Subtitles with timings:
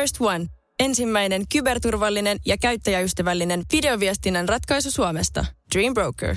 [0.00, 0.46] First One.
[0.80, 5.44] Ensimmäinen kyberturvallinen ja käyttäjäystävällinen videoviestinnän ratkaisu Suomesta.
[5.74, 6.36] Dream Broker.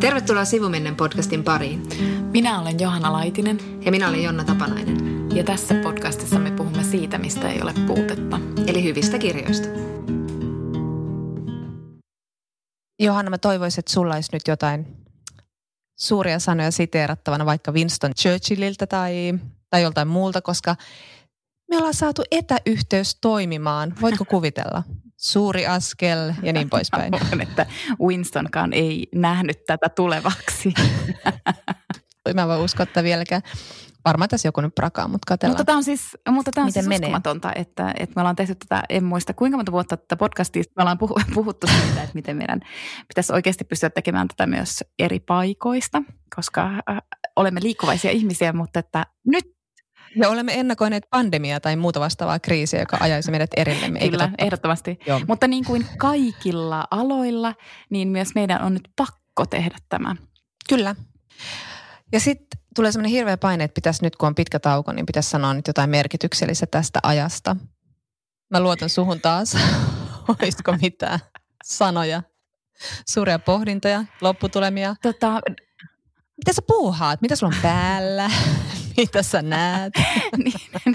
[0.00, 1.82] Tervetuloa Sivumennen podcastin pariin.
[2.32, 3.58] Minä olen Johanna Laitinen.
[3.84, 4.96] Ja minä olen Jonna Tapanainen.
[5.34, 8.40] Ja tässä podcastissa me puhumme siitä, mistä ei ole puutetta.
[8.66, 9.68] Eli hyvistä kirjoista.
[12.98, 14.96] Johanna, mä toivoisin, että sulla olisi nyt jotain
[15.98, 19.34] suuria sanoja siteerattavana vaikka Winston Churchilliltä tai,
[19.70, 20.76] tai joltain muulta, koska
[21.70, 23.94] me ollaan saatu etäyhteys toimimaan.
[24.00, 24.82] Voitko kuvitella?
[25.16, 27.14] Suuri askel ja niin poispäin.
[27.40, 27.66] että
[28.00, 30.74] Winstonkaan ei nähnyt tätä tulevaksi.
[32.34, 33.42] Mä en voi uskoa, että vieläkään.
[34.06, 35.52] Varmaan tässä joku nyt prakaa, mutta katsellaan.
[35.52, 37.06] Mutta tämä on siis, mutta tämä on Miten siis menee?
[37.08, 40.82] uskomatonta, että, että me ollaan tehty tätä, en muista kuinka monta vuotta tätä podcastia, me
[40.82, 40.98] ollaan
[41.34, 42.60] puhuttu siitä, että miten meidän
[43.08, 46.02] pitäisi oikeasti pystyä tekemään tätä myös eri paikoista,
[46.36, 46.98] koska äh,
[47.36, 49.56] olemme liikkuvaisia ihmisiä, mutta että nyt
[50.16, 53.98] me olemme ennakoineet pandemiaa tai muuta vastaavaa kriisiä, joka ajaisi meidät erillemme.
[53.98, 54.44] Kyllä, totta?
[54.44, 54.98] ehdottomasti.
[55.06, 55.20] Joo.
[55.28, 57.54] Mutta niin kuin kaikilla aloilla,
[57.90, 60.16] niin myös meidän on nyt pakko tehdä tämä.
[60.68, 60.94] Kyllä.
[62.12, 65.30] Ja sitten tulee semmoinen hirveä paine, että pitäisi nyt kun on pitkä tauko, niin pitäisi
[65.30, 67.56] sanoa nyt jotain merkityksellistä tästä ajasta.
[68.50, 69.56] Mä luotan suhun taas.
[70.40, 71.18] Olisiko mitään
[71.64, 72.22] sanoja,
[73.08, 74.96] suuria pohdintoja, lopputulemia?
[75.02, 75.40] Tota,
[76.36, 77.22] mitä sä puuhaat?
[77.22, 78.30] Mitä sulla on päällä?
[79.02, 79.92] Mitä sä näet?
[80.44, 80.54] niin,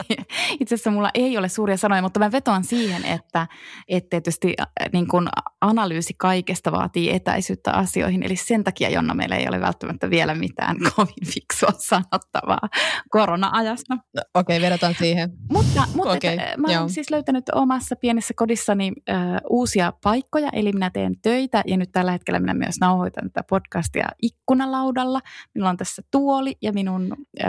[0.09, 0.25] niin.
[0.59, 3.47] Itse asiassa mulla ei ole suuria sanoja, mutta mä vetoan siihen, että,
[3.87, 5.29] että tietysti äh, niin kun
[5.61, 8.23] analyysi kaikesta vaatii etäisyyttä asioihin.
[8.23, 12.69] Eli sen takia, Jonna, meillä ei ole välttämättä vielä mitään kovin fiksua sanottavaa
[13.09, 13.95] korona-ajasta.
[13.95, 15.29] No, Okei, okay, vedotaan siihen.
[15.51, 19.13] Mutta, mutta okay, et, mä olen siis löytänyt omassa pienessä kodissani ö,
[19.49, 24.07] uusia paikkoja, eli minä teen töitä ja nyt tällä hetkellä minä myös nauhoitan tätä podcastia
[24.21, 25.19] ikkunalaudalla.
[25.55, 27.45] Minulla on tässä tuoli ja minun ö,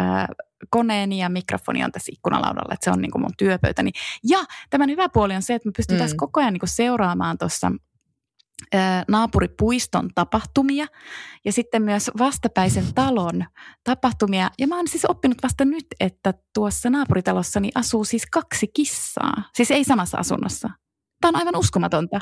[0.70, 3.90] koneeni ja mikrofoni on tässä ikkunalaudalla, että se on niin kuin mun työpöytäni.
[4.28, 4.38] Ja
[4.70, 6.04] tämän hyvä puoli on se, että me pystytään mm.
[6.04, 7.72] tässä koko ajan niin kuin seuraamaan tuossa
[9.08, 10.86] naapuripuiston tapahtumia
[11.44, 13.44] ja sitten myös vastapäisen talon
[13.84, 14.50] tapahtumia.
[14.58, 19.42] Ja mä oon siis oppinut vasta nyt, että tuossa naapuritalossani asuu siis kaksi kissaa.
[19.54, 20.70] Siis ei samassa asunnossa.
[21.20, 22.20] Tämä on aivan uskomatonta.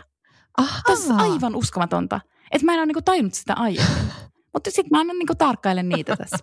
[0.57, 2.21] Tämä on aivan uskomatonta.
[2.51, 4.12] Että mä en ole niinku tajunnut sitä aiemmin.
[4.55, 6.39] Mutta sitten mä annan niinku tarkkailen niitä tässä.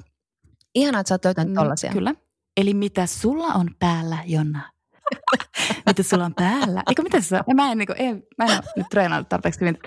[0.75, 1.91] Ihanaa, että sä oot löytänyt mm, tollasia.
[1.91, 2.13] Kyllä.
[2.57, 4.71] Eli mitä sulla on päällä, Jonna?
[5.87, 6.83] mitä sulla on päällä?
[6.87, 7.43] Eikö mitä sä?
[7.55, 9.77] Mä en, niin kuin, en, mä en ole nyt treenannut tarpeeksi hyvin.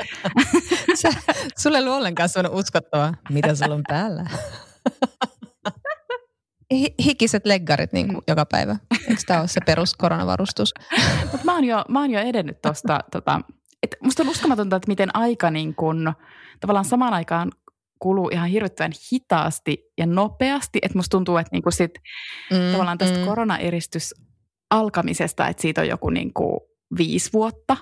[1.03, 1.09] sä,
[1.59, 4.27] sulle ei ole ollenkaan sellainen uskottava, mitä sulla on päällä.
[7.05, 8.77] Hikiset leggarit niin kuin joka päivä.
[9.09, 10.75] Eikö tämä ole se perus koronavarustus?
[11.23, 13.01] Mutta mä, oon jo, mä oon jo edennyt tuosta.
[13.13, 13.41] Tota,
[13.83, 16.13] et musta on uskomatonta, että miten aika niin kun,
[16.61, 17.53] tavallaan samaan aikaan
[18.01, 20.79] kuluu ihan hirvittävän hitaasti ja nopeasti.
[20.83, 21.91] Että musta tuntuu, että niinku sit,
[22.51, 23.25] mm, tavallaan tästä mm.
[23.25, 24.15] koronaeristys
[24.71, 27.77] alkamisesta, että siitä on joku niinku viisi vuotta.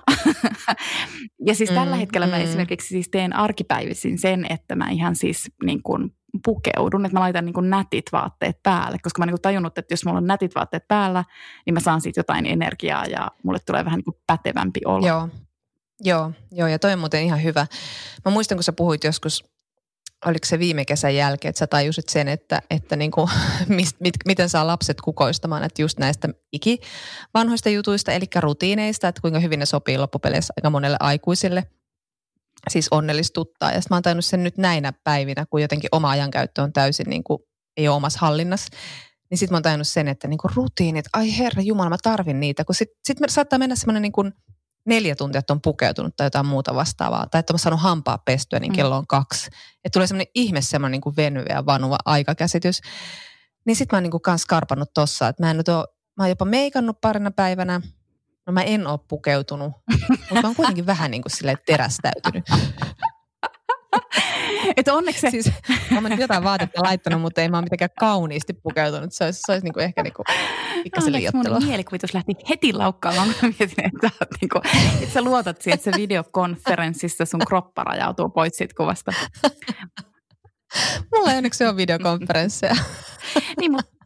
[1.47, 2.43] ja siis tällä mm, hetkellä mä mm.
[2.43, 6.15] esimerkiksi siis teen arkipäivisin sen, että mä ihan siis niin kuin
[6.45, 9.93] pukeudun, että mä laitan niin kuin nätit vaatteet päälle, koska mä niin kuin tajunnut, että
[9.93, 11.23] jos mulla on nätit vaatteet päällä,
[11.65, 15.07] niin mä saan siitä jotain energiaa ja mulle tulee vähän niin kuin pätevämpi olo.
[15.07, 15.29] Joo,
[15.99, 17.67] joo, joo ja toi on muuten ihan hyvä.
[18.25, 19.43] Mä muistan, kun sä puhuit joskus
[20.25, 23.29] oliko se viime kesän jälkeen, että sä tajusit sen, että, että niin kuin,
[23.67, 29.39] mist, mit, miten saa lapset kukoistamaan, että just näistä ikivanhoista jutuista, eli rutiineista, että kuinka
[29.39, 31.63] hyvin ne sopii loppupeleissä aika monelle aikuiselle,
[32.69, 33.71] siis onnellistuttaa.
[33.71, 37.09] Ja sitten mä oon tajunnut sen nyt näinä päivinä, kun jotenkin oma ajankäyttö on täysin
[37.09, 37.39] niin kuin,
[37.77, 38.77] ei ole omassa hallinnassa,
[39.29, 42.39] niin sitten mä oon tajunnut sen, että niin kuin rutiinit, ai herra jumala, mä tarvin
[42.39, 44.33] niitä, kun sitten sit saattaa mennä semmoinen niin kuin–
[44.85, 48.59] neljä tuntia, että on pukeutunut tai jotain muuta vastaavaa, tai että on saanut hampaa pestyä,
[48.59, 48.75] niin mm.
[48.75, 49.47] kello on kaksi.
[49.85, 52.81] Että tulee semmoinen ihme semmoinen niin kuin venyvä ja vanuva aikakäsitys.
[53.65, 55.85] Niin sit mä oon niin kuin kans karpannut tossa, että mä en nyt ole,
[56.17, 57.81] mä oon jopa meikannut parina päivänä,
[58.47, 59.71] no mä en ole pukeutunut,
[60.09, 62.45] mutta mä oon kuitenkin vähän niin kuin silleen terästäytynyt.
[64.77, 65.51] Että onneksi Siis,
[65.91, 69.13] mä oon jotain vaatetta laittanut, mutta ei mä ole mitenkään kauniisti pukeutunut.
[69.13, 70.23] Se olisi, se olisi niinku ehkä niinku
[70.83, 71.59] pikkasen liiottelua.
[71.59, 74.61] mun mielikuvitus lähti heti laukkaamaan, kun mä mietin, että, niinku,
[75.01, 79.13] että sä luotat siihen, että se videokonferenssissa sun kroppa rajautuu pois siitä kuvasta.
[81.15, 82.75] Mulla ei onneksi ole videokonferensseja.
[83.59, 83.98] niin, mutta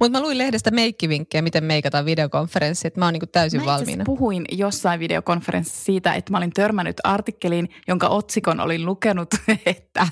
[0.00, 4.04] mutta mä luin lehdestä meikkivinkkejä, miten meikataan videokonferenssi, että mä oon niinku täysin mä valmiina.
[4.04, 9.28] puhuin jossain videokonferenssissa siitä, että mä olin törmännyt artikkeliin, jonka otsikon olin lukenut,
[9.66, 10.06] että,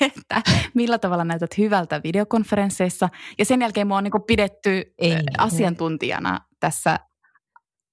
[0.00, 0.42] että
[0.74, 3.08] millä tavalla näytät hyvältä videokonferensseissa.
[3.38, 5.16] Ja sen jälkeen mua on niinku pidetty Ei.
[5.38, 6.98] asiantuntijana tässä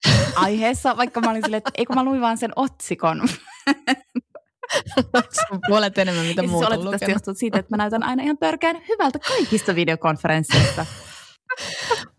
[0.36, 3.22] aiheessa, vaikka mä olin silleen, että eikö mä luin vaan sen otsikon.
[5.68, 7.14] Puolet enemmän, mitä muuta on lukenut.
[7.14, 10.86] johtuu siitä, että mä näytän aina ihan törkeän hyvältä kaikista videokonferensseista.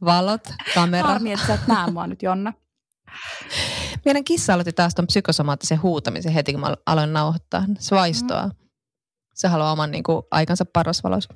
[0.04, 0.42] Valot,
[0.74, 1.08] kamera.
[1.08, 2.52] Harmi, että sä et näe mua nyt, Jonna.
[4.04, 7.64] Meidän kissa aloitti taas tuon psykosomaattisen huutamisen heti, kun mä aloin nauhoittaa.
[7.78, 8.50] Se vaistoa.
[9.34, 11.34] Se haluaa oman niin kuin, aikansa parasvalossa.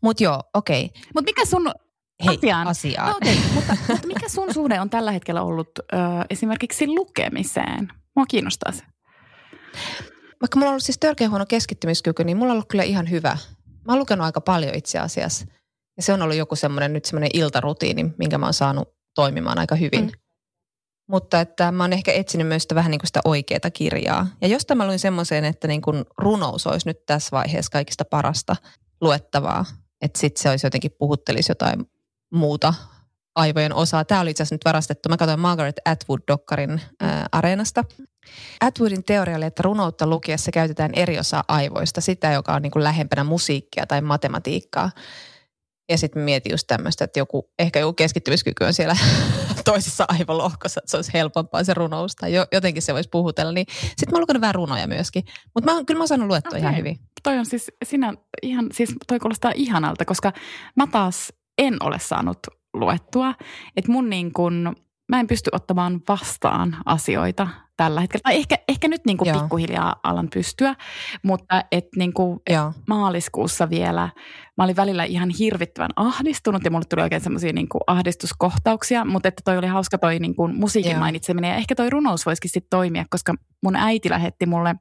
[0.00, 0.84] Mutta joo, okei.
[0.84, 1.02] Okay.
[1.14, 1.72] Mutta mikä sun
[2.24, 2.66] Hei, Asiaan.
[2.68, 3.10] asiaan.
[3.10, 5.96] No okei, mutta, mutta mikä sun suhde on tällä hetkellä ollut ö,
[6.30, 7.88] esimerkiksi lukemiseen?
[8.16, 8.82] Mua kiinnostaa se.
[10.40, 13.38] Vaikka mulla on ollut siis törkeä huono keskittymiskyky, niin mulla on ollut kyllä ihan hyvä.
[13.86, 15.46] Mä oon lukenut aika paljon itse asiassa.
[15.96, 19.74] Ja se on ollut joku semmoinen nyt semmoinen iltarutiini, minkä mä oon saanut toimimaan aika
[19.74, 20.04] hyvin.
[20.04, 20.10] Mm.
[21.08, 24.26] Mutta että mä oon ehkä etsinyt myös sitä vähän niin kuin sitä oikeaa kirjaa.
[24.40, 28.56] Ja jostain mä luin semmoiseen, että niin kuin runous olisi nyt tässä vaiheessa kaikista parasta
[29.00, 29.64] luettavaa.
[30.02, 31.90] Että sitten se olisi jotenkin puhuttelisi jotain
[32.32, 32.74] muuta
[33.34, 34.04] aivojen osaa.
[34.04, 35.08] Tämä oli itse asiassa nyt varastettu.
[35.08, 37.84] Mä katsoin Margaret Atwood-dokkarin ää, areenasta.
[38.60, 42.84] Atwoodin teoria oli, että runoutta lukiessa käytetään eri osaa aivoista, sitä, joka on niin kuin
[42.84, 44.90] lähempänä musiikkia tai matematiikkaa.
[45.88, 48.96] Ja sitten mietin just tämmöistä, että joku, ehkä joku keskittymiskyky on siellä
[49.64, 53.52] toisessa aivolohkossa, että se olisi helpompaa se runous tai jo, jotenkin se voisi puhutella.
[53.52, 55.24] Niin sitten mä oon lukenut vähän runoja myöskin.
[55.54, 56.60] Mutta mä, kyllä mä oon saanut luettua Okei.
[56.60, 57.00] ihan hyvin.
[57.22, 60.32] Toi on siis sinä ihan, siis toi kuulostaa ihanalta, koska
[60.76, 62.38] mä taas en ole saanut
[62.74, 63.34] luettua.
[63.76, 64.76] Että mun niin kun,
[65.08, 68.22] mä en pysty ottamaan vastaan asioita tällä hetkellä.
[68.22, 69.40] Tai ehkä, ehkä nyt niin kuin Joo.
[69.40, 70.74] pikkuhiljaa alan pystyä,
[71.22, 72.72] mutta et niin kuin Joo.
[72.88, 74.08] maaliskuussa vielä,
[74.56, 79.42] mä olin välillä ihan hirvittävän ahdistunut ja mulle tuli oikein semmoisia niin ahdistuskohtauksia, mutta että
[79.44, 81.00] toi oli hauska toi niin kuin musiikin Joo.
[81.00, 84.74] mainitseminen ja ehkä toi runous voisikin sitten toimia, koska mun äiti lähetti mulle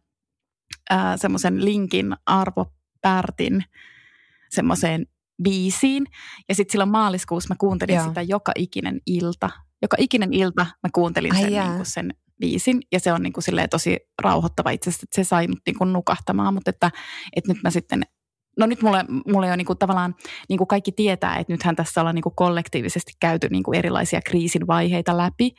[1.16, 2.66] semmoisen linkin Arvo
[3.02, 3.64] Pärtin
[4.50, 5.06] semmoiseen
[5.44, 6.06] biisiin
[6.50, 8.08] ja sitten silloin maaliskuussa mä kuuntelin Joo.
[8.08, 9.50] sitä joka ikinen ilta.
[9.82, 13.34] Joka ikinen ilta mä kuuntelin Ai sen, niin kuin sen biisin ja se on niin
[13.34, 16.92] kuin silleen tosi rauhoittava itse asiassa, että se sai mut niin kuin nukahtamaan, mutta että,
[17.36, 18.04] että nyt mä sitten
[18.60, 20.16] No nyt mulle, mulle on niin kuin tavallaan,
[20.50, 24.22] niin kuin kaikki tietää, että nythän tässä ollaan niin kuin kollektiivisesti käyty niin kuin erilaisia
[24.22, 25.52] kriisin vaiheita läpi.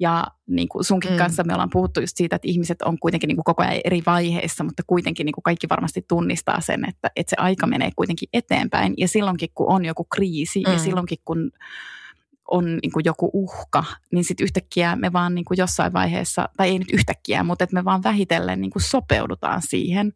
[0.00, 1.16] Ja niin kuin sunkin Mm.
[1.16, 4.02] kanssa me ollaan puhuttu just siitä, että ihmiset on kuitenkin niin kuin koko ajan eri
[4.06, 8.28] vaiheissa, mutta kuitenkin niin kuin kaikki varmasti tunnistaa sen, että, että se aika menee kuitenkin
[8.32, 8.94] eteenpäin.
[8.96, 10.72] Ja silloinkin, kun on joku kriisi mm.
[10.72, 11.50] ja silloinkin, kun
[12.50, 16.68] on niin kuin joku uhka, niin sitten yhtäkkiä me vaan niin kuin jossain vaiheessa, tai
[16.68, 20.12] ei nyt yhtäkkiä, mutta että me vaan vähitellen niin kuin sopeudutaan siihen.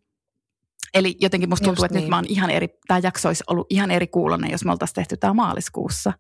[0.94, 2.10] Eli jotenkin musta tuntuu, Just että nyt niin.
[2.10, 5.16] mä oon ihan eri, tämä jakso olisi ollut ihan eri kuulonen, jos me oltaisiin tehty
[5.16, 6.12] tämä maaliskuussa.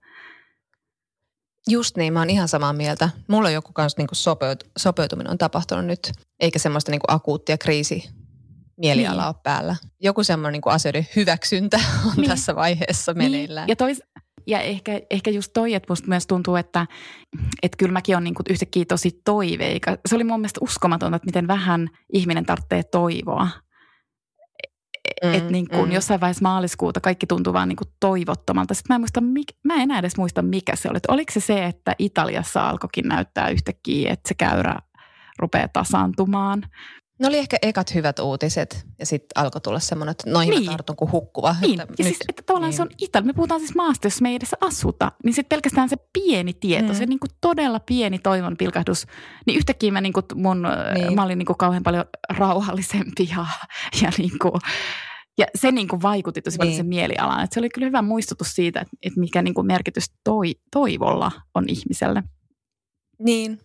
[1.68, 3.10] Just niin, mä oon ihan samaa mieltä.
[3.28, 8.10] Mulla on joku kanssa niinku sopeut, sopeutuminen on tapahtunut nyt, eikä semmoista niinku akuuttia kriisi
[8.76, 9.28] mielialaa Niin.
[9.28, 9.76] ole päällä.
[10.00, 12.30] Joku semmoinen niinku asioiden hyväksyntä on Niin.
[12.30, 13.66] tässä vaiheessa meneillään.
[13.66, 13.72] Niin.
[13.72, 14.02] Ja, tois,
[14.46, 16.86] ja ehkä, ehkä just toi, että musta myös tuntuu, että,
[17.62, 19.96] että kyllä mäkin on niinku yhtäkkiä tosi toiveika.
[20.06, 23.48] Se oli mun mielestä uskomatonta, että miten vähän ihminen tarvitsee toivoa.
[25.24, 25.92] Mm, että niin kuin mm.
[25.92, 28.74] jossain vaiheessa maaliskuuta kaikki tuntuu vaan niin kuin toivottomalta.
[28.74, 30.96] Sitten mä en, muista, mik- mä en enää edes muista, mikä se oli.
[30.96, 34.76] Että oliko se se, että Italiassa alkoikin näyttää yhtäkkiä, että se käyrä
[35.38, 36.62] rupeaa tasaantumaan.
[37.22, 40.60] Ne oli ehkä ekat hyvät uutiset ja sitten alkoi tulla semmoinen, että noihin niin.
[40.60, 40.70] Niin.
[40.70, 41.56] mä tartun kuin hukkuva.
[41.60, 42.76] Niin, että ja siis, että tavallaan niin.
[42.76, 43.26] se on Italia.
[43.26, 45.12] Me puhutaan siis maasta, jos me ei edes asuta.
[45.24, 46.94] Niin sitten pelkästään se pieni tieto, mm.
[46.94, 49.06] Se niin kuin todella pieni toivon pilkahdus.
[49.46, 51.04] Niin yhtäkkiä mä, niin kuin mun, niin.
[51.04, 51.14] Niin.
[51.14, 53.46] mä olin niin kuin kauhean paljon rauhallisempi ja,
[54.02, 54.52] ja, niin kuin,
[55.38, 56.76] ja se niin kuin vaikutti tosi paljon Niin.
[56.76, 57.44] sen mielialaan.
[57.44, 61.32] Että se oli kyllä hyvä muistutus siitä, että, että mikä niin kuin merkitys toi, toivolla
[61.54, 62.22] on ihmiselle.
[63.18, 63.60] Niin,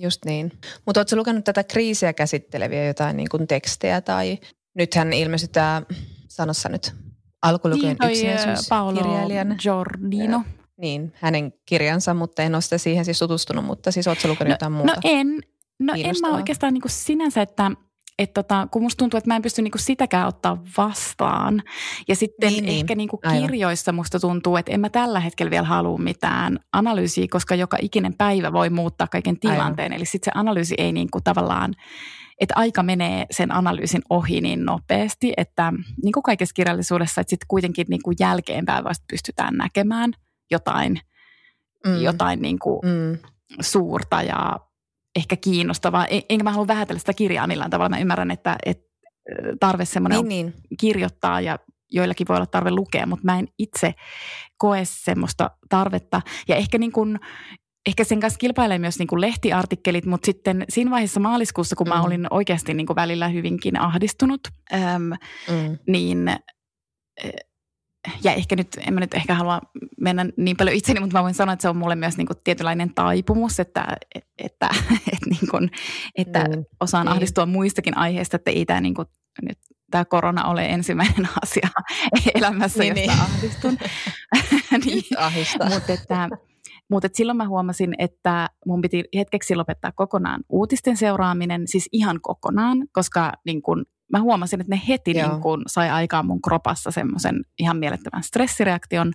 [0.00, 0.52] just niin.
[0.86, 4.38] Mutta ootko lukenut tätä kriisiä käsitteleviä jotain niin kuin tekstejä tai
[4.74, 5.82] nythän ilmestyi tämä,
[6.28, 6.94] sanossa nyt,
[7.42, 9.56] alkulukujen toi, yksinäisyys Paolo kirjailijan.
[9.62, 10.42] Giordino.
[10.80, 14.72] Niin, hänen kirjansa, mutta en ole sitä siihen siis tutustunut, mutta siis ootko lukenut jotain
[14.72, 14.92] muuta?
[14.92, 15.40] No en,
[15.78, 17.70] no en mä oikeastaan niinku sinänsä, että
[18.18, 21.62] et tota, kun musta tuntuu, että mä en pysty niinku sitäkään ottaa vastaan.
[22.08, 22.80] Ja sitten Niin, niin, niin.
[22.80, 23.42] ehkä niinku Aivan.
[23.46, 28.14] kirjoissa musta tuntuu, että en mä tällä hetkellä vielä halua mitään analyysiä, koska joka ikinen
[28.14, 29.92] päivä voi muuttaa kaiken tilanteen.
[29.92, 31.74] Eli sitten se analyysi ei niinku tavallaan,
[32.40, 35.72] että aika menee sen analyysin ohi niin nopeasti, että
[36.04, 40.12] niin kuin kaikessa kirjallisuudessa, että sitten kuitenkin niinku jälkeenpäin vasta pystytään näkemään
[40.50, 41.00] jotain,
[41.86, 42.00] mm.
[42.00, 43.18] jotain niinku Mm.
[43.60, 44.56] suurta ja
[45.18, 46.06] ehkä kiinnostavaa.
[46.06, 47.88] En- Enkä mä halua vähätellä sitä kirjaa millään tavalla.
[47.90, 48.84] Mä ymmärrän, että, että
[49.60, 50.54] tarve semmoinen Niin, niin.
[50.80, 51.58] kirjoittaa ja
[51.90, 53.94] joillakin voi olla tarve lukea, mutta mä en itse
[54.58, 56.22] koe semmoista tarvetta.
[56.48, 57.20] Ja ehkä, niin kuin,
[57.86, 61.94] ehkä sen kanssa kilpailee myös niin kuin lehtiartikkelit, mutta sitten siinä vaiheessa maaliskuussa, kun mä
[61.98, 62.04] Mm.
[62.04, 64.40] olin oikeasti niin kuin välillä hyvinkin ahdistunut,
[64.74, 65.02] äm,
[65.50, 65.78] Mm.
[65.86, 66.30] niin
[68.24, 69.60] ja ehkä nyt, en mä nyt ehkä halua
[70.00, 72.36] mennä niin paljon itseni, mutta mä voin sanoa, että se on mulle myös niin kuin
[72.44, 74.68] tietynlainen taipumus, että, että, että,
[75.12, 75.70] että, niin kuin,
[76.18, 77.12] että mm, osaan niin.
[77.12, 79.06] ahdistua muistakin aiheista, että ei tämä niin kuin,
[79.42, 79.58] nyt
[79.90, 81.68] tämä korona ole ensimmäinen asia
[82.34, 83.20] elämässä, niin, josta niin.
[83.20, 83.78] ahdistun.
[84.84, 85.04] niin,
[85.74, 86.28] mutta että,
[86.90, 92.78] mutta silloin mä huomasin, että mun piti hetkeksi lopettaa kokonaan uutisten seuraaminen, siis ihan kokonaan,
[92.92, 97.40] koska niin kun mä huomasin, että ne heti niin kun sai aikaan mun kropassa semmoisen
[97.58, 99.12] ihan mielettömän stressireaktion.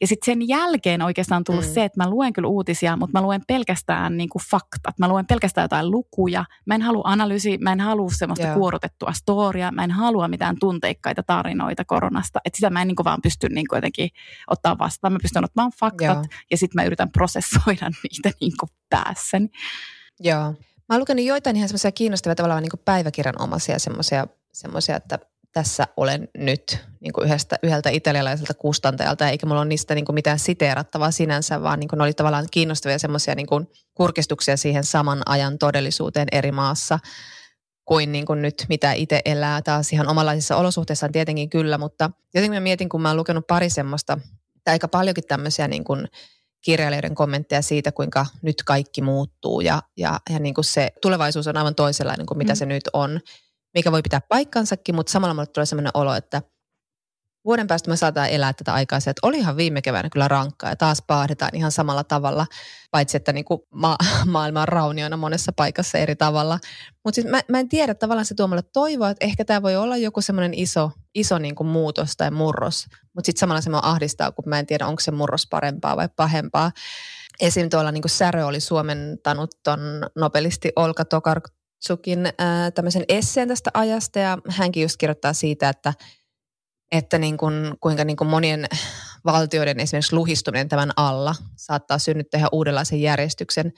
[0.00, 1.70] Ja sitten sen jälkeen oikeastaan on tullut mm.
[1.72, 4.98] se, että mä luen kyllä uutisia, mutta mä luen pelkästään niin kuin faktat.
[4.98, 6.44] Mä luen pelkästään jotain lukuja.
[6.66, 8.54] Mä en halua analyysi, mä en halua semmoista Joo.
[8.54, 9.72] kuorotettua storia.
[9.72, 12.40] Mä en halua mitään tunteikkaita tarinoita koronasta.
[12.44, 14.10] Että sitä mä en niin kuin vaan pysty niin kuin jotenkin
[14.50, 15.12] ottaa vastaan.
[15.12, 16.24] Mä pystyn ottamaan faktat Joo.
[16.50, 19.48] ja sitten mä yritän prosessoida niitä niin kuin päässäni.
[20.20, 20.54] Joo.
[20.88, 25.18] Mä oon lukenut joitain ihan semmoisia kiinnostavia tavallaan niin päiväkirjanomaisia semmoisia, semmoisia, että
[25.52, 30.14] tässä olen nyt niin kuin yhdestä, yhdeltä italialaiselta kustantajalta, eikä mulla ole niistä niin kuin
[30.14, 34.84] mitään siteerattavaa sinänsä, vaan niin kuin ne oli tavallaan kiinnostavia semmoisia niin kuin kurkistuksia siihen
[34.84, 36.98] saman ajan todellisuuteen eri maassa
[37.84, 42.56] kuin, niin kuin nyt, mitä itse elää taas ihan omanlaisissa olosuhteissaan tietenkin kyllä, mutta jotenkin
[42.56, 44.18] mä mietin, kun mä oon lukenut pari semmoista,
[44.64, 46.08] tai aika paljonkin tämmöisiä niin kuin
[46.64, 51.56] kirjailijoiden kommentteja siitä, kuinka nyt kaikki muuttuu ja, ja, ja niin kuin se tulevaisuus on
[51.56, 52.56] aivan toisenlainen kuin mitä mm.
[52.56, 53.20] se nyt on,
[53.74, 56.42] mikä voi pitää paikkansakin, mutta samalla mulle tulee sellainen olo, että
[57.44, 61.02] vuoden päästä me saadaan elää tätä aikaa että olihan viime keväänä kyllä rankkaa ja taas
[61.06, 62.46] paahdetaan ihan samalla tavalla,
[62.90, 63.96] paitsi että niin kuin ma-
[64.26, 66.58] maailma on raunioina monessa paikassa eri tavalla.
[67.04, 69.76] Mutta siis mä, mä en tiedä, tavallaan se tuo mulle toivoa, että ehkä tämä voi
[69.76, 73.80] olla joku semmoinen iso, iso niin kuin muutos tai murros, mutta sitten samalla se mua
[73.82, 76.72] ahdistaa, kun mä en tiedä, onko se murros parempaa vai pahempaa.
[77.40, 77.70] Esim.
[77.70, 79.80] tuolla niin kuin Särö oli suomentanut ton
[80.16, 85.94] nobelisti Olka Tokarczukin ää, tämmöisen esseen tästä ajasta ja hänkin just kirjoittaa siitä, että–
[86.94, 88.66] että niin kuin, kuinka niin kuin monien
[89.24, 93.72] valtioiden esimerkiksi luhistuminen tämän alla saattaa synnyttää ihan uudenlaisen järjestyksen.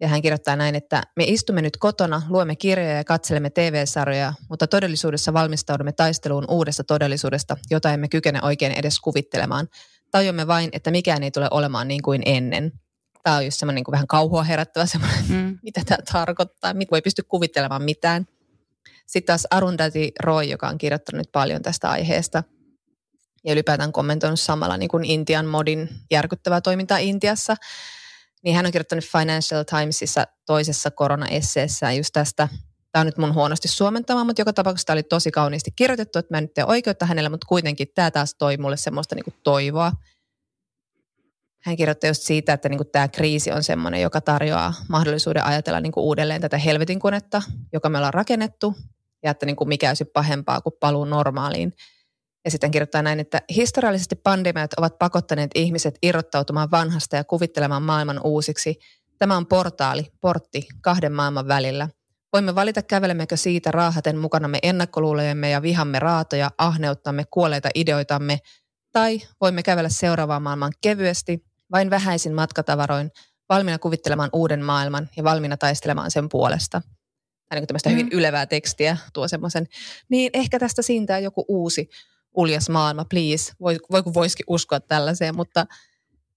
[0.00, 4.66] Ja hän kirjoittaa näin, että me istumme nyt kotona, luemme kirjoja ja katselemme TV-sarjoja, mutta
[4.66, 9.68] todellisuudessa valmistaudumme taisteluun uudesta todellisuudesta, jota emme kykene oikein edes kuvittelemaan.
[10.10, 12.72] Tajumme vain, että mikään ei tule olemaan niin kuin ennen.
[13.22, 15.58] Tämä on just semmoinen niin vähän kauhua herättävä semmoinen, mm.
[15.62, 16.74] mitä tämä tarkoittaa.
[16.74, 18.26] Mit voi pysty kuvittelemaan mitään.
[19.06, 22.42] Sitten taas Arundhati Roy, joka on kirjoittanut paljon tästä aiheesta
[23.44, 27.56] ja ylipäätään kommentoinut samalla niin kuin Intian modin järkyttävää toimintaa Intiassa,
[28.44, 32.48] niin hän on kirjoittanut Financial Timesissa toisessa korona-esseessään just tästä
[32.96, 36.34] Tämä on nyt mun huonosti suomentama, mutta joka tapauksessa tämä oli tosi kauniisti kirjoitettu, että
[36.34, 39.34] mä en nyt tee oikeutta hänelle, mutta kuitenkin tämä taas toi mulle semmoista niin kuin
[39.42, 39.92] toivoa.
[41.62, 45.80] Hän kirjoitti just siitä, että niin kuin tämä kriisi on semmoinen, joka tarjoaa mahdollisuuden ajatella
[45.80, 48.74] niin kuin uudelleen tätä helvetin konetta, joka me ollaan rakennettu,
[49.26, 51.72] ja että niin kuin mikä olisi pahempaa kuin paluu normaaliin.
[52.44, 58.20] Ja sitten kirjoittaa näin, että historiallisesti pandemiat ovat pakottaneet ihmiset irrottautumaan vanhasta ja kuvittelemaan maailman
[58.24, 58.78] uusiksi.
[59.18, 61.88] Tämä on portaali, portti kahden maailman välillä.
[62.32, 68.38] Voimme valita kävelemmekö siitä raahaten mukanamme ennakkoluulojemme ja vihamme raatoja, ahneuttamme, kuolleita ideoitamme,
[68.92, 73.10] tai voimme kävellä seuraavaan maailman kevyesti, vain vähäisin matkatavaroin,
[73.48, 76.82] valmiina kuvittelemaan uuden maailman ja valmiina taistelemaan sen puolesta–
[77.48, 77.92] tai niin tämmöistä mm.
[77.92, 79.66] hyvin ylevää tekstiä tuo semmoisen,
[80.08, 81.88] niin ehkä tästä siintää joku uusi
[82.36, 83.52] uljas maailma, please.
[83.60, 85.66] Voi, voi kun voisikin uskoa tällaiseen, mutta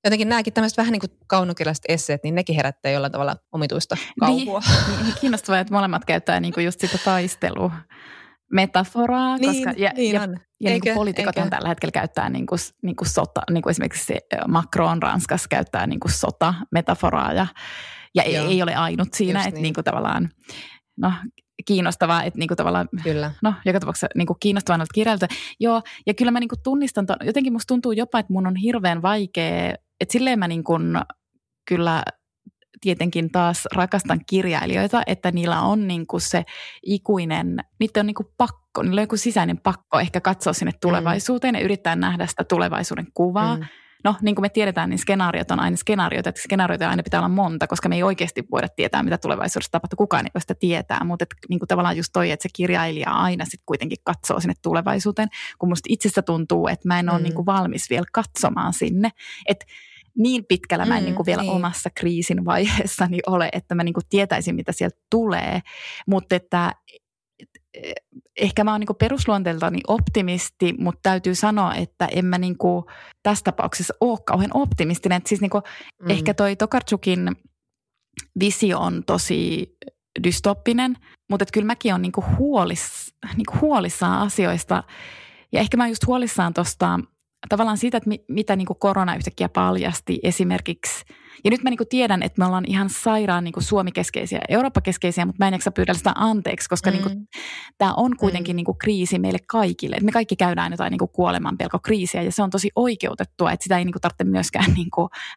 [0.03, 4.61] jotenkin nämäkin tämmöiset vähän niin kuin kaunokirjalliset esseet, niin nekin herättää jollain tavalla omituista kauhua.
[4.87, 7.71] Niin, niin kiinnostavaa, että molemmat käyttää niin kuin just sitä taistelua
[8.51, 10.37] metaforaa, niin, koska ja, niin ja, on.
[10.59, 14.13] ja niin kuin poliitikothan tällä hetkellä käyttää niin kuin, niin kuin sota, niin kuin esimerkiksi
[14.47, 17.47] Macron Ranskassa käyttää niin kuin sota-metaforaa ja,
[18.15, 19.61] ja ei, ei ole ainut siinä, että niin.
[19.61, 20.29] niin kuin tavallaan
[21.01, 21.13] no,
[21.65, 23.31] kiinnostavaa, että niinku tavallaan, kyllä.
[23.43, 25.27] no joka tapauksessa niinku kiinnostavaa noilta kirjailta.
[25.59, 29.01] Joo, ja kyllä mä niinku tunnistan, ton, jotenkin musta tuntuu jopa, että mun on hirveän
[29.01, 30.73] vaikea, että silleen mä niinku
[31.67, 32.03] kyllä
[32.81, 36.43] tietenkin taas rakastan kirjailijoita, että niillä on niinku se
[36.83, 40.77] ikuinen, niitä on niinku pakko, niillä on joku sisäinen pakko ehkä katsoa sinne mm.
[40.81, 41.59] tulevaisuuteen mm.
[41.59, 43.57] ja yrittää nähdä sitä tulevaisuuden kuvaa.
[43.57, 43.63] Mm
[44.03, 47.29] no niin kuin me tiedetään, niin skenaariot on aina skenaarioita, että skenaarioita aina pitää olla
[47.29, 49.97] monta, koska me ei oikeasti voida tietää, mitä tulevaisuudessa tapahtuu.
[49.97, 53.11] Kukaan ei voi sitä tietää, mutta että, niin kuin tavallaan just toi, että se kirjailija
[53.11, 55.29] aina sitten kuitenkin katsoo sinne tulevaisuuteen,
[55.59, 57.23] kun musta itsestä tuntuu, että mä en ole mm.
[57.23, 59.09] niin kuin valmis vielä katsomaan sinne,
[59.45, 59.65] että
[60.17, 61.51] niin pitkällä mä en mm, niin kuin vielä niin.
[61.51, 65.61] omassa kriisin vaiheessani ole, että mä niin kuin tietäisin, mitä sieltä tulee.
[66.07, 66.73] Mutta että
[68.37, 72.85] ehkä mä oon niin perusluonteeltani optimisti, mutta täytyy sanoa, että en mä niin kuin
[73.23, 75.17] tässä tapauksessa ole kauhean optimistinen.
[75.17, 75.63] Että siis niin kuin
[76.03, 76.09] mm.
[76.09, 77.31] ehkä toi Tokarczukin
[78.39, 79.71] visio on tosi
[80.23, 80.95] dystoppinen,
[81.29, 84.83] mutta että kyllä mäkin olen niin huolis, niin huolissaan asioista.
[85.51, 86.99] Ja ehkä mä oon just huolissaan tuosta
[87.49, 91.05] tavallaan siitä, että mi, mitä niin kuin korona yhtäkkiä paljasti esimerkiksi–
[91.43, 95.47] ja nyt mä niin tiedän, että me ollaan ihan sairaan niin Suomi-keskeisiä, Eurooppa-keskeisiä, mutta mä
[95.47, 96.97] en jaksa pyydä sitä anteeksi, koska mm.
[96.97, 97.27] niin
[97.77, 98.57] tämä on kuitenkin mm.
[98.57, 99.95] niin kriisi meille kaikille.
[99.95, 103.77] Et me kaikki käydään jotain niin kuoleman pelkokriisiä ja se on tosi oikeutettua, että sitä
[103.77, 104.89] ei niin tarvitse myöskään niin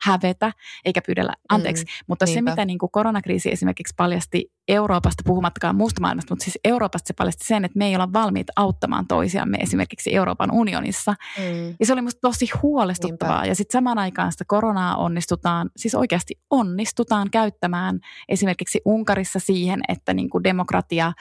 [0.02, 0.52] hävetä
[0.84, 1.84] eikä pyydellä anteeksi.
[1.84, 1.90] Mm.
[2.06, 2.50] Mutta Niinpä.
[2.50, 7.46] se, mitä niin koronakriisi esimerkiksi paljasti Euroopasta, puhumattakaan muusta maailmasta, mutta siis Euroopasta se paljasti
[7.46, 11.14] sen, että me ei olla valmiit auttamaan toisiamme esimerkiksi Euroopan unionissa.
[11.38, 11.74] Mm.
[11.80, 13.34] Ja se oli musta tosi huolestuttavaa.
[13.34, 13.50] Niinpä.
[13.50, 20.14] Ja sitten samaan aikaan sitä koronaa onnistutaan, siis oikeasti onnistutaan käyttämään esimerkiksi Unkarissa siihen, että
[20.14, 21.12] niin kuin demokratia,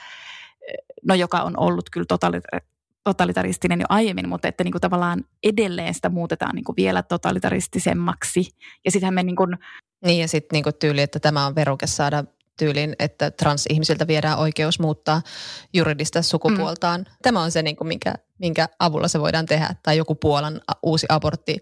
[1.08, 2.72] no joka on ollut kyllä totalitaarinen,
[3.04, 8.48] totalitaristinen jo aiemmin, mutta että niin kuin tavallaan edelleen sitä muutetaan niin kuin vielä totalitaristisemmaksi.
[8.84, 9.58] Ja sittenhän me niin kuin,
[10.04, 12.24] niin ja sitten niin tyyli, että tämä on veruke saada
[12.58, 15.22] tyylin, että transihmisiltä viedään oikeus muuttaa
[15.74, 17.00] juridista sukupuoltaan.
[17.00, 17.06] Mm.
[17.22, 19.74] Tämä on se, niin kuin, minkä, minkä avulla se voidaan tehdä.
[19.82, 21.56] Tai joku Puolan uusi abortti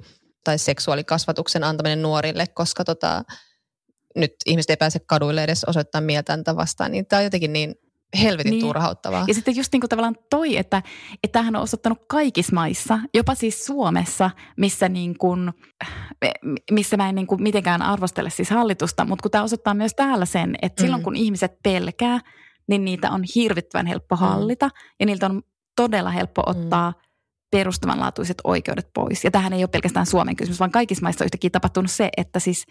[0.44, 3.22] tai seksuaalikasvatuksen antaminen nuorille, koska tota,
[4.16, 6.92] nyt ihmiset ei pääse kaduille edes osoittaa mieltään vastaan.
[6.92, 7.74] Niin tämä on jotenkin niin
[8.22, 8.60] helvetin niin.
[8.60, 9.24] turhauttavaa.
[9.28, 10.82] Ja sitten just niin kuin tavallaan toi, että,
[11.24, 15.52] että tämähän on osoittanut kaikissa maissa, jopa siis Suomessa, missä, niin kuin,
[16.70, 20.26] missä mä en niin kuin mitenkään arvostele siis hallitusta, mutta kun tämä osoittaa myös täällä
[20.26, 20.84] sen, että mm.
[20.84, 22.20] silloin kun ihmiset pelkää,
[22.68, 24.20] niin niitä on hirvittävän helppo mm.
[24.20, 24.72] hallita mm.
[25.00, 25.42] ja niiltä on
[25.76, 26.50] todella helppo mm.
[26.50, 27.09] ottaa mm.
[27.50, 29.24] Perustavanlaatuiset oikeudet pois.
[29.24, 32.38] Ja tähän ei ole pelkästään Suomen kysymys, vaan kaikissa maissa on yhtäkkiä tapahtunut se, että
[32.38, 32.66] siis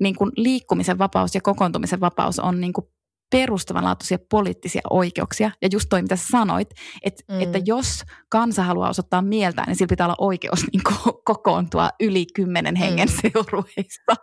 [0.00, 2.86] niin kuin liikkumisen vapaus ja kokoontumisen vapaus on niin kuin
[3.30, 5.50] perustavanlaatuisia poliittisia oikeuksia.
[5.62, 6.70] Ja just toi, mitä sä sanoit,
[7.02, 7.40] että, mm.
[7.40, 12.26] että jos kansa haluaa osoittaa mieltä, niin sillä pitää olla oikeus niin ko- kokoontua yli
[12.34, 13.14] kymmenen hengen mm.
[13.22, 14.14] seurueista.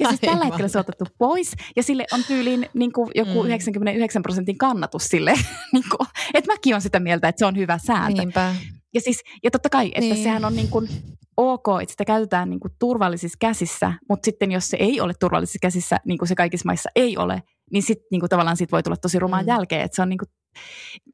[0.00, 3.42] Ja siis tällä hetkellä se on otettu pois ja sille on tyyliin niin kuin joku
[3.42, 3.46] mm.
[3.48, 5.32] 99 prosentin kannatus sille,
[5.72, 8.20] niin kuin, että mäkin olen sitä mieltä, että se on hyvä sääntö.
[8.20, 8.54] Niinpä.
[8.94, 10.22] Ja, siis, ja totta kai, että niin.
[10.22, 10.88] sehän on niin kuin
[11.36, 15.58] ok, että sitä käytetään niin kuin turvallisissa käsissä, mutta sitten jos se ei ole turvallisissa
[15.62, 17.42] käsissä, niin kuin se kaikissa maissa ei ole,
[17.72, 19.48] niin sitten niin kuin tavallaan siitä voi tulla tosi rumaan mm.
[19.48, 19.82] jälkeen.
[19.82, 20.28] Että se on niin kuin,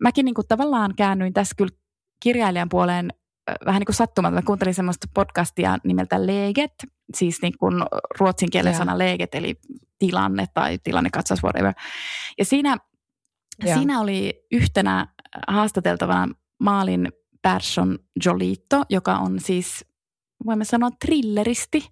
[0.00, 1.76] mäkin niin kuin tavallaan käännyin tässä kyllä
[2.22, 3.12] kirjailijan puoleen
[3.66, 4.34] vähän niin kuin sattumalta.
[4.34, 6.72] Mä kuuntelin semmoista podcastia nimeltä Leget,
[7.14, 7.74] siis niin kuin
[8.20, 9.60] ruotsin kielen sana Leget, eli
[9.98, 11.74] tilanne tai tilannekatsaus, whatever.
[12.38, 12.76] Ja siinä,
[13.64, 13.78] yeah.
[13.78, 15.06] siinä oli yhtenä
[15.48, 17.08] haastateltavana Maalin
[17.42, 19.84] Persson Jolito, joka on siis
[20.46, 21.88] voimme sanoa thrilleristi,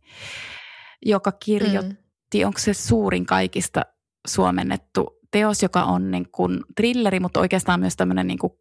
[1.07, 2.47] joka kirjoitti, mm.
[2.47, 3.83] onko se suurin kaikista
[4.27, 8.53] suomennettu teos, joka on niin kuin thrilleri, mutta oikeastaan myös tämmöinen niin kuin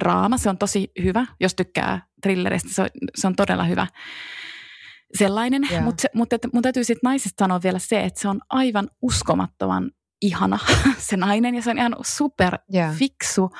[0.00, 0.38] kouludraama.
[0.38, 3.86] Se on tosi hyvä, jos tykkää thrilleristä, se on, se on todella hyvä
[5.18, 5.62] sellainen.
[5.70, 5.84] Yeah.
[5.84, 9.90] Mutta mut, mun täytyy sitten naisesta sanoa vielä se, että se on aivan uskomattoman
[10.22, 10.58] ihana
[11.08, 12.96] se nainen ja se on ihan super yeah.
[12.96, 13.50] fiksu.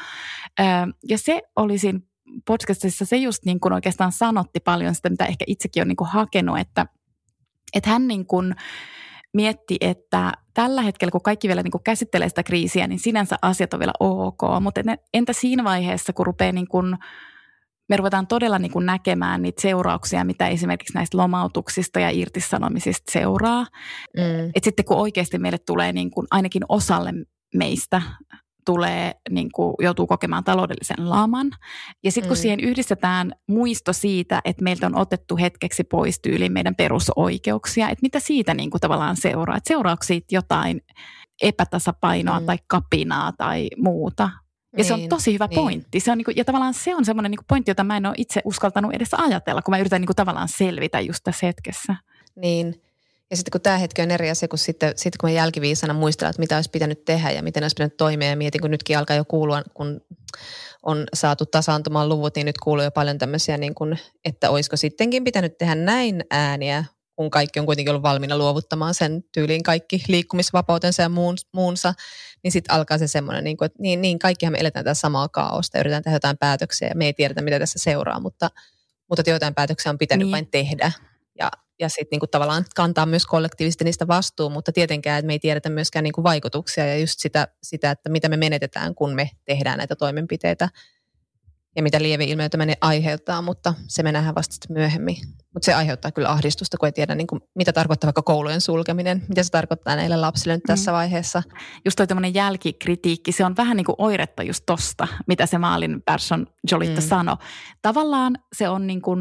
[1.08, 2.02] Ja se olisin
[2.46, 6.10] podcastissa se just niin kuin oikeastaan sanotti paljon sitä, mitä ehkä itsekin on niin kuin
[6.10, 6.86] hakenut, että,
[7.74, 8.54] että hän niin kuin
[9.34, 13.74] mietti, että tällä hetkellä, kun kaikki vielä niin kuin käsittelee sitä kriisiä, niin sinänsä asiat
[13.74, 14.80] on vielä ok, mutta
[15.14, 16.96] entä siinä vaiheessa, kun rupeaa niin kuin,
[17.88, 23.66] me ruvetaan todella niin kuin näkemään niitä seurauksia, mitä esimerkiksi näistä lomautuksista ja irtisanomisista seuraa.
[24.16, 24.50] Mm.
[24.54, 27.12] Et sitten kun oikeasti meille tulee niin kuin ainakin osalle
[27.54, 28.02] meistä
[28.64, 31.50] tulee, niin kuin, joutuu kokemaan taloudellisen laman.
[32.04, 32.40] Ja sitten kun mm.
[32.40, 38.20] siihen yhdistetään muisto siitä, että meiltä on otettu hetkeksi pois tyyliin meidän perusoikeuksia, että mitä
[38.20, 39.56] siitä niin kuin, tavallaan seuraa.
[39.56, 40.80] Että seuraako siitä jotain
[41.42, 42.46] epätasapainoa mm.
[42.46, 44.22] tai kapinaa tai muuta.
[44.22, 45.60] Ja niin, se on niin, tosi hyvä niin.
[45.60, 46.00] pointti.
[46.00, 48.40] Se on niinku, ja tavallaan se on semmoinen niinku pointti, jota mä en ole itse
[48.44, 51.96] uskaltanut edes ajatella, kun mä yritän niinku tavallaan selvitä just tässä hetkessä.
[52.36, 52.82] Niin,
[53.30, 56.30] ja sitten kun tämä hetki on eri asia, kun sitten, sitten kun mä jälkiviisana muistelen,
[56.30, 59.16] että mitä olisi pitänyt tehdä ja miten olisi pitänyt toimia ja mietin, kun nytkin alkaa
[59.16, 60.00] jo kuulua, kun
[60.82, 65.24] on saatu tasaantumaan luvut, niin nyt kuuluu jo paljon tämmöisiä, niin kuin, että olisiko sittenkin
[65.24, 66.84] pitänyt tehdä näin ääniä,
[67.16, 71.94] kun kaikki on kuitenkin ollut valmiina luovuttamaan sen tyyliin kaikki liikkumisvapautensa ja muun, muunsa,
[72.42, 75.28] niin sitten alkaa se semmoinen, niin kuin, että niin, niin kaikkihan me eletään tässä samaa
[75.28, 78.50] kaaosta ja yritetään tehdä jotain päätöksiä ja me ei tiedetä, mitä tässä seuraa, mutta,
[79.08, 80.32] mutta joitain päätöksiä on pitänyt niin.
[80.32, 80.92] vain tehdä.
[81.80, 85.68] Ja sitten niinku tavallaan kantaa myös kollektiivisesti niistä vastuu, mutta tietenkään että me ei tiedetä
[85.68, 89.96] myöskään niinku vaikutuksia ja just sitä, sitä, että mitä me menetetään, kun me tehdään näitä
[89.96, 90.68] toimenpiteitä
[91.76, 95.16] ja mitä lieveilmiöitä me ne aiheuttaa, mutta se me nähdään vasta myöhemmin.
[95.54, 99.22] Mutta se aiheuttaa kyllä ahdistusta, kun ei tiedä, niin kuin, mitä tarkoittaa vaikka koulujen sulkeminen,
[99.28, 100.94] mitä se tarkoittaa näille lapsille nyt tässä mm.
[100.94, 101.42] vaiheessa.
[101.84, 106.02] Just toi tämmöinen jälkikritiikki, se on vähän niin kuin oiretta just tosta, mitä se maalin
[106.02, 107.06] person Jolitta mm.
[107.06, 107.36] sanoi.
[107.82, 109.20] Tavallaan se on niin kuin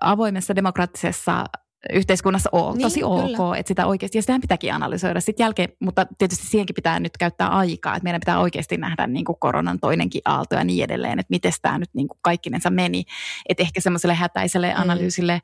[0.00, 1.44] avoimessa demokraattisessa
[1.92, 3.56] yhteiskunnassa ole Niin, tosi ok, kyllä.
[3.56, 7.48] että sitä oikeasti, ja sitähän pitääkin analysoida sitten jälkeen, mutta tietysti siihenkin pitää nyt käyttää
[7.48, 11.30] aikaa, että meidän pitää oikeasti nähdä niin kuin koronan toinenkin aalto ja niin edelleen, että
[11.30, 13.04] miten tämä nyt niin kuin kaikkinensa meni,
[13.48, 14.80] että ehkä semmoiselle hätäiselle Mm.
[14.82, 15.40] analyysille,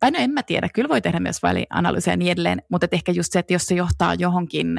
[0.00, 2.96] tai no en mä tiedä, kyllä voi tehdä myös välianalyysejä ja niin edelleen, mutta että
[2.96, 4.78] ehkä just se, että jos se johtaa johonkin,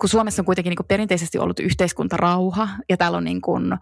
[0.00, 3.78] kun Suomessa on kuitenkin niin kuin perinteisesti ollut yhteiskuntarauha ja täällä on niin kuin,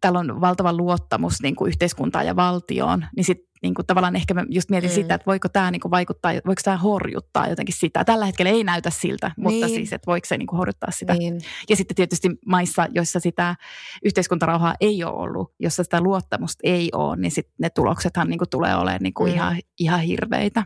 [0.00, 4.34] täällä on valtava luottamus niin kuin yhteiskuntaan ja valtioon, niin sitten niin kuin tavallaan ehkä
[4.34, 4.94] mä just mietin Mm.
[4.94, 8.04] sitä, että voiko tämä niin kuin vaikuttaa, voiko tämä horjuttaa jotenkin sitä.
[8.04, 9.74] Tällä hetkellä ei näytä siltä, mutta Niin.
[9.74, 11.14] siis, että voiko se niin kuin horjuttaa sitä.
[11.14, 11.40] Niin.
[11.68, 13.56] Ja sitten tietysti maissa, joissa sitä
[14.04, 18.50] yhteiskuntarauhaa ei ole ollut, jossa sitä luottamusta ei ole, niin sitten ne tuloksethan niin kuin
[18.50, 19.34] tulee olemaan niin kuin Mm.
[19.36, 20.62] ihan, ihan hirveitä.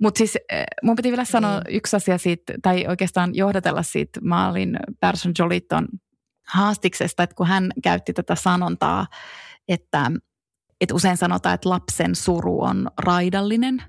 [0.00, 1.76] Mutta siis eh, mun piti vielä sanoa Niin.
[1.76, 5.88] yksi asia siitä, tai oikeastaan johdatella siitä maalin Person Joliton
[6.48, 9.06] haastiksesta, että kun hän käytti tätä sanontaa,
[9.68, 10.10] että,
[10.84, 13.82] että usein sanotaan, että lapsen suru on raidallinen.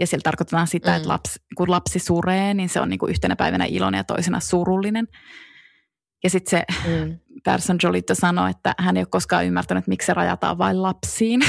[0.00, 0.96] Ja sillä tarkoitetaan sitä, Mm.
[0.96, 4.40] että lapsi, kun lapsi suree, niin se on niin kuin yhtenä päivänä iloinen ja toisena
[4.40, 5.08] surullinen.
[6.24, 7.18] Ja sitten se Mm.
[7.44, 11.40] Person Jolito sanoi, että hän ei ole koskaan ymmärtänyt, miksi se rajataan vain lapsiin.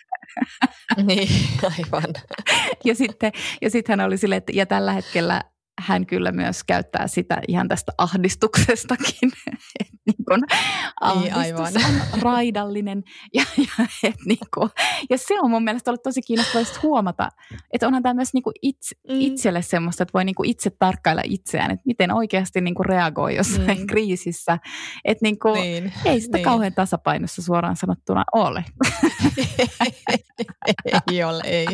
[1.06, 1.28] niin,
[1.64, 2.04] aivan.
[2.84, 5.42] ja sitten ja sit hän oli silleen, että ja tällä hetkellä
[5.80, 9.30] hän kyllä myös käyttää sitä ihan tästä ahdistuksestakin.
[9.80, 12.00] Et niin kun Niin, ahdistus aivan.
[12.14, 13.02] on raidallinen.
[13.34, 14.70] Ja, ja, et niin kun,
[15.10, 17.28] ja se on mun mielestä ollut tosi kiinnostavaa huomata,
[17.72, 19.20] että onhan tämä myös niin itse, Mm.
[19.20, 23.86] itselle semmoista, että voi niin itse tarkkailla itseään, että miten oikeasti niin reagoi jossain Mm.
[23.86, 24.58] kriisissä.
[25.04, 25.92] Että niin kuin, Niin.
[26.04, 26.44] ei sitä niin.
[26.44, 28.64] kauhean tasapainossa suoraan sanottuna ole.
[31.12, 31.66] ei ole, ei.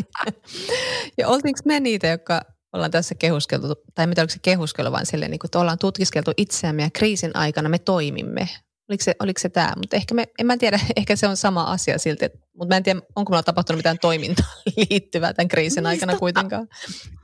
[1.19, 2.41] Ja oltiinko me niitä, jotka
[2.73, 6.33] ollaan tässä kehuskeltu, tai mitä oliko se kehuskelu, vaan silleen, niin kuin, että ollaan tutkiskeltu
[6.37, 8.49] itseämme ja kriisin aikana me toimimme.
[8.89, 9.73] Oliko se, oliko se tämä?
[9.77, 12.27] Mutta ehkä me, en mä tiedä, ehkä se on sama asia silti,
[12.59, 14.47] mutta mä en tiedä, onko meillä tapahtunut mitään toimintaa
[14.91, 16.69] liittyvää tämän kriisin aikana kuitenkaan.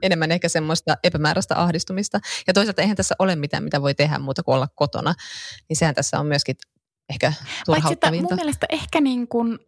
[0.03, 2.21] Enemmän ehkä semmoista epämääräistä ahdistumista.
[2.47, 5.15] Ja toisaalta eihän tässä ole mitään, mitä voi tehdä muuta kuin olla kotona.
[5.69, 6.57] Niin sehän tässä on myöskin
[7.11, 8.35] ehkä Paitsi että mun turhauttavinta.
[8.35, 9.59] mielestä ehkä niin kuin,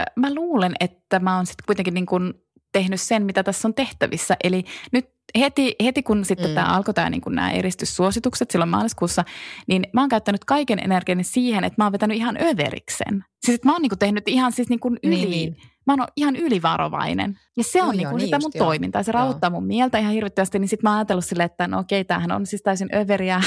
[0.00, 2.34] äh, mä luulen, että mä oon sitten kuitenkin niin kuin
[2.72, 4.36] tehnyt sen, mitä tässä on tehtävissä.
[4.44, 5.06] Eli nyt
[5.38, 6.54] heti, heti kun sitten Mm.
[6.54, 9.24] tämä alkoi tämä niin kuin nämä eristyssuositukset silloin maaliskuussa,
[9.66, 13.24] niin mä oon käyttänyt kaiken energiani siihen, että mä oon vetänyt ihan överiksen.
[13.44, 15.56] Siis että mä oon niin kuin tehnyt ihan siis niin kuin yli, Niin, niin.
[15.86, 17.38] mä oon ihan ylivarovainen.
[17.56, 18.66] Ja se Joo, on niin joo, kuin niin sitä mun joo.
[18.66, 19.02] toimintaa.
[19.02, 19.18] Se Joo.
[19.18, 22.32] rauhoittaa mun mieltä ihan hirvittävästi, niin sitten mä oon ajatellut silleen, että no okei, tämähän
[22.32, 23.40] on siis täysin överiä.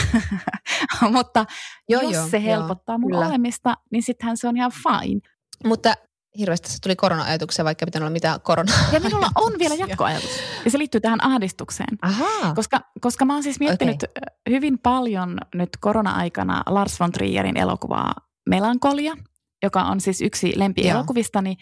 [1.11, 1.45] Mutta
[1.89, 3.27] Joo, jos joo, se joo, helpottaa mun kyllä.
[3.27, 5.19] olemista, niin sittenhän se on ihan fine.
[5.65, 5.93] Mutta
[6.37, 8.71] hirveästi se tuli korona-ajatuksia, vaikka ei pitänyt olla mitään korona.
[8.91, 10.29] Ja minulla on vielä jatkoajatus.
[10.65, 11.97] Ja se liittyy tähän ahdistukseen.
[12.01, 12.53] Ahaa.
[12.55, 14.35] Koska, koska mä oon siis miettinyt okay.
[14.49, 18.13] hyvin paljon nyt korona-aikana Lars von Trierin elokuvaa
[18.49, 19.15] Melankolia,
[19.63, 21.55] joka on siis yksi lempielokuvistani.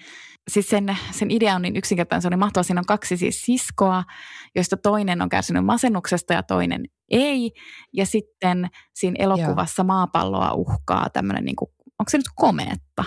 [0.51, 2.63] Siis sen, sen idea on niin yksinkertainen, se on niin mahtava.
[2.63, 4.03] Siinä on kaksi siis siskoa,
[4.55, 7.51] joista toinen on kärsinyt masennuksesta ja toinen ei.
[7.93, 13.03] Ja sitten siinä elokuvassa maapalloa uhkaa tämmöinen, niin kuin, onko se nyt komeetta?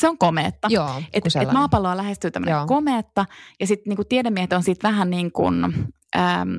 [0.00, 0.68] Se on komeetta.
[0.70, 1.56] Joo, et sellainen.
[1.56, 2.66] maapalloa lähestyy tämmöinen Joo.
[2.66, 3.26] komeetta
[3.60, 6.58] ja sitten niinku tiedemiehet on siitä vähän niin kuin äm,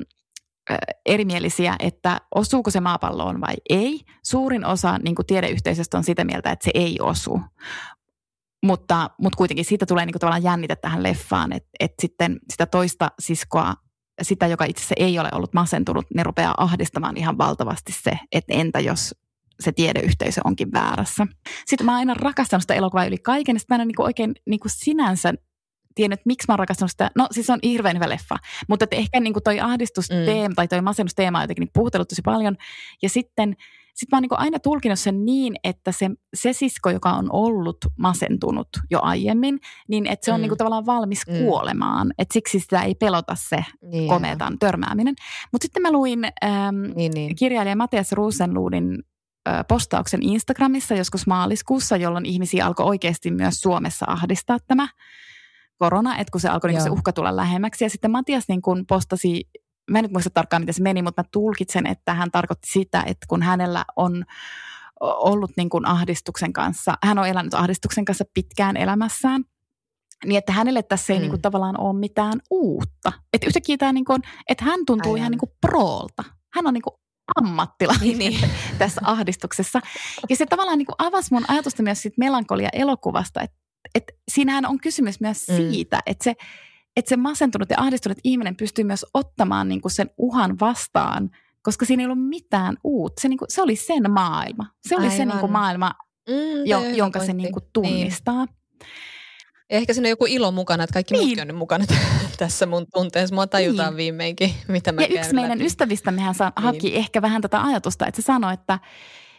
[0.70, 4.00] ä, erimielisiä, että osuuko se maapalloon vai ei.
[4.24, 7.40] Suurin osa niinku tiedeyhteisöstä on sitä mieltä, että se ei osu.
[8.62, 13.10] Mutta, mutta kuitenkin siitä tulee niinku tavallaan jännite tähän leffaan, että, että sitten sitä toista
[13.18, 13.74] siskoa,
[14.22, 18.54] sitä, joka itse asiassa ei ole ollut masentunut, ne rupeaa ahdistamaan ihan valtavasti se, että
[18.54, 19.14] entä jos
[19.62, 21.26] se tiedeyhteisö onkin väärässä.
[21.66, 24.68] Sitten mä oon aina rakastanut sitä elokuvaa yli kaiken, sitten mä en niinku oikein niinku
[24.70, 25.34] sinänsä
[25.94, 27.10] tiennyt, että miksi mä oon rakastanut sitä.
[27.16, 28.36] No siis se on hirveän hyvä leffa,
[28.68, 30.54] mutta että ehkä niinku toi ahdistusteema mm.
[30.54, 32.56] tai toi masennusteema on jotenkin niinku puhutellut tosi paljon.
[33.02, 33.56] Ja sitten
[33.94, 37.76] sit mä oon niinku aina tulkinut sen niin, että se, se sisko, joka on ollut
[37.98, 40.42] masentunut jo aiemmin, niin että se on Mm.
[40.42, 41.38] niinku tavallaan valmis Mm.
[41.38, 42.12] kuolemaan.
[42.18, 45.14] Että siksi sitä ei pelota se niin, komeetan törmääminen.
[45.52, 47.36] Mutta sitten mä luin äm, Niin, niin.
[47.36, 48.98] kirjailija Matias Rosenluudin
[49.68, 54.88] postauksen Instagramissa joskus maaliskuussa, jolloin ihmisiä alkoi oikeasti myös Suomessa ahdistaa tämä
[55.78, 57.84] korona, että kun se alkoi niin se uhka tulla lähemmäksi.
[57.84, 59.50] Ja sitten Matias niin kuin postasi,
[59.90, 63.02] mä en nyt muista tarkkaan miten se meni, mutta mä tulkitsen, että hän tarkoitti sitä,
[63.06, 64.24] että kun hänellä on
[65.00, 69.44] ollut niin kuin ahdistuksen kanssa, hän on elänyt ahdistuksen kanssa pitkään elämässään,
[70.24, 71.20] niin että hänelle tässä ei Mm.
[71.22, 73.12] niin kuin tavallaan ole mitään uutta.
[73.32, 75.18] Että yhtäkkiä tämä niin kuin, että hän tuntuu Aivan.
[75.18, 76.24] ihan niin kuin proolta.
[76.54, 76.94] Hän on niin kuin
[77.36, 78.50] ammattilainen Niin, niin.
[78.78, 79.80] tässä ahdistuksessa.
[80.30, 83.56] Ja se tavallaan niin kuin avasi mun ajatusta myös siitä melankolia-elokuvasta, että,
[83.94, 85.56] että siinähän on kysymys myös Mm.
[85.56, 86.34] siitä, että se,
[86.96, 91.30] että se masentunut ja ahdistunut ihminen pystyy myös ottamaan niin kuin sen uhan vastaan,
[91.62, 93.22] koska siinä ei ollut mitään uutta.
[93.22, 94.66] Se, niin kuin, se oli sen maailma.
[94.88, 95.28] Se oli se Aivan.
[95.28, 95.92] niin kuin maailma,
[96.28, 97.42] Mm, jo, jonka se pointti.
[97.42, 98.46] niin kuin tunnistaa.
[99.72, 101.24] Ehkä siinä on joku ilo mukana, että kaikki niin.
[101.24, 101.84] muutkin on nyt mukana
[102.38, 103.34] tässä mun tunteessa.
[103.34, 103.96] Mua tajutaan niin.
[103.96, 105.64] viimeinkin, mitä mä Ja yksi meidän läpi.
[105.64, 106.64] ystävistämmehän sa- niin.
[106.64, 108.78] haki ehkä vähän tätä ajatusta, että se sanoi, että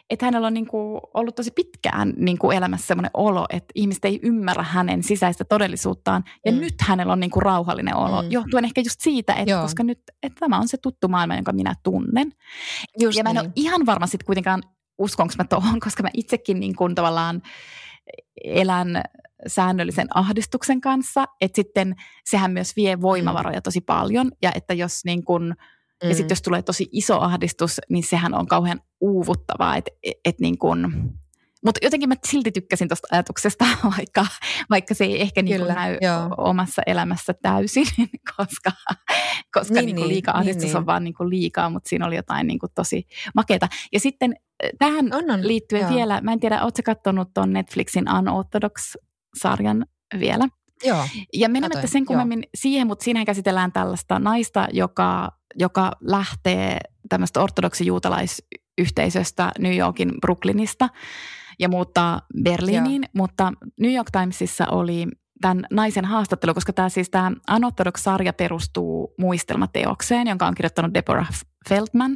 [0.10, 4.06] että hänellä on niin kuin ollut tosi pitkään niin kuin elämässä sellainen olo, että ihmiset
[4.06, 6.24] ei ymmärrä hänen sisäistä todellisuuttaan.
[6.46, 6.60] Ja mm.
[6.60, 8.32] nyt hänellä on niin kuin rauhallinen olo, mm.
[8.32, 9.62] johtuen ehkä just siitä, että Joo.
[9.62, 12.32] koska nyt että tämä on se tuttu maailma, jonka minä tunnen.
[13.00, 13.46] Just ja mä en niin.
[13.46, 14.64] ole ihan varma sitten kuitenkaan,
[14.98, 17.42] uskonko mä tuohon, koska mä itsekin niin kuin tavallaan
[18.44, 19.04] elän
[19.48, 25.24] säännöllisen ahdistuksen kanssa, että sitten sehän myös vie voimavaroja tosi paljon ja että jos niin
[25.24, 25.54] kuin–
[26.04, 26.10] Mm.
[26.10, 29.76] Ja sitten jos tulee tosi iso ahdistus, niin sehän on kauhean uuvuttavaa.
[29.78, 29.86] Et,
[30.26, 30.92] et niin kun,
[31.66, 33.66] mutta jotenkin mä silti tykkäsin tuosta ajatuksesta,
[33.98, 34.26] vaikka,
[34.70, 36.30] vaikka se ei ehkä niin Kyllä, näy joo.
[36.38, 37.86] omassa elämässä täysin,
[38.38, 38.72] koska,
[39.54, 40.88] koska niin, niin, liika ahdistus niin, on niin.
[40.88, 43.68] vaan niin liikaa, mutta siinä oli jotain niin tosi makeata.
[43.94, 45.96] Ja sitten eh, tähän on, on, liittyen joo.
[45.96, 48.08] vielä, mä en tiedä, ootko katsonut tuon Netflixin
[49.34, 49.86] Unorthodox-sarjan
[50.20, 50.48] vielä?
[50.84, 52.50] Joo, ja menemättä sen kummemmin joo.
[52.56, 60.90] siihen, mutta siinähän käsitellään tällaista naista, joka, joka lähtee tämmöistä ortodoksijuutalaisyhteisöstä New Yorkin Brooklynista
[61.60, 63.10] ja muuttaa Berliiniin, joo.
[63.14, 65.08] mutta New York Timesissa oli
[65.44, 71.30] tämän naisen haastattelu, koska tämä siis tämä Unorthodox-sarja perustuu muistelmateokseen, jonka on kirjoittanut Deborah
[71.70, 72.12] Feldman.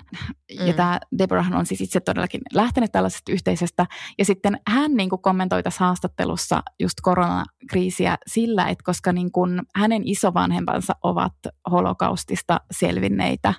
[0.59, 0.67] Mm.
[0.67, 3.85] Ja tämä Deborah on siis itse todellakin lähtenyt tällaisesta yhteisöstä.
[4.17, 9.61] Ja sitten hän niin kuin kommentoi tässä haastattelussa just koronakriisiä sillä, että koska niin kuin
[9.75, 11.35] hänen isovanhempansa ovat
[11.71, 13.53] holokaustista selvinneitä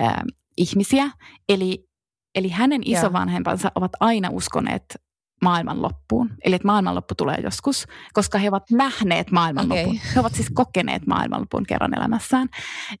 [0.00, 0.14] äh,
[0.56, 1.10] ihmisiä,
[1.48, 1.88] eli
[2.34, 4.84] Eli hänen isovanhempansa ovat aina uskoneet
[5.42, 6.30] maailmanloppuun.
[6.44, 9.84] Eli että maailmanloppu tulee joskus, koska he ovat nähneet maailmanlopun.
[9.84, 9.98] Okay.
[10.14, 12.48] He ovat siis kokeneet maailmanlopun kerran elämässään.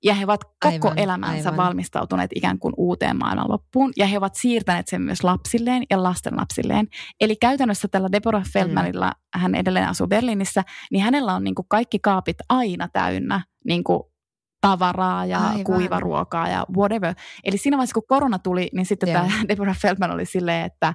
[0.04, 1.66] Ja he ovat koko aivan, elämänsä aivan.
[1.66, 3.92] valmistautuneet ikään kuin uuteen maailmanloppuun.
[3.96, 6.88] Ja he ovat siirtäneet sen myös lapsilleen ja lastenlapsilleen.
[7.20, 8.50] Eli käytännössä tällä Deborah mm.
[8.52, 9.40] Feldmanilla, mm.
[9.40, 14.02] hän edelleen asuu Berliinissä, niin hänellä on niin kuin kaikki kaapit aina täynnä niin kuin
[14.60, 15.64] tavaraa ja Aivan.
[15.64, 17.14] kuivaruokaa ja whatever.
[17.44, 19.26] Eli siinä vaiheessa, kun korona tuli, niin sitten yeah.
[19.26, 20.94] tämä Deborah Feldman oli silleen, että,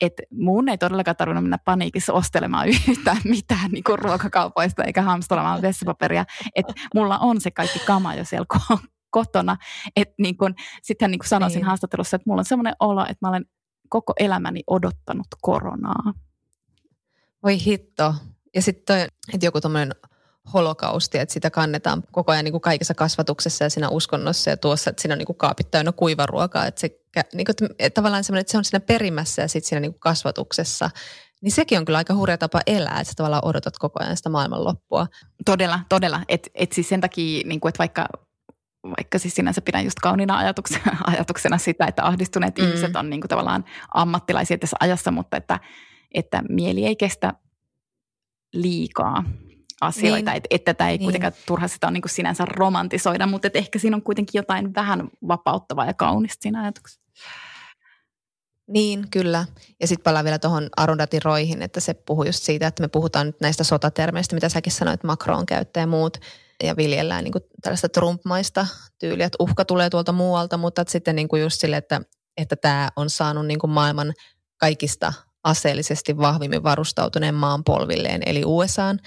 [0.00, 6.24] että mun ei todellakaan tarvinnut mennä paniikissa ostelemaan yhtään mitään niin ruokakaupoista eikä hamstolamaan vessapaperia.
[6.54, 8.46] Että mulla on se kaikki kama jo siellä
[9.10, 9.56] kotona.
[9.96, 11.66] Että niin kuin, sitten hän niin kuin sanoisin niin.
[11.66, 13.44] haastattelussa, että mulla on semmoinen olo, että mä olen
[13.88, 16.14] koko elämäni odottanut koronaa.
[17.42, 18.14] Voi hitto.
[18.54, 19.92] Ja sitten, että joku tuommoinen
[20.54, 24.90] holokausti, että sitä kannetaan koko ajan niin kuin kaikessa kasvatuksessa ja siinä uskonnossa ja tuossa,
[24.90, 27.00] että siinä on niin kuin kaapit täynnä kuivaruokaa, että, se,
[27.34, 30.00] niin kuin, että tavallaan semmoinen, että se on siinä perimässä ja sitten siinä niin kuin
[30.00, 30.90] kasvatuksessa,
[31.42, 34.28] niin sekin on kyllä aika hurja tapa elää, että sä tavallaan odotat koko ajan sitä
[34.28, 35.06] maailmanloppua.
[35.44, 36.20] Todella, todella.
[36.28, 38.08] Että et siis sen takia, niin kuin, että vaikka
[38.84, 42.64] vaikka siis sinänsä pidän just kauniina ajatuksena, ajatuksena sitä, että ahdistuneet mm.
[42.64, 45.60] ihmiset on niin kuin tavallaan ammattilaisia tässä ajassa, mutta että,
[46.14, 47.34] että mieli ei kestä
[48.52, 49.24] liikaa
[49.80, 50.36] asioita, niin.
[50.36, 51.06] että, että tämä ei niin.
[51.06, 54.74] kuitenkaan turha sitä on niin kuin sinänsä romantisoida, mutta että ehkä siinä on kuitenkin jotain
[54.74, 57.00] vähän vapauttavaa ja kaunista siinä ajatuksessa.
[58.68, 59.46] Niin, kyllä.
[59.80, 63.26] Ja sitten palaan vielä tuohon Arundatin roihin, että se puhuu just siitä, että me puhutaan
[63.26, 66.16] nyt näistä sotatermeistä, mitä säkin sanoit, Macron käyttää ja muut,
[66.64, 68.66] ja viljellään niin kuin tällaista Trump-maista
[68.98, 72.00] tyyliä, että uhka tulee tuolta muualta, mutta sitten niin kuin just sille, että,
[72.36, 74.12] että tämä on saanut niin kuin maailman
[74.56, 75.12] kaikista
[75.44, 79.00] aseellisesti vahvimmin varustautuneen maan polvilleen, eli USAan,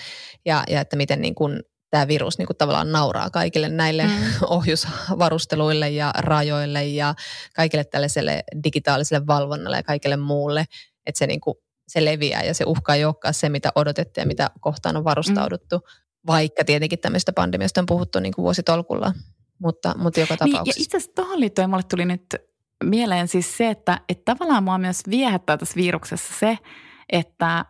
[0.46, 4.12] ja, ja että miten niin kuin tämä virus niin kuin tavallaan nauraa kaikille näille mm.
[4.48, 7.16] ohjusvarusteluille ja rajoille ja
[7.56, 10.66] kaikille tällaiselle digitaaliselle valvonnalle ja kaikille muulle,
[11.06, 11.56] että se, niin kuin,
[11.88, 15.78] se leviää ja se uhka ei olekaan se, mitä odotettiin ja mitä kohtaan on varustauduttu,
[15.78, 15.84] mm.
[16.28, 19.14] vaikka tietenkin tämmöistä pandemiasta on puhuttu niin kuin vuositolkulla,
[19.60, 20.64] mutta, mutta joka tapauksessa.
[20.64, 22.36] Niin, ja itse asiassa tuohon liittyen mulle tuli nyt
[22.84, 26.58] mieleen siis se, että, että tavallaan mua myös viehättää tässä viruksessa se,
[27.10, 27.66] että,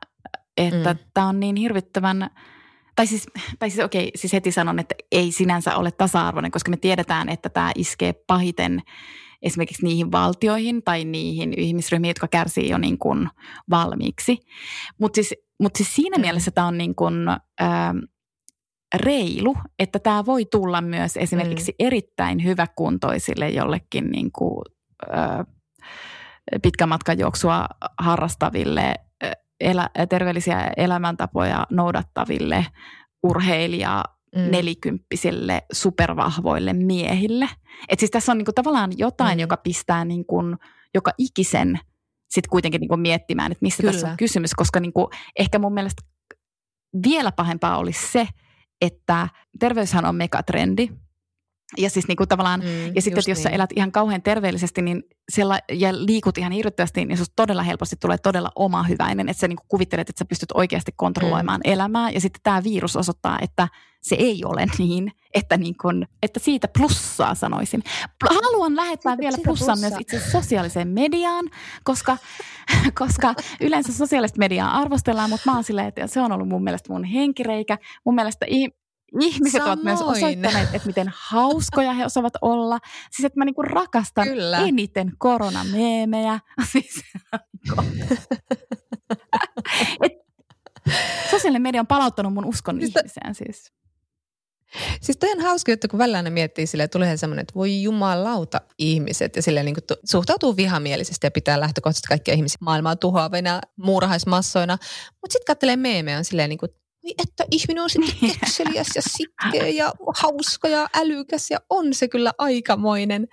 [0.58, 1.00] että mm.
[1.14, 2.30] tämä on niin hirvittävän,
[2.96, 3.26] tai siis,
[3.60, 7.50] tai siis okei, siis heti sanon, että ei sinänsä ole tasa-arvoinen, koska me tiedetään, että
[7.50, 8.82] tämä iskee pahiten
[9.42, 13.30] esimerkiksi niihin valtioihin tai niihin ihmisryhmiin, jotka kärsii jo niin kuin
[13.70, 14.38] valmiiksi.
[15.00, 16.22] Mutta siis, mut siis siinä mm.
[16.22, 17.30] mielessä tämä on niin kuin,
[17.62, 17.94] äh,
[18.94, 21.86] reilu, että tämä voi tulla myös esimerkiksi mm.
[21.86, 24.64] erittäin hyväkuntoisille jollekin niin kuin
[26.62, 27.68] pitkän matkan juoksua
[28.00, 28.96] harrastaville,
[29.60, 32.66] elä, terveellisiä elämäntapoja noudattaville
[33.24, 34.04] urheilija
[34.36, 34.52] mm.
[34.52, 37.50] nelikymppisille supervahvoille miehille.
[37.90, 39.42] Et siis tässä on niinku tavallaan jotain, mm.
[39.42, 40.42] joka pistää niinku,
[40.94, 41.80] joka ikisen
[42.30, 43.94] sitten kuitenkin niinku miettimään, että mistä Kyllä.
[43.94, 46.04] tässä on kysymys, koska niinku, ehkä mun mielestä
[47.08, 48.28] vielä pahempaa olisi se,
[48.82, 49.28] että
[49.60, 50.90] terveyshän on megatrendi
[51.78, 53.56] Ja siis niin kuin tavallaan, Mm, ja sitten, että jos sä niin.
[53.56, 58.18] elät ihan kauhean terveellisesti niin sella, ja liikut ihan hirvittävästi, niin susta todella helposti tulee
[58.18, 61.72] todella oma hyväinen, että sä niin kuin kuvittelet, että sä pystyt oikeasti kontrolloimaan mm.
[61.72, 62.10] elämää.
[62.10, 63.68] Ja sitten tämä virus osoittaa, että
[64.02, 67.84] se ei ole niin, että, niin kuin, että siitä plussaa sanoisin.
[68.30, 69.76] Haluan lähettää Siitä- vielä siitä plussaa.
[69.76, 71.46] myös itse sosiaaliseen mediaan,
[71.84, 72.18] koska,
[73.00, 76.94] koska yleensä sosiaalista mediaa arvostellaan, mutta mä oon silleen, että se on ollut mun mielestä
[76.94, 77.78] mun henkireikä.
[78.06, 78.46] Mun mielestä
[79.16, 80.18] ih- ihmiset ovat myös Samoin.
[80.18, 82.80] osoittaneet, että miten hauskoja he osaavat olla.
[83.12, 84.58] Siis että mä niinku rakastan Kyllä.
[84.58, 86.40] eniten koronameemejä.
[86.72, 87.02] Siis,
[87.64, 87.84] niinku-
[90.04, 90.12] Et
[91.32, 93.74] sosiaalinen media on palauttanut mun uskon Siis ihmiseen siis.
[95.02, 98.62] Siis toi on hauska juttu, kun välillä aina miettii silleen, tulee semmoinen, että voi jumalauta
[98.78, 104.78] ihmiset ja silleen niin kuin suhtautuu vihamielisesti ja pitää lähtökohtaisesti kaikkia ihmisiä maailmaa tuhoavina muurahaismassoina.
[105.22, 106.70] Mutta sitten katselee meemejä on silleen niin kuin,
[107.04, 112.08] voi että ihminen on sitten kekseliäs ja sitkeä ja hauska ja älykäs ja on se
[112.08, 113.28] kyllä aikamoinen.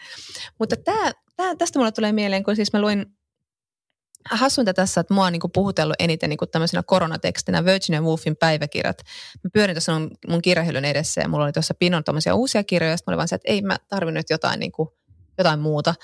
[0.59, 3.07] Mutta tää, tää, tästä mulle tulee mieleen, kun siis mä luin
[4.31, 8.37] hassuinta tässä, että mua on niin kuin puhutellut eniten niin kuin tämmöisenä koronatekstinä Virginia Woolfin
[8.37, 9.03] päiväkirjat.
[9.45, 12.03] Mä pyörin tuossa mun, mun kirjahyllyn edessä ja mulla oli tuossa pinon
[12.35, 12.97] uusia kirjoja.
[12.97, 14.89] Sitten mä olin vaan se, että ei mä tarvin nyt jotain, niin kuin,
[15.39, 15.95] jotain muuta.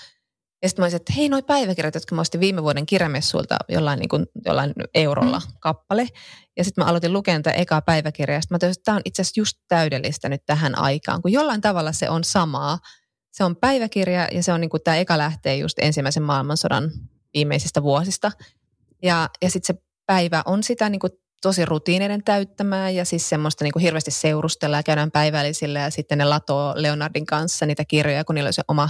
[0.62, 3.98] Ja sitten mä olisin, että hei, noi päiväkirjat, jotka mä ostin viime vuoden kirjamessuilta jollain,
[3.98, 5.52] niin kuin, jollain eurolla mm.
[5.60, 6.08] kappale.
[6.56, 8.40] Ja sitten mä aloitin lukemaan tätä ekaa päiväkirjaa.
[8.40, 11.60] Sitten mä tajusin, että tämä on itse asiassa just täydellistä nyt tähän aikaan, kun jollain
[11.60, 12.78] tavalla se on samaa.
[13.32, 16.90] Se on päiväkirja ja se on niin kuin, tämä eka lähtee just ensimmäisen maailmansodan
[17.34, 18.32] viimeisistä vuosista.
[19.02, 23.64] Ja, ja sitten se päivä on sitä niin kuin tosi rutiineiden täyttämää ja siis semmoista
[23.64, 28.24] niin kuin hirveästi seurustellaan ja käydään päivällisillä ja sitten ne latoo Leonardin kanssa niitä kirjoja,
[28.24, 28.88] kun niillä on se oma,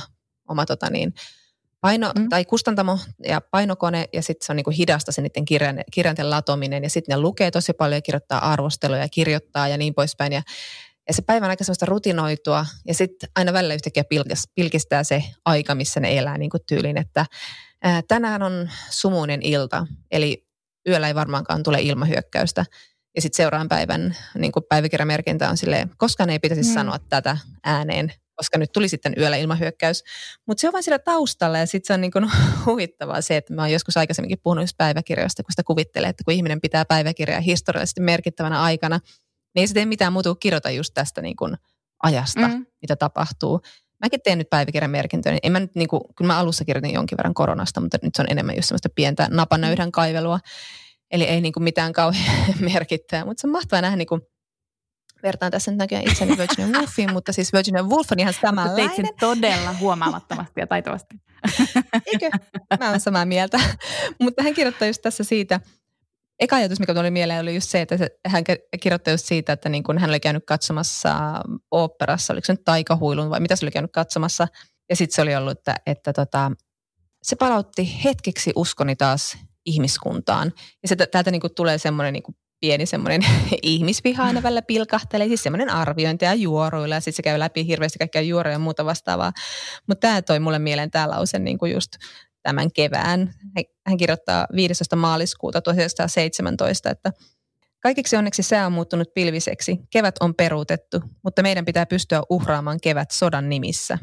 [0.49, 1.15] oma tota niin,
[1.87, 2.29] paino, Mm.
[2.29, 6.31] tai kustantamo ja painokone ja sitten se on niin kuin hidasta se niiden kirjan, kirjainten
[6.31, 10.33] latominen ja sitten ne lukee tosi paljon ja kirjoittaa arvosteluja ja kirjoittaa ja niin poispäin
[10.33, 10.43] ja
[11.09, 15.75] ja se päivän aika semmoista rutinoitua ja sitten aina välillä yhtäkkiä pilkis, pilkistää se aika,
[15.75, 17.27] missä ne elää niin kuin tyyliin, että
[17.83, 20.47] ää, tänään on sumuinen ilta, eli
[20.89, 22.65] yöllä ei varmaankaan tule ilmahyökkäystä.
[23.17, 26.75] Ja sitten seuraavan päivän niin päiväkirjamerkintä on silleen, koskaan ei pitäisi mm.
[26.75, 30.05] sanoa tätä ääneen, koska nyt tuli sitten yöllä ilmahyökkäys.
[30.47, 32.31] Mutta se on vain siellä taustalla ja sitten se on niin kuin
[32.67, 36.35] huvittavaa se, että mä oon joskus aikaisemminkin puhunut just päiväkirjoista, kun sitä kuvittelee, että kun
[36.35, 39.01] ihminen pitää päiväkirjaa historiallisesti merkittävänä aikana,
[39.55, 41.57] niin ei se tee mitään muuta kuin kirjoita just tästä niin kuin
[42.03, 42.67] ajasta, Mm.
[42.83, 43.61] mitä tapahtuu.
[44.05, 45.33] Mäkin teen nyt päiväkirjan merkintöjä.
[45.33, 48.15] niin En mä nyt niin kuin, kyllä mä alussa kirjoitin jonkin verran koronasta, mutta nyt
[48.15, 50.41] se on enemmän just semmoista pientä napanöydän kaivelua.
[51.11, 54.21] Eli ei niin kuin mitään kauhean merkittää, mutta se on mahtavaa nähdä niin kuin,
[55.27, 58.49] vertaan tässä nyt näköjään itseni Virginia Woolfiin, mutta siis Virginia Woolf on ihan Sä teit
[58.51, 58.97] samanlainen.
[58.97, 61.17] sen todella huomaamattomasti ja taitavasti.
[62.07, 62.31] Eikö?
[62.81, 63.61] Mä oon samaa mieltä.
[64.21, 65.61] Mutta hän kirjoittaa just tässä siitä,
[66.41, 68.45] eka ajatus, mikä tuli mieleen, oli just se, että se, hän
[68.81, 71.15] kirjoittaa just siitä, että niin kun hän oli käynyt katsomassa
[71.71, 74.49] oopperassa, oliko se nyt taikahuilun vai mitä se oli käynyt katsomassa.
[74.91, 76.53] Ja sitten se oli ollut, että, että tota,
[77.23, 79.37] se palautti hetkeksi uskoni taas
[79.67, 80.53] ihmiskuntaan.
[80.83, 82.37] Ja se, täältä niin tulee semmoinen niin
[82.67, 83.27] pieni semmoinen
[83.63, 87.99] ihmisviha aina välillä pilkahtelee, siis semmoinen arviointi ja juoruilla ja sitten se käy läpi hirveästi
[87.99, 89.33] kaikkia juoruja ja muuta vastaavaa.
[89.89, 91.93] Mutta tämä toi mulle mieleen tämä lause niin kuin just
[92.43, 93.35] tämän kevään.
[93.87, 94.97] Hän kirjoittaa 15.
[94.97, 97.13] maaliskuuta 1917, että
[97.81, 99.79] Kaikiksi onneksi sää on muuttunut pilviseksi.
[99.91, 103.99] Kevät on peruutettu, mutta meidän pitää pystyä uhraamaan kevät sodan nimissä.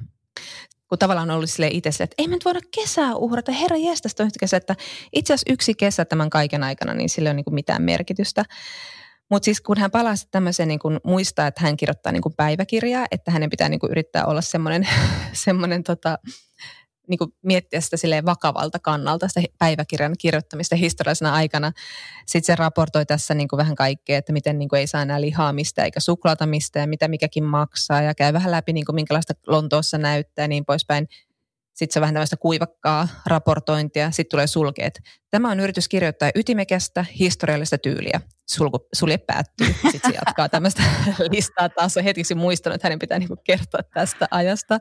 [0.93, 3.51] Kun tavallaan on ollut sille itse silleen, että ei me nyt voida kesää uhrata.
[3.51, 4.75] Herra jestas on kesä, että
[5.13, 8.45] itse asiassa yksi kesä tämän kaiken aikana, niin sillä ei ole niin kuin mitään merkitystä.
[9.29, 13.05] Mutta siis kun hän palasi tämmöiseen, niin kun muistaa, että hän kirjoittaa niin kuin päiväkirjaa,
[13.11, 14.87] että hänen pitää niin kuin yrittää olla semmoinen,
[15.45, 16.17] semmoinen tota,
[17.13, 21.71] niin kuin miettiä sitä silleen vakavalta kannalta, sitä päiväkirjan kirjoittamista historiallisena aikana.
[22.25, 25.21] Sitten se raportoi tässä niin kuin vähän kaikkea, että miten niin kuin ei saa enää
[25.21, 28.95] lihaa mistä eikä suklaata mistä ja mitä mikäkin maksaa ja käy vähän läpi niin kuin
[28.95, 31.07] minkälaista Lontoossa näyttää ja niin poispäin.
[31.73, 34.11] Sitten se on vähän tämmöistä kuivakkaa raportointia.
[34.11, 34.99] Sitten tulee sulkeet.
[35.29, 38.21] Tämä on yritys kirjoittaa ytimekästä historiallista tyyliä.
[38.49, 39.67] Sulku, sulje päättyy.
[39.67, 40.83] Sitten se jatkaa tämmöistä
[41.31, 41.97] listaa taas.
[41.97, 44.79] On hetkeksi muistanut, että hänen pitää niinku kertoa tästä ajasta.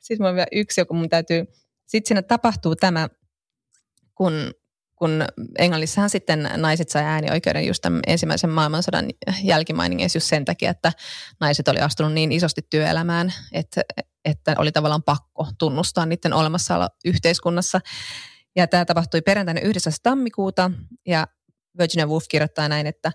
[0.00, 1.44] Sitten on vielä yksi, joka mun täytyy...
[1.86, 3.08] Sitten siinä tapahtuu tämä,
[4.14, 4.32] kun,
[5.04, 5.24] kun
[5.58, 9.06] Englannissahan sitten naiset sai äänioikeuden just tämän ensimmäisen maailmansodan
[9.42, 10.92] jälkimainingeissa just sen takia, että
[11.40, 13.82] naiset oli astunut niin isosti työelämään, että,
[14.24, 17.80] että oli tavallaan pakko tunnustaa niiden olemassaolo yhteiskunnassa.
[18.56, 19.92] Ja tämä tapahtui perjantaina 9.
[20.02, 20.70] tammikuuta
[21.06, 21.26] ja
[21.78, 23.12] Virginia Woolf kirjoittaa näin, että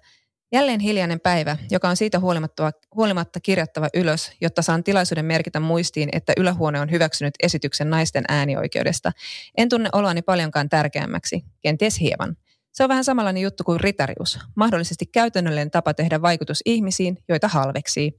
[0.51, 6.09] Jälleen hiljainen päivä, joka on siitä huolimatta, huolimatta kirjattava ylös, jotta saan tilaisuuden merkitä muistiin,
[6.11, 9.11] että ylähuone on hyväksynyt esityksen naisten äänioikeudesta.
[9.57, 12.37] En tunne oloani paljonkaan tärkeämmäksi, kenties hieman.
[12.71, 18.11] Se on vähän samanlainen juttu kuin ritarius, mahdollisesti käytännöllinen tapa tehdä vaikutus ihmisiin, joita halveksii.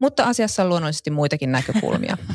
[0.00, 2.16] Mutta asiassa on luonnollisesti muitakin näkökulmia.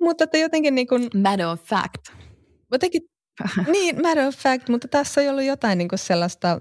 [0.00, 2.08] Mutta että jotenkin niin kuin, Matter of fact.
[2.72, 3.02] jotenkin,
[3.72, 6.60] niin matter of fact, mutta tässä ei ollut jotain niin kuin sellaista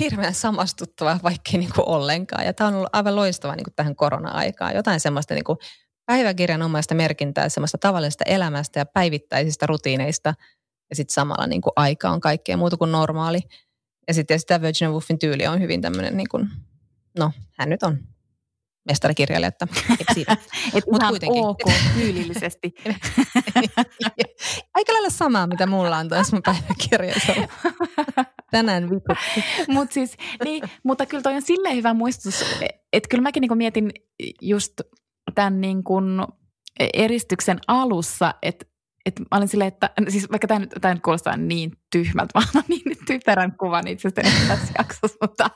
[0.00, 2.46] hirveän samastuttavaa, vaikkei niin kuin ollenkaan.
[2.46, 4.74] Ja tämä on ollut aivan loistavaa niin kuin tähän korona-aikaan.
[4.74, 5.58] Jotain semmoista niin kuin
[6.06, 10.34] päiväkirjanomaista merkintää semmoista tavallisesta elämästä ja päivittäisistä rutiineista.
[10.90, 13.40] Ja sitten samalla niin kuin aika on kaikkea muuta kuin normaali.
[14.08, 16.50] Ja sitten sitä Virginia Woolfin tyyli on hyvin tämmöinen, niin kuin,
[17.18, 17.98] no hän nyt on
[18.88, 20.36] mestarikirjailija, että eikö siinä?
[20.74, 21.44] Et Mut kuitenkin.
[21.44, 21.58] ok
[21.94, 22.74] tyylillisesti.
[24.82, 27.32] Aika lailla samaa, mitä mulla on tässä mun päiväkirjassa.
[28.50, 29.44] Tänään viputti.
[29.68, 32.44] Mut siis, niin, mutta kyllä toi on silleen hyvä muistutus,
[32.92, 33.90] että kyllä mäkin niinku mietin
[34.40, 34.72] just
[35.34, 35.94] tämän niinku
[36.94, 38.66] eristyksen alussa, että
[39.06, 42.64] et mä olin silleen, että siis vaikka tämä nyt, nyt kuulostaa niin tyhmältä, mä annan
[42.68, 45.50] niin typerän kuvan itse asiassa tässä jaksossa, mutta,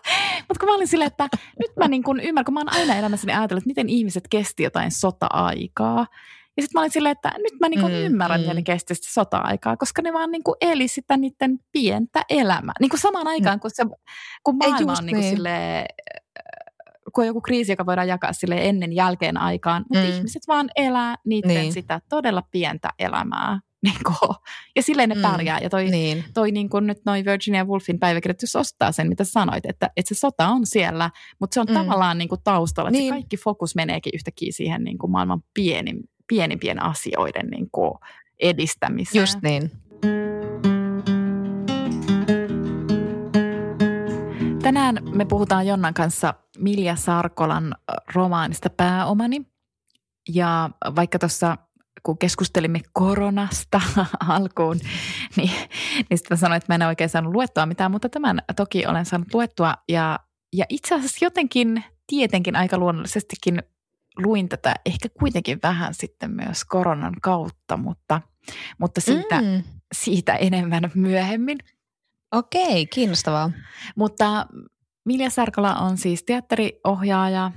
[0.48, 1.28] mutta kun mä olin silleen, että
[1.60, 4.62] nyt mä niin kuin ymmärrän, kun mä oon aina elämässäni ajatellut, että miten ihmiset kesti
[4.62, 6.06] jotain sota-aikaa.
[6.56, 8.42] Ja sitten mä olin silleen, että nyt mä niin kuin Mm, mm, ymmärrän, mm.
[8.42, 12.74] miten ne kesti sitä sota-aikaa, koska ne vaan niin kuin eli sitä niiden pientä elämää.
[12.80, 13.84] Niin kuin samaan aikaan, kun, se,
[14.44, 15.36] kun maailma on niin kuin niin.
[15.36, 15.86] silleen,
[17.14, 20.10] kun on joku kriisi, joka voidaan jakaa sille ennen jälkeen aikaan, mutta Mm.
[20.10, 20.16] mm.
[20.16, 21.72] ihmiset vaan elää niiden Niin.
[21.72, 23.60] sitä todella pientä elämää.
[23.82, 24.36] Niin kuin,
[24.76, 25.20] ja silleen ne Mm.
[25.22, 25.58] pärjää.
[25.60, 26.24] Ja toi, Niin.
[26.34, 30.14] toi niin kuin nyt noi Virginia Woolfin päiväkirjat, jos ostaa sen, mitä sanoit, että, että
[30.14, 31.72] se sota on siellä, mutta se on Mm.
[31.74, 31.78] mm.
[31.78, 32.88] tavallaan niin kuin taustalla.
[32.90, 33.12] Että Niin.
[33.12, 37.92] se kaikki fokus meneekin yhtäkkiä siihen niin kuin maailman pienin, pienimpien asioiden niin kuin
[38.40, 39.22] edistämiseen.
[39.22, 39.70] Just niin.
[44.62, 47.74] Tänään me puhutaan Jonnan kanssa Milja Sarkolan
[48.14, 49.46] romaanista Pääomani.
[50.34, 51.56] Ja vaikka tuossa
[52.02, 53.80] kun keskustelimme koronasta
[54.28, 54.78] alkuun,
[55.36, 55.50] niin,
[56.10, 59.34] niin sitten sanoin, että mä en oikein saanut luettua mitään, mutta tämän toki olen saanut
[59.34, 59.74] luettua.
[59.88, 60.18] Ja,
[60.52, 63.62] ja itse asiassa jotenkin tietenkin aika luonnollisestikin
[64.16, 68.20] luin tätä ehkä kuitenkin vähän sitten myös koronan kautta, mutta,
[68.78, 69.62] mutta siitä, mm.
[69.94, 71.58] Siitä enemmän myöhemmin.
[72.32, 73.50] Okei, kiinnostavaa.
[73.96, 74.46] Mutta
[75.04, 77.52] Milja Sarkola on siis teatteriohjaaja,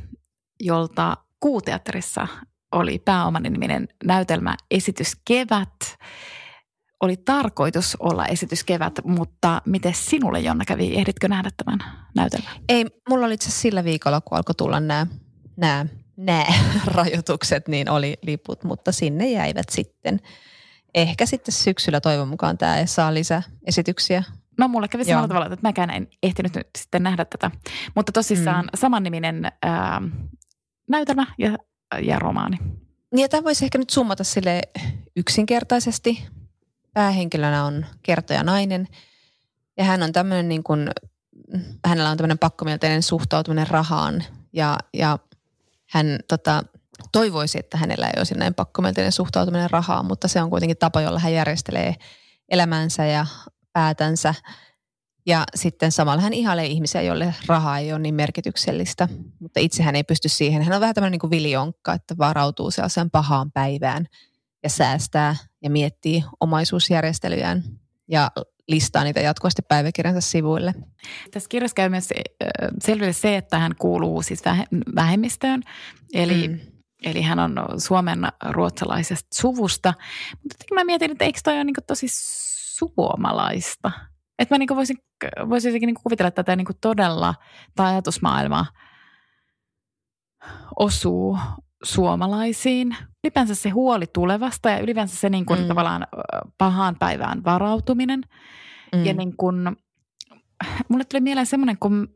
[0.60, 2.28] jolta Kuuteatterissa
[2.72, 5.98] oli pääomani niminen näytelmä Esitys Kevät.
[7.00, 10.96] Oli tarkoitus olla Esitys Kevät, mutta miten sinulle Jonna kävi?
[10.96, 11.80] Ehditkö nähdä tämän
[12.16, 12.54] näytelmän?
[12.70, 15.08] Ei, mulla oli itse asiassa sillä viikolla, kun alkoi tulla nämä,
[15.58, 15.86] nämä,
[16.20, 16.46] nämä
[16.86, 20.20] rajoitukset, niin oli liput, mutta sinne jäivät sitten.
[20.96, 24.24] Ehkä sitten syksyllä toivon mukaan tämä saa lisää esityksiä.
[24.58, 27.52] No mulle kävi samalla tavalla, että mäkään en ehtinyt nyt sitten nähdä tätä.
[27.96, 28.70] Mutta tosissaan mm.
[28.76, 30.02] samanniminen ää,
[30.90, 31.58] näytelmä ja,
[32.02, 32.58] ja romaani.
[33.14, 34.62] Niin ja tämä voisi ehkä nyt summata sille
[35.16, 36.28] yksinkertaisesti.
[36.94, 38.88] Päähenkilönä on kertoja nainen
[39.78, 40.90] ja hän on tämmöinen niin kuin,
[41.86, 45.20] hänellä on tämmöinen pakkomielteinen suhtautuminen rahaan ja, ja
[45.90, 46.64] hän tota,
[47.12, 51.20] toivoisi, että hänellä ei olisi näin pakkomielteinen suhtautuminen rahaan, mutta se on kuitenkin tapa, jolla
[51.20, 51.96] hän järjestelee
[52.50, 53.26] elämänsä ja
[53.74, 54.34] päätänsä.
[55.26, 59.08] Ja sitten samalla hän ihailee ihmisiä, joille raha ei ole niin merkityksellistä,
[59.40, 60.64] mutta itse hän ei pysty siihen.
[60.64, 64.06] Hän on vähän tämmöinen niin viljonkka, että varautuu sellaiseen pahaan päivään
[64.64, 67.64] ja säästää ja miettii omaisuusjärjestelyjään
[68.08, 68.32] ja
[68.70, 70.74] listaa niitä jatkuvasti päiväkirjansa sivuille.
[71.32, 72.16] Tässä kirjassa käy myös ö,
[72.82, 75.64] selville se, että hän kuuluu siis vähe- vähemmistöön,
[76.14, 76.54] eli, Mm.
[76.54, 76.60] mm.
[77.04, 79.94] eli hän on Suomen ruotsalaisesta suvusta.
[80.32, 82.08] Mutta jotenkin mä mietin, että eikö toi ole niin tosi
[82.78, 83.92] suomalaista?
[84.40, 84.98] Että mä niin voisin,
[85.50, 87.36] voisin jotenkin niin kuvitella, että tämä niin todella,
[87.76, 88.66] tämä ajatusmaailma
[90.80, 91.38] osuu
[91.84, 92.96] suomalaisiin.
[93.24, 95.68] Ylipäänsä se huoli tulevasta ja ylipäänsä se niin kuin Mm.
[95.68, 96.08] tavallaan
[96.58, 98.22] pahaan päivään varautuminen.
[98.96, 99.06] Mm.
[99.06, 99.78] Ja niin kun,
[100.90, 102.16] mulle tuli mieleen semmoinen, kun,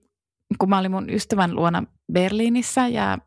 [0.58, 1.84] kun mä olin mun ystävän luona
[2.14, 3.18] Berliinissä ja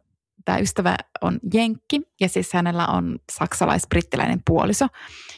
[0.45, 4.87] tämä ystävä on jenkki ja siis hänellä on saksalais-brittiläinen puoliso.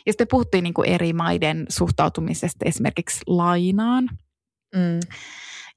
[0.07, 4.09] Ja sitten puhuttiin niin kuin eri maiden suhtautumisesta esimerkiksi lainaan.
[4.75, 5.01] Mm.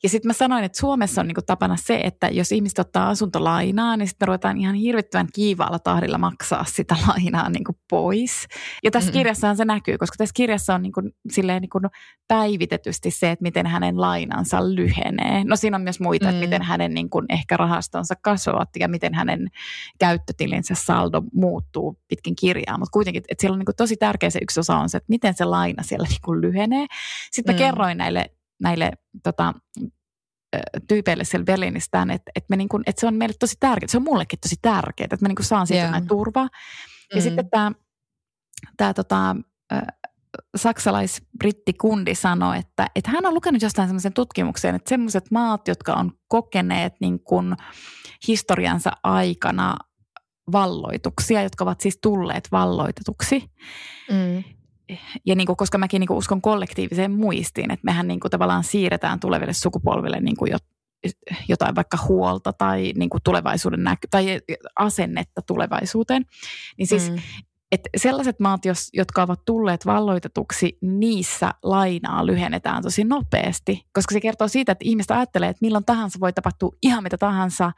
[0.03, 3.97] Ja sitten mä sanoin, että Suomessa on niinku tapana se, että jos ihmiset ottaa asuntolainaa,
[3.97, 8.47] niin sitten ruvetaan ihan hirvittävän kiivaalla tahdilla maksaa sitä lainaa niinku pois.
[8.83, 9.17] Ja tässä Mm-mm.
[9.19, 11.79] kirjassahan se näkyy, koska tässä kirjassa on niinku, silleen niinku
[12.27, 15.43] päivitetysti se, että miten hänen lainansa lyhenee.
[15.43, 16.31] No siinä on myös muita, mm.
[16.31, 16.35] Mm.
[16.35, 19.47] että miten hänen niinku ehkä rahastonsa kasvavat ja miten hänen
[19.99, 22.77] käyttötilinsä saldo muuttuu pitkin kirjaa.
[22.77, 25.33] Mutta kuitenkin, että siellä on niinku tosi tärkeä se yksi osa on se, että miten
[25.33, 26.85] se laina siellä niinku lyhenee.
[27.31, 27.65] Sitten mä Mm.
[27.65, 28.31] kerroin näille,
[28.61, 28.91] näille
[29.23, 29.53] tota,
[30.87, 33.87] tyypeille siellä Berliinistään, että, että, me niin kuin, että se on meille tosi tärkeää.
[33.87, 36.49] Se on mullekin tosi tärkeää, että mä niin kuin saan siitä näin turvaa.
[37.11, 37.21] Ja Mm.
[37.21, 37.71] sitten tämä,
[38.77, 39.35] tämä tota,
[40.57, 46.11] saksalais-brittikundi sanoi, että, että hän on lukenut jostain semmoisen tutkimuksen, että semmoiset maat, jotka on
[46.27, 47.55] kokeneet niin kuin
[48.27, 49.77] historiansa aikana
[50.51, 53.51] valloituksia, jotka ovat siis tulleet valloitetuksi.
[54.11, 54.43] Mm.
[55.25, 58.63] Ja niin kuin, koska mäkin niin kuin uskon kollektiiviseen muistiin, että mehän niin kuin tavallaan
[58.63, 60.51] siirretään tuleville sukupolville niin kuin
[61.47, 64.39] jotain vaikka huolta tai niin kuin tulevaisuuden näky- tai
[64.75, 66.25] asennetta tulevaisuuteen.
[66.77, 67.17] Niin siis mm
[67.71, 74.21] että sellaiset maat, jos, jotka ovat tulleet valloitetuksi, niissä lainaa lyhennetään tosi nopeasti, koska se
[74.21, 77.71] kertoo siitä, että ihmiset ajattelee, että milloin tahansa voi tapahtua ihan mitä tahansa,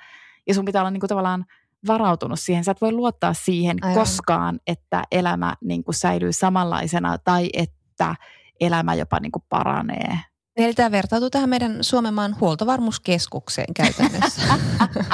[0.47, 1.45] ja sun pitää olla niin kuin tavallaan
[1.87, 2.63] varautunut siihen.
[2.63, 3.99] Sä et voi luottaa siihen Aivan.
[3.99, 8.15] koskaan, että elämä niin kuin säilyy samanlaisena tai että
[8.59, 10.19] elämä jopa niin kuin paranee.
[10.57, 14.41] Eli tämä vertautuu tähän meidän Suomen maan huoltovarmuuskeskukseen käytännössä.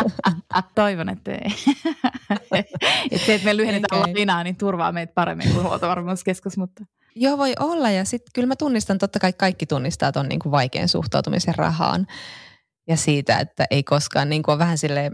[0.75, 1.51] Toivon, että ei.
[3.11, 6.57] että se, että me lyhennetään lainaa, niin turvaa meitä paremmin kuin huoltovarmuuskeskus.
[6.57, 6.85] Mutta.
[7.15, 7.89] Joo, voi olla.
[7.89, 12.07] Ja sitten kyllä mä tunnistan, totta kai kaikki tunnistaa tuon niin vaikean suhtautumisen rahaan.
[12.87, 15.11] Ja siitä, että ei koskaan niin kuin on vähän sille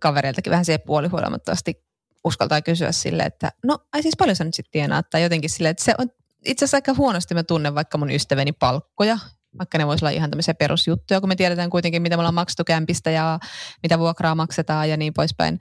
[0.00, 1.84] kavereiltakin vähän se puolihuolimattomasti
[2.24, 5.10] uskaltaa kysyä sille, että no ai siis paljon sä nyt sitten tienaat.
[5.10, 6.08] Tai jotenkin sille, että se on
[6.44, 9.18] itse asiassa aika huonosti mä tunnen vaikka mun ystäväni palkkoja,
[9.58, 12.64] vaikka ne voisi olla ihan tämmöisiä perusjuttuja, kun me tiedetään kuitenkin, mitä me ollaan maksettu
[12.64, 13.38] kämpistä ja
[13.82, 15.58] mitä vuokraa maksetaan ja niin poispäin.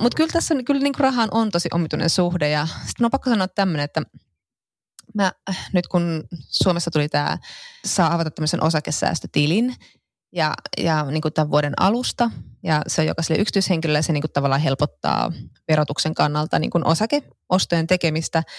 [0.00, 3.48] Mutta kyllä tässä kyllä niin rahaan on tosi omituinen suhde ja sitten on pakko sanoa
[3.48, 4.02] tämmöinen, että
[5.14, 5.32] mä
[5.72, 7.38] nyt kun Suomessa tuli tämä,
[7.84, 9.74] saa avata tämmöisen osakesäästötilin
[10.36, 12.30] ja, ja niin kuin tämän vuoden alusta
[12.62, 15.32] ja se on jokaiselle yksityishenkilölle se niin kuin tavallaan helpottaa
[15.68, 18.42] verotuksen kannalta niin kuin osakeostojen tekemistä–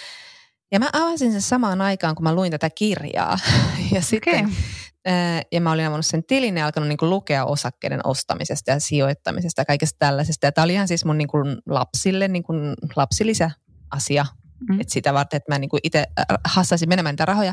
[0.72, 3.38] ja mä avasin sen samaan aikaan, kun mä luin tätä kirjaa.
[3.92, 5.42] Ja sitten, okay.
[5.52, 9.60] ja mä olin avannut sen tilin ja alkanut niin kuin lukea osakkeiden ostamisesta ja sijoittamisesta
[9.60, 10.46] ja kaikesta tällaisesta.
[10.46, 13.50] Ja tämä oli ihan siis mun niin kuin lapsille niin kuin lapsilisä
[13.90, 14.26] asia.
[14.68, 14.80] Mm.
[14.80, 16.04] Että sitä varten, että mä niin kuin itse
[16.44, 17.52] hassaisin menemään niitä rahoja.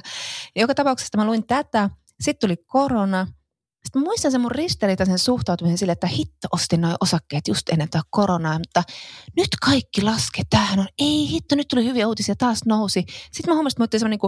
[0.55, 1.89] Ja joka tapauksessa mä luin tätä.
[2.21, 3.28] Sitten tuli korona–
[3.86, 8.03] sitten muistan sen mun ristiriitaisen suhtautumisen sille, että hitto ostin noin osakkeet just ennen tätä
[8.09, 8.83] koronaa, mutta
[9.38, 10.43] nyt kaikki laskee.
[10.49, 13.05] Tämähän on, ei hitto, nyt tuli hyviä uutisia, taas nousi.
[13.31, 14.19] Sitten mä huomasin, että mä niin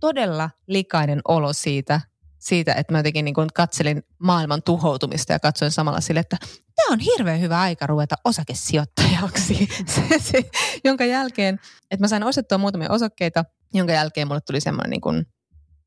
[0.00, 2.00] todella likainen olo siitä,
[2.38, 6.36] siitä, että mä jotenkin niin kuin katselin maailman tuhoutumista ja katsoin samalla sille, että
[6.76, 9.68] tämä on hirveän hyvä aika ruveta osakesijoittajaksi.
[9.94, 10.50] se, se,
[10.84, 11.60] jonka jälkeen,
[11.90, 13.44] että mä sain ostettua muutamia osakkeita,
[13.74, 15.26] jonka jälkeen mulle tuli semmoinen niin kuin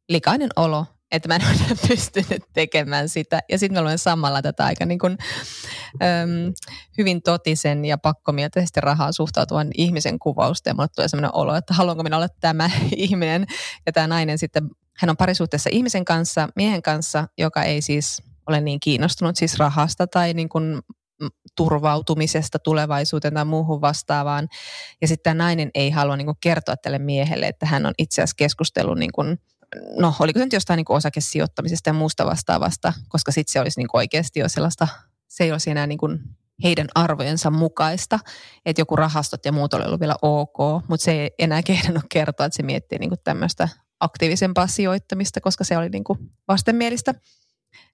[0.10, 3.40] likainen olo, että mä en ole pystynyt tekemään sitä.
[3.50, 5.18] Ja sitten mä luen samalla tätä aika niin kuin,
[5.94, 6.54] äm,
[6.98, 10.70] hyvin totisen ja pakkomielteisesti rahaa suhtautuvan ihmisen kuvausta.
[10.70, 13.46] Ja mulle tulee sellainen olo, että haluanko minä olla tämä ihminen.
[13.86, 18.62] Ja tämä nainen sitten, hän on parisuhteessa ihmisen kanssa, miehen kanssa, joka ei siis ole
[18.62, 20.82] niin kiinnostunut siis rahasta tai niin kuin
[21.56, 24.48] turvautumisesta tulevaisuuteen tai muuhun vastaavaan.
[25.02, 28.36] Ja sitten tämä nainen ei halua niin kertoa tälle miehelle, että hän on itse asiassa
[28.38, 29.38] keskustellut niin kuin
[30.00, 33.80] no oliko se nyt jostain niin kuin osakesijoittamisesta ja muusta vastaavasta, koska sitten se olisi
[33.80, 34.88] niin kuin oikeasti jo sellaista,
[35.28, 36.20] se ei olisi enää niin kuin
[36.64, 38.20] heidän arvojensa mukaista,
[38.66, 40.58] että joku rahastot ja muut oli ollut vielä ok,
[40.88, 45.64] mutta se ei enää kehdannut kertoa, että se miettii niin kuin tämmöistä aktiivisempaa sijoittamista, koska
[45.64, 47.14] se oli niin kuin vastenmielistä.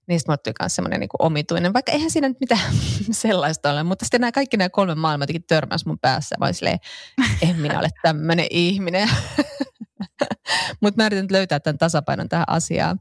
[0.06, 2.74] Niistä mulle tuli myös semmoinen niin omituinen, vaikka eihän siinä nyt mitään
[3.10, 5.44] sellaista ole, mutta sitten nämä kaikki nämä kolme maailmaa jotenkin
[5.86, 6.78] mun päässä, vaan silleen,
[7.42, 9.10] en minä ole tämmöinen ihminen.
[10.82, 13.00] Mutta mä yritän löytää tämän tasapainon tähän asiaan.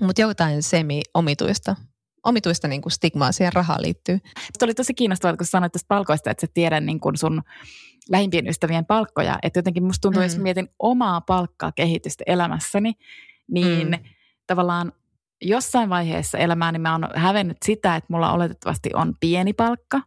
[0.00, 1.76] Mutta jotain semi-omituista
[2.24, 4.18] omituista niin kuin stigmaa siihen rahaan liittyy.
[4.58, 7.42] Se oli tosi kiinnostavaa, kun sanoit tästä palkoista, että sä tiedät niin kuin sun
[8.10, 9.38] lähimpien ystävien palkkoja.
[9.42, 10.24] Että jotenkin musta tuntuu, mm.
[10.24, 12.92] jos mietin omaa palkkaa kehitystä elämässäni,
[13.50, 14.04] niin mm.
[14.46, 14.92] tavallaan
[15.42, 20.00] jossain vaiheessa elämää niin mä oon hävennyt sitä, että mulla oletettavasti on pieni palkka.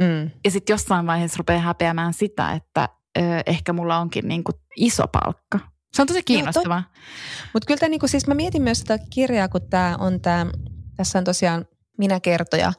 [0.00, 0.30] Mm.
[0.44, 5.08] Ja sitten jossain vaiheessa rupeaa häpeämään sitä, että ö, ehkä mulla onkin niin kuin iso
[5.08, 5.58] palkka.
[5.92, 6.82] Se on tosi kiinnostavaa.
[7.52, 10.46] Mutta kyllä tämä, niinku, siis mä mietin myös sitä kirjaa, kun tämä on tämä,
[10.96, 11.66] tässä on tosiaan
[11.98, 12.72] minä kertoja.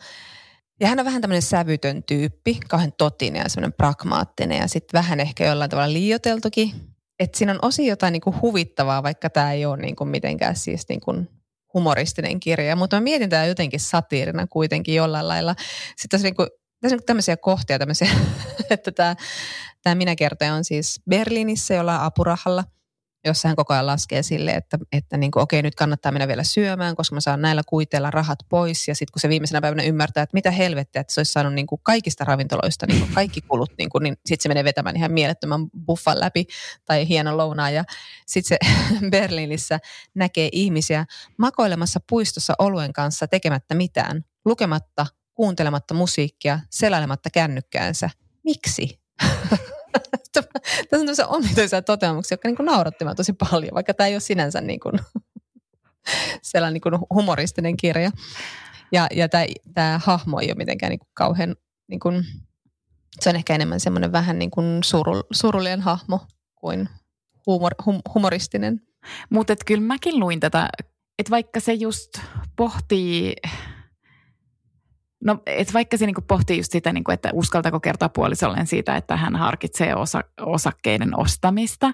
[0.79, 5.19] Ja hän on vähän tämmöinen sävytön tyyppi, kauhean totinen ja semmoinen pragmaattinen ja sitten vähän
[5.19, 6.71] ehkä jollain tavalla liioteltukin.
[7.19, 11.13] Että siinä on osi jotain niinku huvittavaa, vaikka tämä ei ole niinku mitenkään siis niinku
[11.73, 12.75] humoristinen kirja.
[12.75, 15.55] Mutta mä mietin tämä jotenkin satiirina kuitenkin jollain lailla.
[15.87, 16.47] Sitten tässä, niinku,
[16.81, 18.09] tässä on tämmöisiä kohtia, tämmöisiä,
[18.69, 19.15] että tämä,
[19.81, 22.63] tämä minä kertoja on siis Berliinissä jollain apurahalla–
[23.25, 26.43] jossa hän koko ajan laskee sille, että, että niin kuin, okei, nyt kannattaa mennä vielä
[26.43, 28.87] syömään, koska mä saan näillä kuiteilla rahat pois.
[28.87, 31.67] Ja sitten kun se viimeisenä päivänä ymmärtää, että mitä helvettiä, että se olisi saanut niin
[31.67, 35.11] kuin kaikista ravintoloista niin kuin kaikki kulut, niin, kuin, niin sitten se menee vetämään ihan
[35.11, 36.45] mielettömän buffan läpi
[36.85, 37.73] tai hienon lounaan.
[37.73, 37.83] Ja
[38.27, 38.73] sitten se
[39.11, 39.79] Berliinissä
[40.15, 41.05] näkee ihmisiä
[41.37, 48.09] makoilemassa puistossa oluen kanssa tekemättä mitään, lukematta, kuuntelematta musiikkia, selailematta kännykkäänsä.
[48.43, 48.99] Miksi?
[50.33, 50.49] Tässä
[50.93, 54.79] on tämmöisiä omituisia toteamuksia, jotka niin naurattivat tosi paljon, vaikka tämä ei ole sinänsä niin
[54.79, 54.93] kuin,
[56.41, 58.11] sellainen niin kuin humoristinen kirja.
[58.91, 61.55] Ja, ja tämä, tämä hahmo ei ole mitenkään niin kuin kauhean,
[61.87, 62.25] niin kuin,
[63.19, 66.19] se on ehkä enemmän semmoinen vähän niin kuin suru, surullinen hahmo
[66.55, 66.89] kuin
[67.45, 68.81] humor, hum, humoristinen.
[69.29, 70.69] Mutta kyllä mäkin luin tätä,
[71.19, 72.09] että vaikka se just
[72.55, 73.35] pohtii
[75.23, 79.17] No, et vaikka se niinku pohtii just sitä, niinku, että uskaltako kertoa puolisolleen siitä, että
[79.17, 81.93] hän harkitsee osa, osakkeiden ostamista,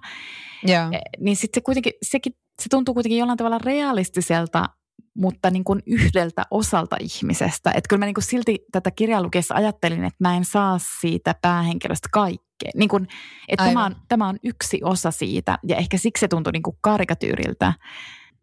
[0.69, 0.91] yeah.
[1.19, 4.69] niin sitten se kuitenkin, sekin, se tuntuu kuitenkin jollain tavalla realistiselta,
[5.17, 7.71] mutta niin kuin yhdeltä osalta ihmisestä.
[7.71, 11.35] Että kyllä mä niin kuin silti tätä kirjaa lukiessa ajattelin, että mä en saa siitä
[11.41, 12.71] päähenkilöstä kaikkea.
[12.75, 13.07] Niin kuin,
[13.47, 16.77] että tämä on, tämä on yksi osa siitä ja ehkä siksi se tuntui niin kuin
[16.81, 17.73] karikatyyriltä.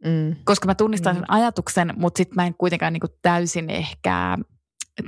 [0.05, 0.37] Mm.
[0.45, 1.19] Koska mä tunnistan mm.
[1.19, 4.39] sen ajatuksen, mutta sitten mä en kuitenkaan niin kuin täysin ehkä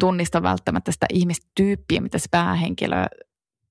[0.01, 3.07] tunnista välttämättä sitä ihmistyyppiä, mitä se päähenkilö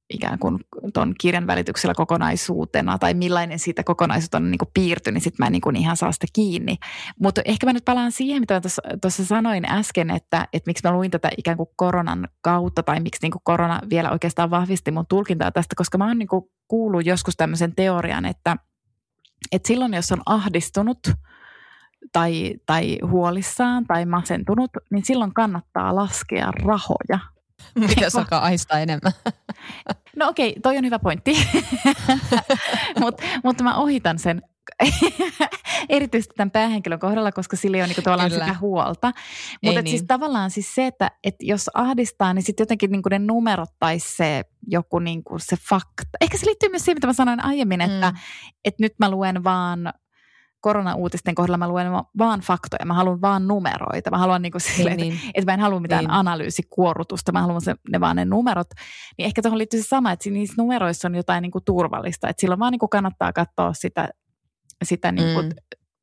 [0.09, 0.59] ikään kuin
[0.93, 5.51] tuon kirjan välityksellä kokonaisuutena tai millainen siitä kokonaisuutta on niin piirtynyt, niin sitten mä en
[5.51, 6.75] niin ihan saa sitä kiinni.
[7.19, 8.61] Mutta ehkä mä nyt palaan siihen, mitä
[9.01, 13.19] tuossa sanoin äsken, että, että miksi mä luin tätä ikään kuin koronan kautta tai miksi
[13.21, 17.05] niin kuin korona vielä oikeastaan vahvisti mun tulkintaa tästä, koska mä oon niin kuin kuullut
[17.05, 18.57] joskus tämmöisen teorian, että,
[19.51, 20.99] että silloin jos on ahdistunut–
[22.11, 27.19] tai, tai huolissaan tai masentunut, niin silloin kannattaa laskea rahoja.
[27.75, 29.11] Mitä alkaa aistaa enemmän?
[30.15, 31.33] No okei, okay, toi on hyvä pointti.
[32.99, 34.41] Mutta mut mä ohitan sen
[35.89, 38.45] erityisesti tämän päähenkilön kohdalla, koska sillä ei ole niinku tavallaan Kyllä.
[38.45, 39.07] sitä huolta.
[39.07, 39.21] Mutta
[39.61, 39.87] siis niin.
[39.87, 43.99] siis tavallaan siis se, että et jos ahdistaa, niin sitten jotenkin niinku ne numerot tai
[43.99, 46.17] se joku niinku se fakta.
[46.21, 48.17] Ehkä se liittyy myös siihen, mitä mä sanoin aiemmin, että mm.
[48.65, 49.93] et nyt mä luen vaan
[50.63, 51.87] korona-uutisten kohdalla mä luen
[52.17, 54.11] vaan faktoja, mä haluan vaan numeroita.
[54.11, 55.13] Mä haluan niinku sille, niin, niin.
[55.13, 56.11] Että, että mä en halua mitään niin.
[56.11, 58.67] analyysikuorutusta, mä haluan se, ne vaan ne numerot.
[59.17, 62.29] Niin ehkä tuohon liittyy se sama, että niissä numeroissa on jotain niinku turvallista.
[62.29, 64.09] Että silloin vaan niinku kannattaa katsoa sitä,
[64.83, 65.49] sitä niinku mm.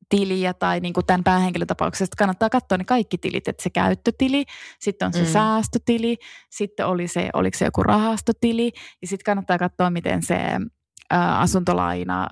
[0.09, 4.45] tiliä tai niin kuin tämän päähenkilötapauksesta kannattaa katsoa ne kaikki tilit, että se käyttötili,
[4.79, 5.27] sitten on se mm.
[5.27, 6.17] säästötili,
[6.51, 10.39] sitten oli se, oliko se joku rahastotili ja sitten kannattaa katsoa, miten se
[11.11, 12.29] asuntolaina,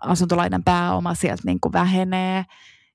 [0.00, 2.44] asuntolainan pääoma sieltä niin kuin vähenee.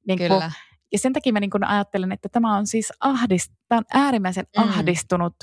[0.08, 0.52] Niin kuin, Kyllä.
[0.92, 4.46] Ja sen takia mä niin kuin ajattelen, että tämä on siis ahdist, tämä on äärimmäisen
[4.58, 4.64] mm.
[4.64, 5.36] ahdistunut,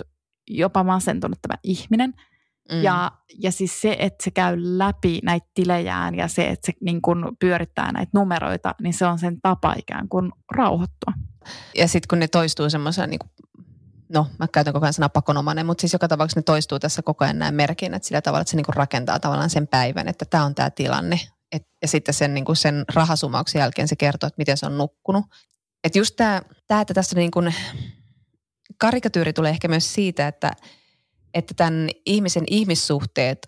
[0.49, 2.15] jopa masentunut tämä ihminen.
[2.73, 2.83] Mm.
[2.83, 3.13] Ja,
[3.43, 7.25] ja siis se, että se käy läpi näitä tilejään ja se, että se niin kuin
[7.41, 11.13] pyörittää näitä numeroita, niin se on sen tapa ikään kuin rauhoittua.
[11.75, 13.19] Ja sitten kun ne toistuu semmoisena niin
[14.15, 17.25] no mä käytän koko ajan sanaa pakonomainen, mutta siis joka tapauksessa ne toistuu tässä koko
[17.25, 20.55] ajan nämä merkinnät sillä tavalla, että se niinku rakentaa tavallaan sen päivän, että tämä on
[20.55, 21.21] tämä tilanne.
[21.53, 25.25] Et, ja sitten sen, niinku sen rahasumauksen jälkeen se kertoo, että miten se on nukkunut.
[25.85, 26.43] Että just tämä,
[26.81, 27.41] että tässä niinku,
[28.79, 30.53] karikatyyri tulee ehkä myös siitä, että,
[31.35, 33.39] että tämän ihmisen ihmissuhteet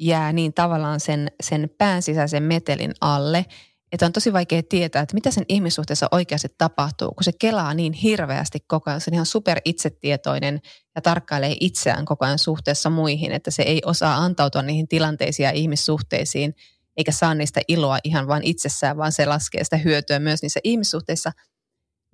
[0.00, 3.46] jää niin tavallaan sen, sen pään sisäisen metelin alle–
[3.92, 7.92] että on tosi vaikea tietää, että mitä sen ihmissuhteessa oikeasti tapahtuu, kun se kelaa niin
[7.92, 9.00] hirveästi koko ajan.
[9.00, 10.60] Se on ihan super itsetietoinen
[10.94, 15.50] ja tarkkailee itseään koko ajan suhteessa muihin, että se ei osaa antautua niihin tilanteisiin ja
[15.50, 16.54] ihmissuhteisiin,
[16.96, 21.32] eikä saa niistä iloa ihan vain itsessään, vaan se laskee sitä hyötyä myös niissä ihmissuhteissa.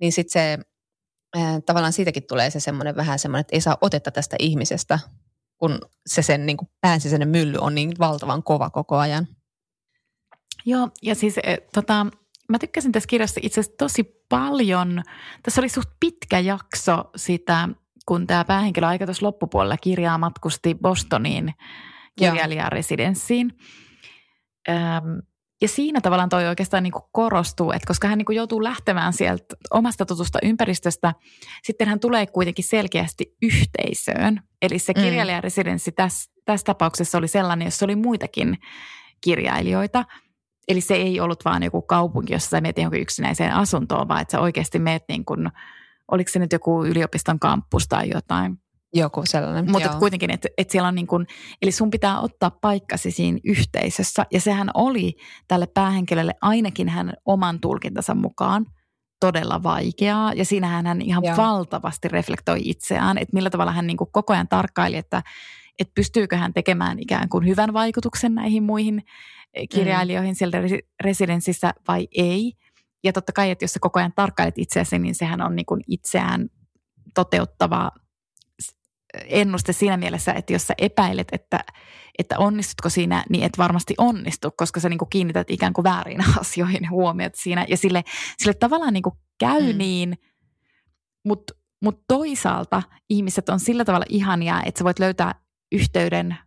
[0.01, 0.59] Niin sitten se
[1.65, 4.99] tavallaan siitäkin tulee se semmoinen vähän semmoinen, että ei saa otetta tästä ihmisestä,
[5.57, 9.27] kun se sen niin kuin päänsisäinen mylly on niin valtavan kova koko ajan.
[10.65, 12.05] Joo, ja siis e, tota,
[12.49, 15.03] mä tykkäsin tässä kirjassa itse asiassa tosi paljon.
[15.43, 17.69] Tässä oli suht pitkä jakso sitä,
[18.05, 21.53] kun tämä päähenkilö aika tuossa loppupuolella kirjaa matkusti Bostoniin
[22.19, 23.51] kirjailijaresidenssiin.
[24.69, 25.21] Öm,
[25.61, 29.13] ja siinä tavallaan toi oikeastaan niin kuin korostuu, että koska hän niin kuin joutuu lähtemään
[29.13, 31.13] sieltä omasta tutusta ympäristöstä,
[31.63, 34.41] sitten hän tulee kuitenkin selkeästi yhteisöön.
[34.61, 35.01] Eli se mm.
[35.01, 38.57] kirjailijaresidenssi tässä, tässä tapauksessa oli sellainen, jossa oli muitakin
[39.21, 40.05] kirjailijoita–
[40.67, 44.31] Eli se ei ollut vaan joku kaupunki, jossa sä menet johonkin yksinäiseen asuntoon, vaan että
[44.31, 45.51] sä oikeasti meet niin kuin,
[46.11, 48.57] oliko se nyt joku yliopiston kampus tai jotain.
[48.93, 51.27] Joku sellainen, Mutta kuitenkin, että et siellä on niin kuin,
[51.61, 54.25] eli sun pitää ottaa paikkasi siinä yhteisössä.
[54.31, 55.13] Ja sehän oli
[55.47, 58.65] tälle päähenkilölle ainakin hän oman tulkintansa mukaan
[59.19, 60.33] todella vaikeaa.
[60.33, 61.37] Ja siinähän hän ihan Joo.
[61.37, 65.23] valtavasti reflektoi itseään, että millä tavalla hän niin kuin koko ajan tarkkaili, että,
[65.79, 69.03] että pystyykö hän tekemään ikään kuin hyvän vaikutuksen näihin muihin
[69.69, 70.35] kirjailijoihin mm.
[70.35, 70.57] siellä
[71.03, 72.53] residenssissä vai ei.
[73.03, 75.81] Ja totta kai, että jos sä koko ajan tarkkailet itseäsi, niin sehän on niin kuin
[75.87, 76.49] itseään
[77.13, 77.91] toteuttava
[79.23, 81.59] ennuste siinä mielessä, että jos sä epäilet, että,
[82.19, 86.23] että onnistutko siinä, niin et varmasti onnistu, koska sä niin kuin kiinnität ikään kuin väärin
[86.39, 87.65] asioihin huomiot siinä.
[87.69, 88.03] Ja sille,
[88.37, 89.77] sille tavallaan niin kuin käy mm.
[89.77, 90.17] niin,
[91.25, 96.37] mutta mut toisaalta ihmiset on sillä tavalla ihania, että sä voit löytää yhteyden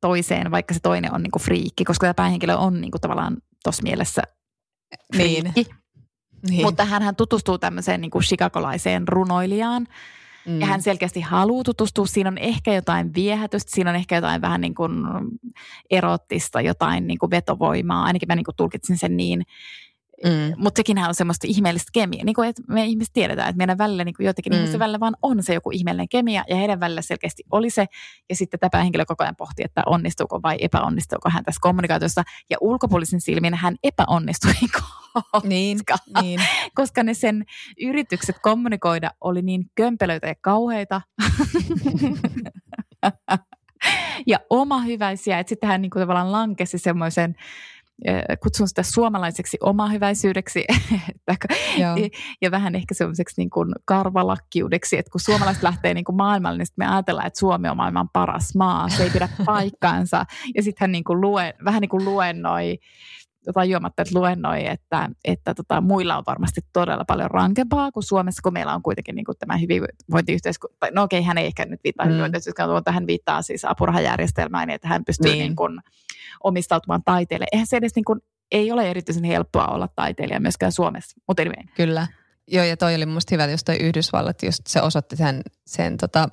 [0.00, 4.22] toiseen, vaikka se toinen on niinku friikki, koska tämä päähenkilö on niinku tavallaan tuossa mielessä
[5.16, 5.44] Niin.
[5.44, 5.66] friikki.
[6.48, 6.62] Niin.
[6.62, 9.86] Mutta hän tutustuu tämmöiseen niinku chicagolaiseen runoilijaan,
[10.46, 10.60] mm.
[10.60, 12.06] ja hän selkeästi haluaa tutustua.
[12.06, 14.92] Siinä on ehkä jotain viehätystä, siinä on ehkä jotain vähän niin kuin
[15.90, 18.04] erottista, jotain niin kuin vetovoimaa.
[18.04, 19.42] Ainakin mä niin kuin tulkitsin sen niin.
[20.24, 20.54] Mm.
[20.56, 22.24] Mutta sekinhän on semmoista ihmeellistä kemiaa.
[22.24, 24.52] Niin kuin, että me ihmiset tiedetään, että meidän välillä, niin kuin Mm.
[24.56, 26.44] ihmisten välillä vaan on se joku ihmeellinen kemia.
[26.48, 27.86] Ja heidän välillä selkeästi oli se.
[28.28, 32.22] Ja sitten tämä henkilö koko ajan pohti, että onnistuuko vai epäonnistuuko hän tässä kommunikaatiossa.
[32.50, 34.52] Ja ulkopuolisen silmin hän epäonnistui
[35.42, 36.40] Niin, koska, niin.
[36.74, 37.44] koska ne sen
[37.80, 41.00] yritykset kommunikoida oli niin kömpelöitä ja kauheita.
[44.26, 47.34] ja oma hyväisiä, että sitten hän niin kuin tavallaan lankesi semmoisen,
[48.42, 50.64] kutsun sitä suomalaiseksi omahyväisyydeksi
[52.42, 56.66] ja vähän ehkä semmoiseksi niin kuin karvalakkiudeksi, että kun suomalaiset lähtee niin kuin maailmalle, niin
[56.66, 60.24] sitten me ajatellaan, että Suomi on maailman paras maa, se ei pidä paikkaansa.
[60.54, 62.78] Ja sitten hän niin kuin lue, vähän niin kuin luennoi,
[63.52, 68.52] tajuamatta, että luennoi, että, että tota, muilla on varmasti todella paljon rankempaa kuin Suomessa, kun
[68.52, 70.86] meillä on kuitenkin niin kuin tämä hyvinvointiyhteiskunta.
[70.94, 72.10] No okei, hän ei ehkä nyt viittaa Mm.
[72.10, 75.38] hyvinvointiyhteiskuntaan, mutta hän viittaa siis apurahajärjestelmään, niin että hän pystyy Niin.
[75.38, 75.56] niin.
[75.56, 75.80] kuin
[76.44, 77.46] omistautumaan taiteelle.
[77.52, 78.20] Eihän se edes niin kuin,
[78.52, 81.64] ei ole erityisen helppoa olla taiteilija myöskään Suomessa, mutta anyway.
[81.76, 82.06] Kyllä.
[82.50, 86.28] Joo, ja toi oli mielestä hyvä, jos toi Yhdysvallat, just se osoitti sen, sen tota,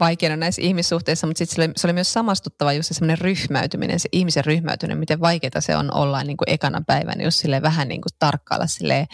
[0.00, 4.00] vaikeana näissä ihmissuhteissa, mutta sitten se oli, se oli myös samastuttava just se semmoinen ryhmäytyminen,
[4.00, 7.88] se ihmisen ryhmäytyminen, miten vaikeaa se on olla niin kuin ekana päivänä, just sille vähän
[7.88, 9.06] niin kuin tarkkailla silleen,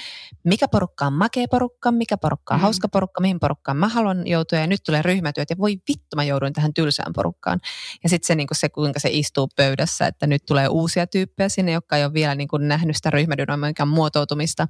[0.44, 2.62] mikä porukka on makea porukka, mikä porukka on Mm.
[2.62, 6.24] hauska porukka, mihin porukkaan mä haluan joutua ja nyt tulee ryhmätyöt ja voi vittu mä
[6.24, 7.60] jouduin tähän tylsään porukkaan.
[8.02, 11.48] Ja sitten se, niin kuin se, kuinka se istuu pöydässä, että nyt tulee uusia tyyppejä
[11.48, 14.66] sinne, jotka ei ole vielä niin kuin nähnyt sitä ryhmädynamiikan muotoutumista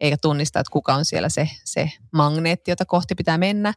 [0.00, 3.74] eikä tunnista, että kuka on siellä se, se magneetti, jota kohti pitää mennä.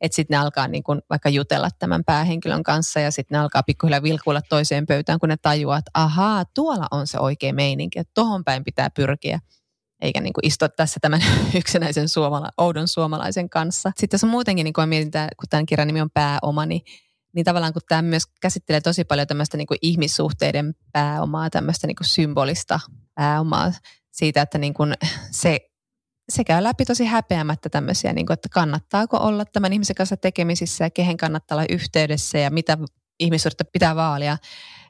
[0.00, 3.62] Että sitten ne alkaa niin kun vaikka jutella tämän päähenkilön kanssa ja sitten ne alkaa
[3.62, 8.10] pikkuhiljaa vilkuilla toiseen pöytään, kun ne tajuaa, että ahaa, tuolla on se oikea meininki, että
[8.14, 9.40] tohon päin pitää pyrkiä.
[10.00, 11.22] Eikä niin istua tässä tämän
[11.60, 13.92] yksinäisen suomala, oudon suomalaisen kanssa.
[13.96, 16.82] Sitten on muutenkin, niin kun mietin, tää- kun tämän kirjan nimi on pääoma, niin
[17.36, 21.96] niin tavallaan kun tämä myös käsittelee tosi paljon tämmöistä niin kuin ihmissuhteiden pääomaa, tämmöistä niin
[21.96, 22.80] kuin symbolista
[23.14, 23.72] pääomaa
[24.16, 24.94] siitä, että niin kuin
[25.30, 25.60] se,
[26.28, 30.84] se käy läpi tosi häpeämättä tämmöisiä, niin kuin, että kannattaako olla tämän ihmisen kanssa tekemisissä
[30.84, 32.78] ja kehen kannattaa olla yhteydessä ja mitä
[33.20, 34.38] ihmissuhdetta pitää vaalia.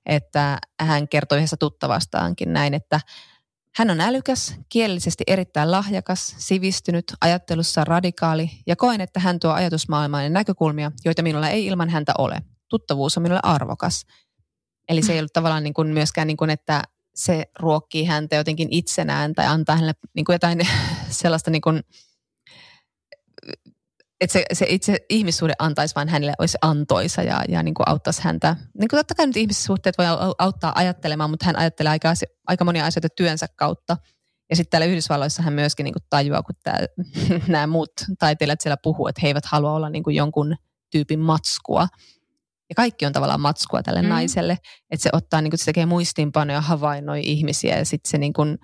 [0.07, 3.01] Että hän kertoi yhdessä tuttavastaankin näin, että
[3.77, 10.25] hän on älykäs, kielellisesti erittäin lahjakas, sivistynyt, ajattelussaan radikaali ja koen, että hän tuo ajatusmaailmaan
[10.25, 12.39] ja näkökulmia, joita minulla ei ilman häntä ole.
[12.69, 14.07] Tuttavuus on minulle arvokas.
[14.89, 16.83] Eli se ei ollut tavallaan niin kuin myöskään, niin kuin, että
[17.17, 20.61] se ruokkii häntä jotenkin itsenään tai antaa hänelle niin kuin jotain
[21.11, 21.83] sellaista, niin kuin,
[24.21, 28.23] että se, se itse ihmissuhde antaisi vaan hänelle, olisi antoisa ja, ja niin kuin auttaisi
[28.23, 28.57] häntä.
[28.79, 32.13] Niin kuin totta kai nyt ihmissuhteet voi au- auttaa ajattelemaan, mutta hän ajattelee aika,
[32.47, 33.97] aika monia asioita työnsä kautta.
[34.51, 36.79] Ja sitten täällä Yhdysvalloissa hän myöskin niin kuin tajuaa, kun tää,
[37.49, 40.57] nämä muut taiteilijat siellä puhuu, että he eivät halua olla niin kuin jonkun
[40.91, 41.89] tyypin matskua.
[42.69, 44.09] Ja kaikki on tavallaan matskua tälle mm.
[44.09, 44.59] Naiselle.
[44.91, 48.59] Että se ottaa, niin kuin, se tekee muistiinpanoja, havainnoi ihmisiä ja sitten se niin kuin,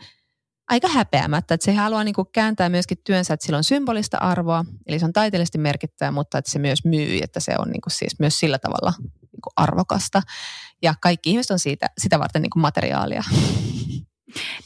[0.68, 4.64] aika häpeämättä, että se haluaa niin kuin kääntää myöskin työnsä, että sillä on symbolista arvoa,
[4.86, 7.92] eli se on taiteellisesti merkittävä, mutta että se myös myy, että se on niin kuin
[7.92, 10.22] siis myös sillä tavalla niin kuin arvokasta.
[10.82, 13.22] Ja kaikki ihmiset on siitä, sitä varten niin kuin materiaalia.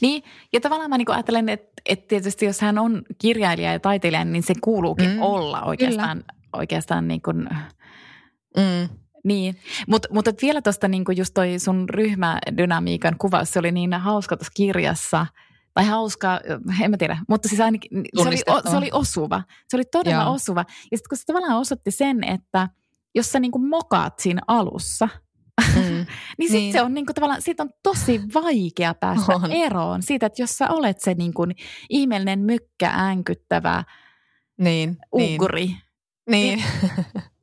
[0.01, 0.23] Niin,
[0.53, 4.43] ja tavallaan mä niin ajattelen, että, että tietysti jos hän on kirjailija ja taiteilija, niin
[4.43, 7.49] se kuuluukin Mm, mm, olla oikeastaan, oikeastaan niin kuin,
[8.57, 8.89] Mm.
[9.27, 9.57] Niin.
[9.89, 14.53] Mutta mut vielä tuosta niin just toi sun ryhmädynamiikan kuvaus, se oli niin hauska tuossa
[14.57, 15.27] kirjassa,
[15.75, 16.41] tai hauska,
[16.83, 17.91] en mä tiedä, mutta siis ainakin
[18.23, 18.37] se oli,
[18.71, 19.43] se oli osuva.
[19.69, 20.33] Se oli todella Joo.
[20.33, 20.61] osuva.
[20.69, 22.69] Ja sitten kun se tavallaan osoitti sen, että
[23.15, 25.09] jos sä niin kuin mokaat siinä alussa,
[25.77, 25.83] Mm.
[25.83, 26.07] niin,
[26.39, 26.53] Niin.
[26.53, 26.73] niin.
[26.73, 29.45] se on niinku tavallaan, siitä on tosi vaikea päästä On.
[29.45, 29.53] on.
[29.53, 31.47] eroon siitä, että jos sä olet se niinku
[31.91, 33.85] ihmeellinen mykkä äänkyttävä
[34.59, 35.77] Niin, niin, ugri,
[36.31, 36.63] niin.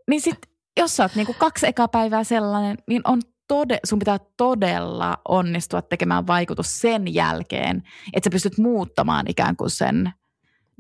[0.10, 0.38] niin sit
[0.78, 5.82] jos sä oot niinku kaksi ekaa päivää sellainen, niin on tode, sun pitää todella onnistua
[5.82, 10.14] tekemään vaikutus sen jälkeen, että sä pystyt muuttamaan ikään kuin sen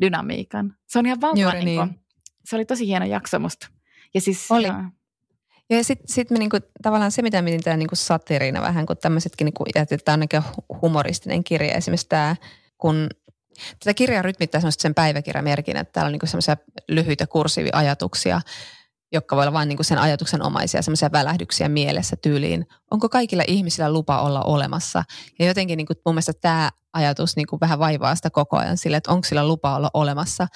[0.01, 0.75] dynamiikan.
[0.87, 1.53] Se on ihan valtava.
[1.53, 1.99] Niinku, niin.
[2.45, 3.67] Se oli tosi hieno jakso musta.
[4.13, 4.67] Ja siis, Oli.
[4.67, 4.83] joo.
[5.69, 9.45] Ja sitten sit me niinku, tavallaan se, mitä mietin tämä niinku satiriina vähän, kun tämmöisetkin,
[9.45, 10.43] niinku, että tämä on
[10.81, 11.73] humoristinen kirja.
[11.73, 12.35] Esimerkiksi tämä,
[12.77, 13.09] kun
[13.79, 18.41] tätä kirjaa rytmittää semmoiset sen päiväkirjamerkin, että täällä on niinku semmoisia lyhyitä kursiivia ajatuksia,
[19.13, 22.65] jotka voi olla vain niinku sen ajatuksen omaisia, semmoisia välähdyksiä mielessä tyyliin.
[22.91, 25.03] Onko kaikilla ihmisillä lupa olla olemassa?
[25.39, 29.11] Ja jotenkin niinku, mun mielestä tämä ajatus niinku vähän vaivaa sitä koko ajan sille, että
[29.11, 30.47] onko sillä lupa olla olemassa.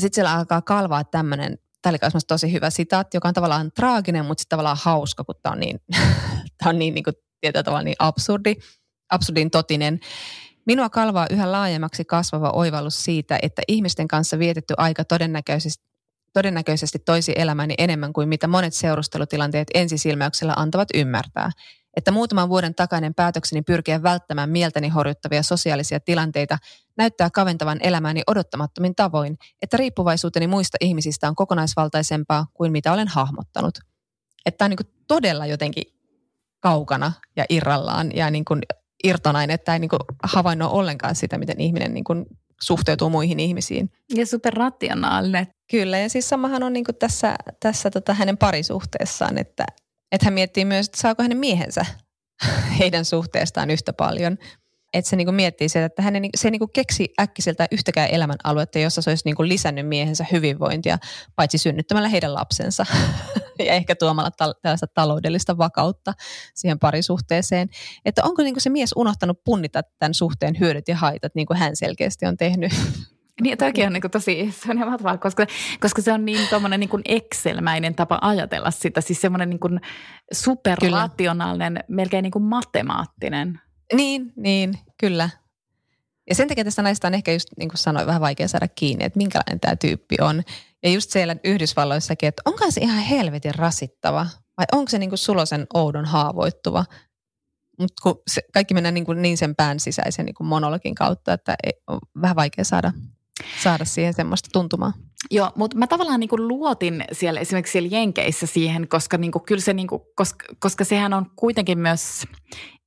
[0.00, 4.40] Sitten siellä alkaa kalvaa tämmöinen tämä oli tosi hyvä sitaatti, joka on tavallaan traaginen, mutta
[4.40, 5.80] sitten tavallaan hauska, kun tämä on niin,
[6.58, 8.54] tämä on niin, niin kuin, tietyllä tavalla niin absurdi,
[9.10, 10.00] absurdin totinen.
[10.66, 15.84] Minua kalvaa yhä laajemmaksi kasvava oivallus siitä, että ihmisten kanssa vietetty aika todennäköisesti,
[16.36, 21.50] todennäköisesti toisi elämäni enemmän kuin mitä monet seurustelutilanteet ensisilmäyksellä antavat ymmärtää.
[21.96, 26.58] Että muutaman vuoden takainen päätökseni pyrkiä välttämään mieltäni horjuttavia sosiaalisia tilanteita
[26.96, 33.78] näyttää kaventavan elämääni odottamattomin tavoin, että riippuvaisuuteni muista ihmisistä on kokonaisvaltaisempaa kuin mitä olen hahmottanut.
[34.46, 35.84] Että tämä on niin todella jotenkin
[36.60, 38.62] kaukana ja irrallaan ja niin kuin
[39.04, 39.90] irtonainen, että ei niin
[40.22, 42.26] havainnoi ollenkaan sitä, miten ihminen niin kuin
[42.60, 43.90] suhteutuu muihin ihmisiin.
[44.14, 45.46] Ja superrationaalinen.
[45.70, 49.64] Kyllä, ja siis samahan on niin kuin tässä, tässä tota hänen parisuhteessaan, että,
[50.12, 51.86] että hän miettii myös, että saako hänen miehensä
[52.78, 54.38] heidän suhteestaan yhtä paljon–
[54.98, 58.36] että se niinku miettii sitä, että hän ei, se ei niinku keksi äkkiseltä yhtäkään elämän
[58.44, 60.98] aluetta, jossa se olisi niinku lisännyt miehensä hyvinvointia,
[61.36, 62.86] paitsi synnyttämällä heidän lapsensa
[63.58, 66.12] ja ehkä tuomalla ta- tällaista taloudellista vakautta
[66.54, 67.68] siihen parisuhteeseen.
[68.04, 71.76] Että onko niinku se mies unohtanut punnita tämän suhteen hyödyt ja haitat, niin kuin hän
[71.76, 72.72] selkeästi on tehnyt?
[73.40, 75.46] Niin, toki on niin kuin tosi se on mahtavaa, koska,
[75.80, 79.00] koska se on niin tuommoinen niin Excel-mäinen tapa ajatella sitä.
[79.00, 79.80] Siis semmoinen niin
[80.32, 83.60] superrationaalinen, melkein niin kuin matemaattinen
[83.92, 85.30] niin, niin, kyllä.
[86.28, 89.04] Ja sen takia tästä naista on ehkä just niin kuin sanoin, vähän vaikea saada kiinni,
[89.04, 90.42] että minkälainen tämä tyyppi on.
[90.82, 94.26] Ja just siellä Yhdysvalloissakin, että onko se ihan helvetin rasittava
[94.58, 96.84] vai onko se niin kuin sulosen oudon haavoittuva.
[97.78, 98.10] Mutta
[98.52, 101.98] kaikki mennään niin, kuin niin sen pään sisäisen niin kuin monologin kautta, että ei, on
[102.22, 102.92] vähän vaikea saada,
[103.62, 104.92] saada siihen semmoista tuntumaa.
[105.30, 109.42] Joo, mutta mä tavallaan niin kuin luotin siellä esimerkiksi siellä Jenkeissä siihen, koska, niin kuin,
[109.42, 112.24] kyllä se, niin kuin, koska, koska sehän on kuitenkin myös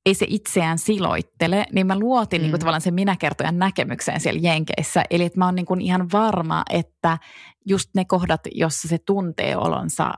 [0.06, 2.42] ei se itseään siloittele, niin mä luotin mm.
[2.42, 5.04] niin kuin tavallaan sen minäkertojan näkemykseen siellä Jenkeissä.
[5.10, 7.18] Eli että mä oon niin kuin ihan varma, että
[7.66, 10.12] just ne kohdat, jossa se tuntee olonsa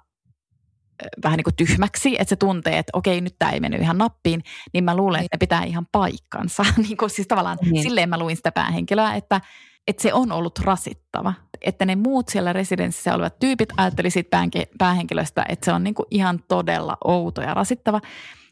[1.25, 4.43] vähän niin kuin tyhmäksi, että se tuntee, että okei, nyt tämä ei mennyt ihan nappiin,
[4.73, 6.63] niin mä luulen, että ne pitää ihan paikkansa.
[6.89, 7.83] niin kuin siis tavallaan niin.
[7.83, 9.41] silleen mä luin sitä päähenkilöä, että,
[9.87, 11.35] että se on ollut rasittava.
[11.61, 16.07] Että ne muut siellä residenssissä olevat tyypit ajatteli siitä päähenkilöstä, että se on niin kuin
[16.11, 18.01] ihan todella outo ja rasittava.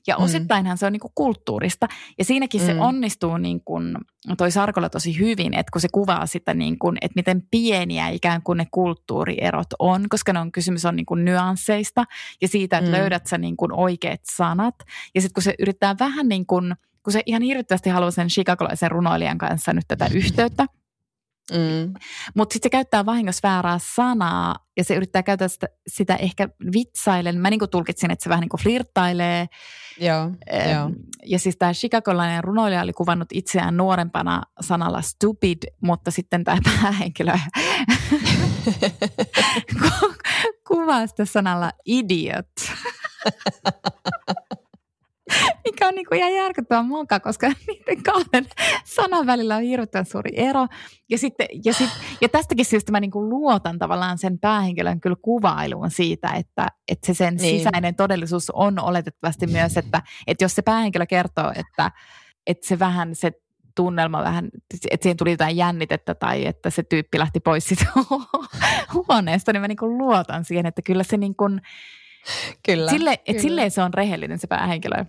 [0.07, 0.24] Ja mm.
[0.24, 1.89] osittainhan se on niin kuin kulttuurista.
[2.18, 2.66] Ja siinäkin mm.
[2.66, 3.97] se onnistuu niin kuin,
[4.37, 8.43] toi Sarkola tosi hyvin, että kun se kuvaa sitä, niin kuin, että miten pieniä ikään
[8.43, 12.05] kuin ne kulttuurierot on, koska ne on kysymys on niin kuin nyansseista
[12.43, 12.97] ja siitä, että mm.
[12.97, 14.74] löydät sä niin kuin oikeat sanat.
[15.14, 18.91] Ja sitten kun se yrittää vähän niin kuin, kun se ihan hirvittävästi haluaa sen chicagolaisen
[18.91, 20.66] runoilijan kanssa nyt tätä yhteyttä–
[21.51, 21.95] Mm.
[22.35, 27.41] Mutta sitten se käyttää vahingossa väärää sanaa ja se yrittää käyttää sitä, sitä ehkä vitsailen.
[27.41, 29.47] Mä niinku tulkitsin, että se vähän niinku flirttailee.
[30.01, 30.23] Joo,
[30.55, 30.91] ähm, joo.
[31.27, 37.33] Ja siis tämä chicagolainen runoilija oli kuvannut itseään nuorempana sanalla stupid, mutta sitten tämä päähenkilö
[40.69, 42.47] kuvaa sitä sanalla idiot.
[45.64, 48.47] mikä on niinku ihan järkyttävän monka, koska niiden kahden
[48.85, 50.66] sanan välillä on hirveän suuri ero.
[51.09, 55.91] Ja, sitten, ja, sit, ja tästäkin syystä mä niinku luotan tavallaan sen päähenkilön kyllä kuvailuun
[55.91, 57.59] siitä, että, että se sen niin.
[57.59, 61.91] sisäinen todellisuus on oletettavasti myös, että, että jos se päähenkilö kertoo, että,
[62.47, 63.33] että se vähän se
[63.74, 64.49] tunnelma vähän,
[64.91, 67.87] että siihen tuli jotain jännitettä tai että se tyyppi lähti pois siitä
[68.95, 71.61] huoneesta, niin mä niin luotan siihen, että kyllä se niin kuin,
[72.66, 73.37] Kyllä, sille, kyllä.
[73.37, 75.05] Et silleen se on rehellinen se päähenkilö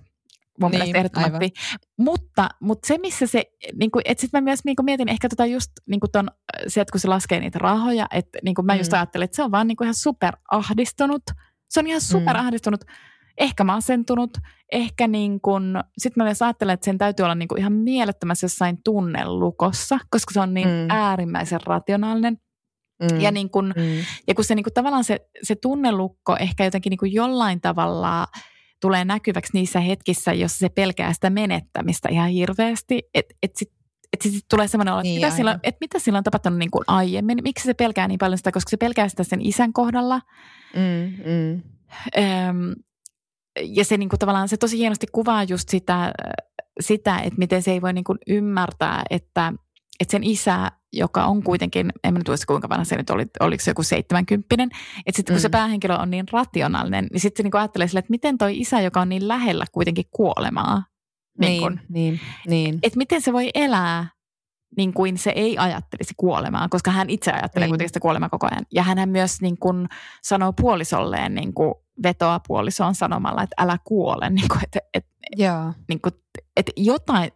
[0.62, 1.54] mun niin, mielestä ehdottomasti.
[1.98, 3.44] Mutta, mutta se, missä se,
[3.80, 6.32] niin kuin, että sitten mä myös niin kuin mietin ehkä tota just niin kuin ton,
[6.68, 8.78] se, että kun se laskee niitä rahoja, että niin kuin mä mm.
[8.78, 11.24] just ajattelen, että se on vaan niin kuin ihan superahdistunut.
[11.70, 12.94] Se on ihan superahdistunut, mm.
[13.38, 14.38] ehkä masentunut,
[14.72, 15.64] ehkä niin kuin,
[15.98, 20.34] sitten mä myös ajattelen, että sen täytyy olla niin kuin ihan mielettömässä jossain tunnelukossa, koska
[20.34, 20.88] se on niin mm.
[20.90, 22.38] äärimmäisen rationaalinen.
[23.02, 23.22] Mm.
[23.22, 24.06] Ja, niin kun, mm.
[24.28, 28.28] ja kun se niin kun tavallaan se, se tunnelukko ehkä jotenkin niin kuin jollain tavalla–
[28.82, 33.04] tulee näkyväksi niissä hetkissä, jossa se pelkää sitä menettämistä ihan hirveästi.
[33.14, 33.82] Että et sitten
[34.14, 36.84] et sit tulee semmoinen olo, että niin, mitä, sillä, mitä sillä on tapahtunut niin kuin
[36.88, 37.38] aiemmin.
[37.44, 40.22] Miksi se pelkää niin paljon sitä, koska se pelkää sitä sen isän kohdalla.
[40.76, 41.62] Mm, mm.
[42.18, 42.76] Öm,
[43.64, 46.14] ja se niin kuin tavallaan se tosi hienosti kuvaa just sitä,
[46.80, 49.54] sitä että miten se ei voi niin kuin ymmärtää, että,
[50.02, 53.64] että sen isä joka on kuitenkin, en nyt muista kuinka vanha se nyt oli, oliko
[53.64, 55.42] se joku 70 että sitten kun mm.
[55.42, 58.82] se päähenkilö on niin rationaalinen, niin sitten se niin ajattelee sille, että miten toi isä,
[58.82, 60.84] joka on niin lähellä kuitenkin kuolemaa,
[61.40, 62.80] niin, niin, kun, niin, niin.
[62.84, 64.08] että miten se voi elää
[64.78, 67.72] niin kuin se ei ajattelisi kuolemaa, koska hän itse ajattelee niin.
[67.72, 68.66] kuitenkin sitä kuolemaa koko ajan.
[68.74, 69.88] Ja hän myös niin kuin
[70.24, 71.74] sanoo puolisolleen, niin kuin
[72.04, 74.30] vetoa puolisoon sanomalla, että älä kuole.
[74.42, 75.12] Niin kuin, että, että,
[75.90, 76.14] niin kuin,
[76.58, 77.32] että jotain,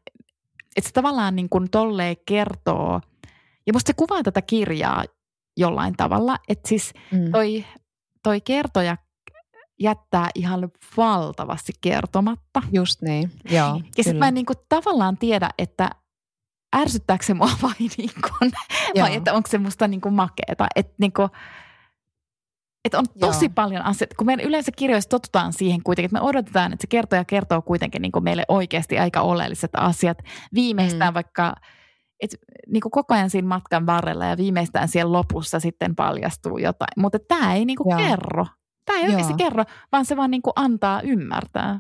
[0.76, 3.02] että se tavallaan niin kuin tolleen kertoo–
[3.68, 5.04] ja musta se kuvaa tätä kirjaa
[5.58, 6.38] jollain tavalla.
[6.48, 7.32] Että siis Mm.
[7.32, 7.66] toi,
[8.24, 8.98] toi kertoja
[9.80, 12.62] jättää ihan valtavasti kertomatta.
[12.72, 13.82] Just niin, joo.
[13.98, 15.90] Ja sitten mä en niinku tavallaan tiedä, että
[16.76, 18.52] ärsyttääkö se mua vai, niinku, vai
[18.96, 19.08] Joo.
[19.08, 20.68] että onko se musta niinku makeeta.
[20.76, 21.30] Että niinku,
[22.86, 23.52] et on tosi Joo.
[23.56, 27.26] paljon asioita, kun me yleensä kirjoissa totutaan siihen kuitenkin, että me odotetaan, että se kertoja
[27.26, 30.18] kertoo kuitenkin niinku meille oikeasti aika oleelliset asiat.
[30.54, 31.16] Viimeistään Mm.
[31.16, 31.56] vaikka,
[32.20, 32.36] et,
[32.68, 36.94] niinku koko ajan siinä matkan varrella ja viimeistään siellä lopussa sitten paljastuu jotain.
[36.98, 38.00] Mutta tämä ei niinku Joo.
[38.00, 38.46] kerro.
[38.86, 41.80] Tämä ei oikeasti kerro, vaan se vaan niinku antaa ymmärtää.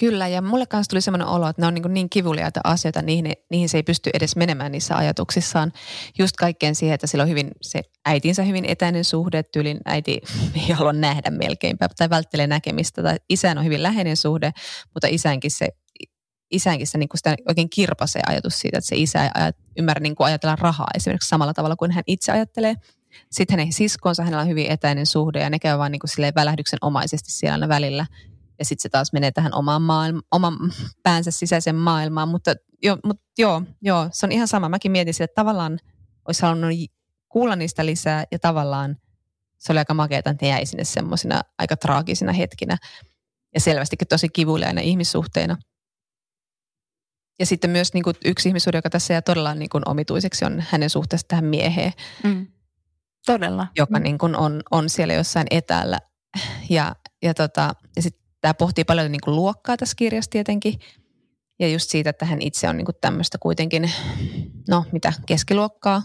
[0.00, 3.32] Kyllä, ja mulle kanssa tuli semmoinen olo, että ne on niin, niin kivuliaita asioita, niihin,
[3.50, 5.72] niihin se ei pysty edes menemään niissä ajatuksissaan.
[6.18, 10.20] Just kaikkeen siihen, että sillä on hyvin se äitinsä hyvin etäinen suhde, tyylin äiti
[10.68, 13.02] ei halua nähdä melkeinpä tai välttelee näkemistä.
[13.02, 14.52] Tai isän on hyvin läheinen suhde,
[14.94, 15.68] mutta isänkin se,
[16.50, 20.00] isänkin se, niin kuin sitä oikein kirpasee ajatus siitä, että se isä ei ajat, ymmärrä
[20.00, 22.74] niin kuin ajatella rahaa esimerkiksi samalla tavalla kuin hän itse ajattelee.
[23.30, 26.78] Sitten hänen siskonsa, hänellä on hyvin etäinen suhde ja ne käy vaan niin kuin välähdyksen
[26.82, 28.06] omaisesti siellä välillä.
[28.58, 30.58] Ja sitten se taas menee tähän omaan maailma, oman
[31.02, 32.28] päänsä sisäiseen maailmaan.
[32.28, 34.68] Mutta, jo, mutta joo, joo, se on ihan sama.
[34.68, 35.78] Mäkin mietin sitä, että tavallaan
[36.28, 36.70] olisi halunnut
[37.28, 38.96] kuulla niistä lisää ja tavallaan
[39.58, 42.76] se oli aika makeata, että ne jäi sinne semmoisina aika traagisina hetkinä
[43.54, 45.56] ja selvästikin tosi kivuliaina ihmissuhteina.
[47.38, 50.64] Ja sitten myös niin kuin yksi ihmissuhde, joka tässä jää todella niin kuin omituiseksi, on
[50.68, 51.92] hänen suhteessa tähän mieheen,
[52.24, 52.46] Mm.
[53.26, 53.66] Todella.
[53.76, 54.02] joka Mm.
[54.02, 55.98] niin kuin on, on siellä jossain etäällä.
[56.70, 60.78] Ja, ja, tota, ja sitten tämä pohtii paljon niin kuin luokkaa tässä kirjassa tietenkin.
[61.58, 63.90] Ja just siitä, että hän itse on niin kuin tämmöistä kuitenkin,
[64.68, 66.02] no mitä, keskiluokkaa,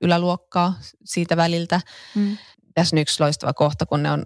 [0.00, 0.74] yläluokkaa
[1.04, 1.80] siitä väliltä.
[2.14, 2.36] Mm.
[2.74, 4.24] Tässä on yksi loistava kohta, kun ne on,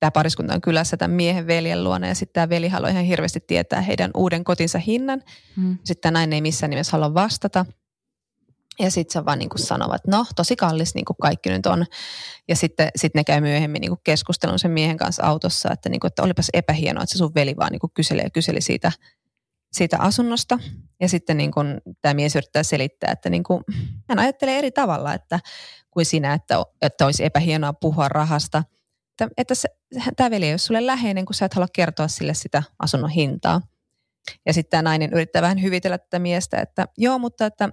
[0.00, 3.40] tämä pariskunta on kylässä tämän miehen veljen luona ja sitten tämä veli haluaa ihan hirveästi
[3.40, 5.22] tietää heidän uuden kotinsa hinnan.
[5.56, 5.78] Mm.
[5.84, 7.66] Sitten tämä nainen ei missään nimessä halua vastata.
[8.78, 11.66] Ja sitten se vaan niin kuin sanoo, että no tosi kallis niin kuin kaikki nyt
[11.66, 11.86] on.
[12.48, 16.00] Ja sitten sit ne käy myöhemmin niin kuin keskustelun sen miehen kanssa autossa, että, niin
[16.00, 17.92] kuin, että olipas epähienoa, että se sun veli vaan niin kuin
[18.22, 18.92] ja kyseli siitä,
[19.72, 20.58] siitä asunnosta.
[21.00, 23.64] Ja sitten niin kuin, tämä mies yrittää selittää, että niin kuin,
[24.08, 25.40] hän ajattelee eri tavalla että,
[25.90, 28.64] kuin sinä, että, että olisi epähienoa puhua rahasta.
[29.10, 29.68] Että, että se,
[30.16, 33.60] tämä veli ei ole sulle läheinen, kun sä et halua kertoa sille sitä asunnon hintaa.
[34.46, 37.68] Ja sitten tämä nainen yrittää vähän hyvitellä tätä miestä, että joo, mutta että,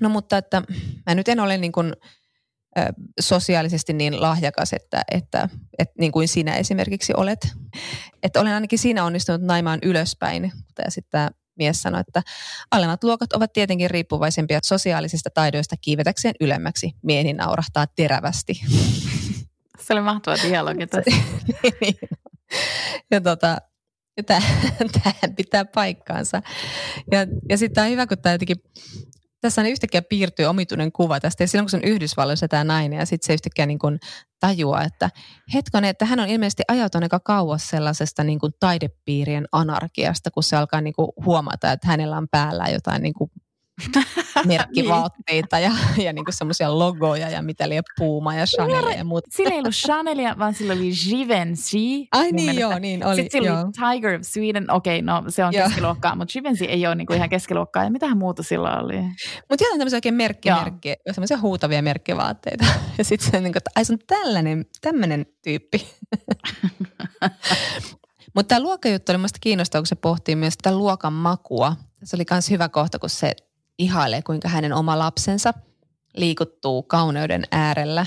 [0.00, 0.62] no mutta että
[1.06, 1.92] mä nyt en ole niin kuin,
[2.78, 2.82] ö,
[3.20, 7.52] sosiaalisesti niin lahjakas, että, että, että niin kuin sinä esimerkiksi olet.
[8.22, 10.52] Että olen ainakin siinä onnistunut naimaan ylöspäin.
[10.84, 12.22] Ja sitten tämä mies sanoi, että
[12.70, 16.92] alemmat luokat ovat tietenkin riippuvaisempia sosiaalisista taidoista kiivetäkseen ylemmäksi.
[17.02, 18.60] Mieheni naurahtaa terävästi.
[19.80, 21.22] Se oli mahtava dialogi tässä.
[21.80, 21.98] Niin.
[23.10, 23.58] ja tota,
[25.02, 26.42] tähän pitää paikkaansa.
[27.10, 27.18] Ja,
[27.48, 28.56] ja sitten on hyvä, kun tämä jotenkin,
[29.42, 31.42] tässä on yhtäkkiä piirtyy omituinen kuva tästä.
[31.42, 34.00] Ja silloin kun se on Yhdysvalloissa tämä nainen ja sitten se yhtäkkiä niin kuin
[34.40, 35.10] tajuaa, että
[35.54, 40.56] hetkonen, että hän on ilmeisesti ajautunut aika kauas sellaisesta niin kuin taidepiirien anarkiasta, kun se
[40.56, 43.30] alkaa niin kuin huomata, että hänellä on päällä jotain niin kuin
[44.46, 45.72] merkkivaatteita ja,
[46.04, 49.28] ja niin kuin semmoisia logoja ja mitä liian Puma ja Chanel ja muuta.
[49.30, 52.06] Sillä ei ollut Chanelia, vaan sillä oli Givenchy.
[52.12, 53.16] Ai niin joo, niin oli.
[53.16, 53.60] Sitten sillä joo.
[53.60, 55.66] oli Tiger of Sweden, okei, okay, no se on Joo.
[55.66, 57.84] keskiluokkaa, mutta Givenchy ei ole niinku ihan keskiluokkaa.
[57.84, 59.00] Ja mitähän muuta sillä oli?
[59.48, 60.58] Mutta jotain tämmöisiä oikein merkki, Joo.
[60.58, 62.64] merkki, semmoisia huutavia merkkivaatteita.
[62.98, 65.86] Ja sitten se on niin kuin, että ai se on tällainen, tämmöinen tyyppi.
[68.34, 71.76] Mutta tämä luokkajuttu oli minusta kiinnostavaa, kun se pohtii myös tätä luokan makua.
[72.04, 73.32] Se oli myös hyvä kohta, kun se
[73.78, 75.54] ihailee, kuinka hänen oma lapsensa
[76.16, 78.06] liikuttuu kauneuden äärellä.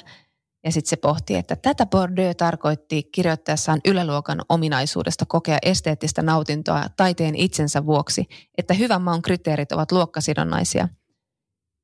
[0.63, 7.35] Ja sitten se pohtii, että tätä Bordeaux tarkoitti kirjoittaessaan yläluokan ominaisuudesta kokea esteettistä nautintoa taiteen
[7.35, 8.25] itsensä vuoksi,
[8.57, 10.89] että hyvän maun kriteerit ovat luokkasidonnaisia.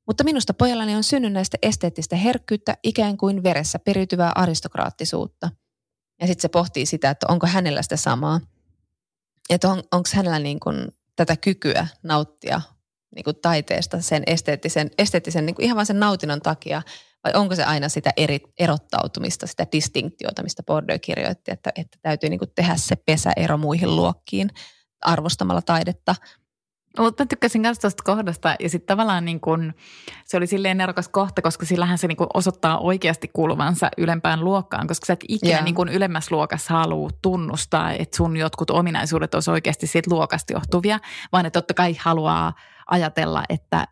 [0.06, 5.50] Mutta minusta pojallani on synnynnäistä esteettistä herkkyyttä ikään kuin veressä periytyvää aristokraattisuutta.
[6.20, 8.40] Ja sitten se pohtii sitä, että onko hänellä sitä samaa.
[9.50, 12.60] Että on, onko hänellä niin kuin tätä kykyä nauttia
[13.14, 16.82] niin kuin taiteesta sen esteettisen, esteettisen niin kuin ihan vain sen nautinnon takia,
[17.24, 22.30] vai onko se aina sitä eri, erottautumista, sitä distinktiota, mistä Bordeaux kirjoitti, että, että täytyy
[22.30, 24.50] niin kuin tehdä se pesäero muihin luokkiin
[25.00, 26.14] arvostamalla taidetta.
[26.98, 29.74] Mutta mä tykkäsin myös tuosta kohdasta ja sitten tavallaan niin kun,
[30.24, 34.86] se oli silleen nerokas kohta, koska sillähän se niin kun osoittaa oikeasti kuuluvansa ylempään luokkaan,
[34.86, 35.64] koska sä et ikinä Joo.
[35.64, 40.98] niin kun ylemmässä luokassa halua tunnustaa, että sun jotkut ominaisuudet olisi oikeasti siitä luokasta johtuvia,
[41.32, 42.52] vaan että totta kai haluaa
[42.92, 43.86] ajatella, että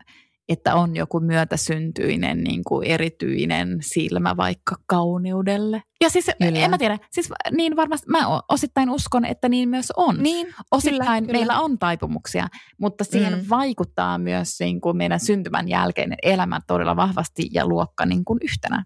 [0.49, 5.83] että on joku myötäsyntyinen niin kuin erityinen silmä vaikka kauneudelle.
[6.01, 6.59] Ja siis kyllä.
[6.59, 10.17] en mä tiedä, siis niin varmasti mä osittain uskon, että niin myös on.
[10.23, 12.47] Niin, osittain kyllä, meillä on taipumuksia,
[12.79, 13.45] mutta siihen mm.
[13.49, 18.85] vaikuttaa myös niin kuin meidän syntymän jälkeinen elämä todella vahvasti ja luokka niin kuin yhtenä.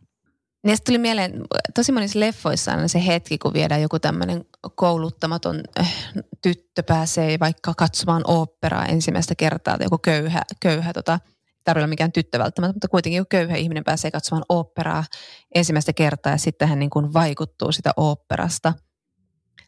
[0.65, 1.41] Niin tuli mieleen,
[1.75, 4.45] tosi monissa leffoissa on se hetki, kun viedään joku tämmöinen
[4.75, 5.93] kouluttamaton äh,
[6.41, 11.19] tyttö pääsee vaikka katsomaan oopperaa ensimmäistä kertaa, tai joku köyhä, köyhä tota,
[11.63, 15.03] tarvitse olla mikään tyttö välttämättä, mutta kuitenkin joku köyhä ihminen pääsee katsomaan oopperaa
[15.55, 18.73] ensimmäistä kertaa ja sitten hän niin kuin vaikuttuu sitä oopperasta.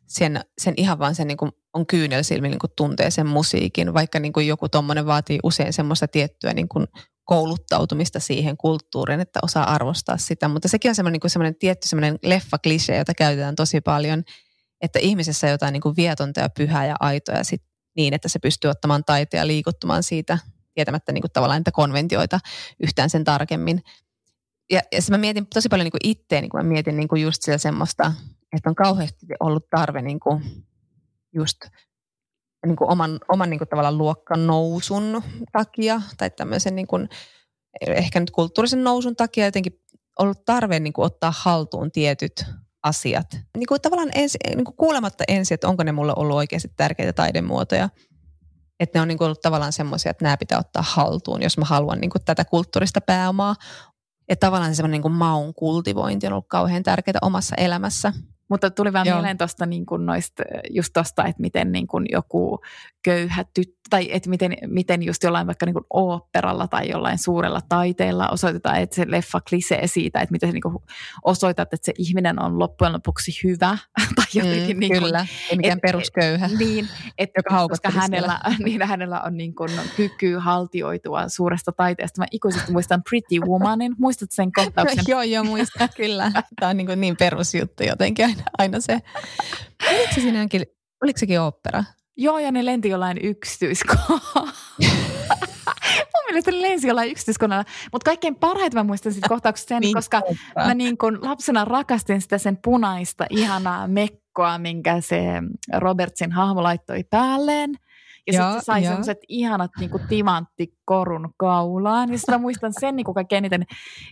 [0.08, 3.94] Sen, sen ihan vaan sen niin kuin on kyynel silmin niin kuin tuntee sen musiikin,
[3.94, 6.88] vaikka niin kuin joku tuommoinen vaatii usein semmoista tiettyä niin kuin
[7.28, 10.48] kouluttautumista siihen kulttuuriin, että osaa arvostaa sitä.
[10.48, 14.24] Mutta sekin on semmoinen, niin semmoinen tietty semmoinen leffa-klisee, jota käytetään tosi paljon,
[14.82, 17.64] että ihmisessä on jotain niin kuin vietonta ja pyhää ja aitoa ja sit
[17.96, 20.38] niin, että se pystyy ottamaan taiteen ja liikuttumaan siitä
[20.74, 22.40] tietämättä niin kuin tavallaan niitä konventioita
[22.84, 23.82] yhtään sen tarkemmin.
[24.72, 27.42] Ja, ja mä mietin tosi paljon niin kuin itteeni, kun mä mietin niin kuin just
[27.42, 28.14] sitä semmoista,
[28.56, 30.44] että on kauheasti ollut tarve niin kuin
[31.34, 31.58] just
[32.66, 37.10] niin kuin oman, oman niin kuin tavallaan luokkan nousun takia tai tämmöisen niin kuin,
[37.88, 39.82] ehkä nyt kulttuurisen nousun takia jotenkin
[40.20, 42.46] ollut tarve niin kuin ottaa haltuun tietyt
[42.84, 43.28] asiat.
[43.58, 47.14] Niin kuin tavallaan ensi, niin kuin kuulematta ensin, että onko ne mulle ollut oikeasti tärkeitä
[47.14, 47.90] taidemuotoja.
[48.80, 51.66] Että ne on niin kuin ollut tavallaan semmoisia, että nämä pitää ottaa haltuun, jos mä
[51.66, 53.56] haluan niin kuin tätä kulttuurista pääomaa.
[54.30, 58.14] Että tavallaan semmoinen niin maun kultivointi on ollut kauhean tärkeää omassa elämässä.
[58.50, 59.16] Mutta tuli vaan Joo.
[59.16, 62.60] mieleen tuosta niin kuin noista, just tuosta, että miten niin kuin joku
[63.04, 67.62] köyhä tyttö, tai että miten, miten just jollain vaikka niin kuin oopperalla tai jollain suurella
[67.70, 70.78] taiteella osoitetaan, että se leffa klisee siitä, että miten niin kuin
[71.24, 73.78] osoitat, että se ihminen on loppujen lopuksi hyvä.
[74.16, 76.50] tai jotenkin mm, niin kuin, kyllä, ei mikään et, perusköyhä.
[76.60, 76.88] Niin,
[77.18, 82.22] että joka koska hänellä, niin hänellä on niin kuin kyky haltioitua suuresta taiteesta.
[82.22, 85.04] Mä ikuisesti muistan Pretty Womanin, muistat sen kohtauksen?
[85.14, 86.32] joo, joo, muistan kyllä.
[86.60, 89.00] Tämä on niin, kuin niin perusjuttu jotenkin aina, aina se.
[89.90, 90.66] Oliko se siinäkin,
[91.04, 91.84] oliko sekin opera?
[92.18, 94.22] Joo, ja ne lenti jollain yksityiskohdalla.
[96.14, 97.66] Mun mielestä ne lensi jollain yksityiskohdalla.
[97.92, 100.22] Mutta kaikkein parhaiten mä muistan sitten kohtaukset sen, niin, koska
[100.56, 105.24] mä niin kun lapsena rakastin sitä sen punaista, ihanaa mekkoa, minkä se
[105.78, 107.76] Robertsin hahmo laittoi päälleen.
[108.28, 112.12] Ja sitten se sai semmoiset ihanat niinku timanttikorun kaulaan.
[112.12, 113.62] Ja sitten mä muistan sen niinku kaikkein eniten,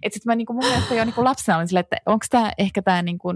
[0.04, 2.82] että sitten mä niinku mun mielestä jo niinku lapsena olin silleen, että onko tämä ehkä
[2.82, 3.30] tämä niinku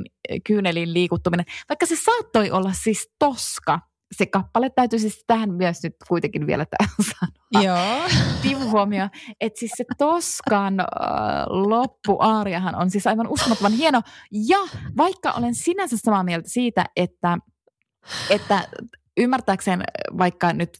[0.47, 1.45] kyynelin liikuttuminen.
[1.69, 3.79] Vaikka se saattoi olla siis toska,
[4.17, 6.65] se kappale täytyy siis tähän myös nyt kuitenkin vielä
[7.19, 7.65] sanoa.
[7.65, 8.59] Joo.
[8.71, 9.09] huomio,
[9.41, 10.87] että siis se Toskan äh,
[11.47, 14.01] loppuaariahan on siis aivan uskomattoman hieno.
[14.31, 14.59] Ja
[14.97, 17.37] vaikka olen sinänsä samaa mieltä siitä, että
[18.29, 18.67] että
[19.19, 19.83] ymmärtääkseen
[20.17, 20.79] vaikka nyt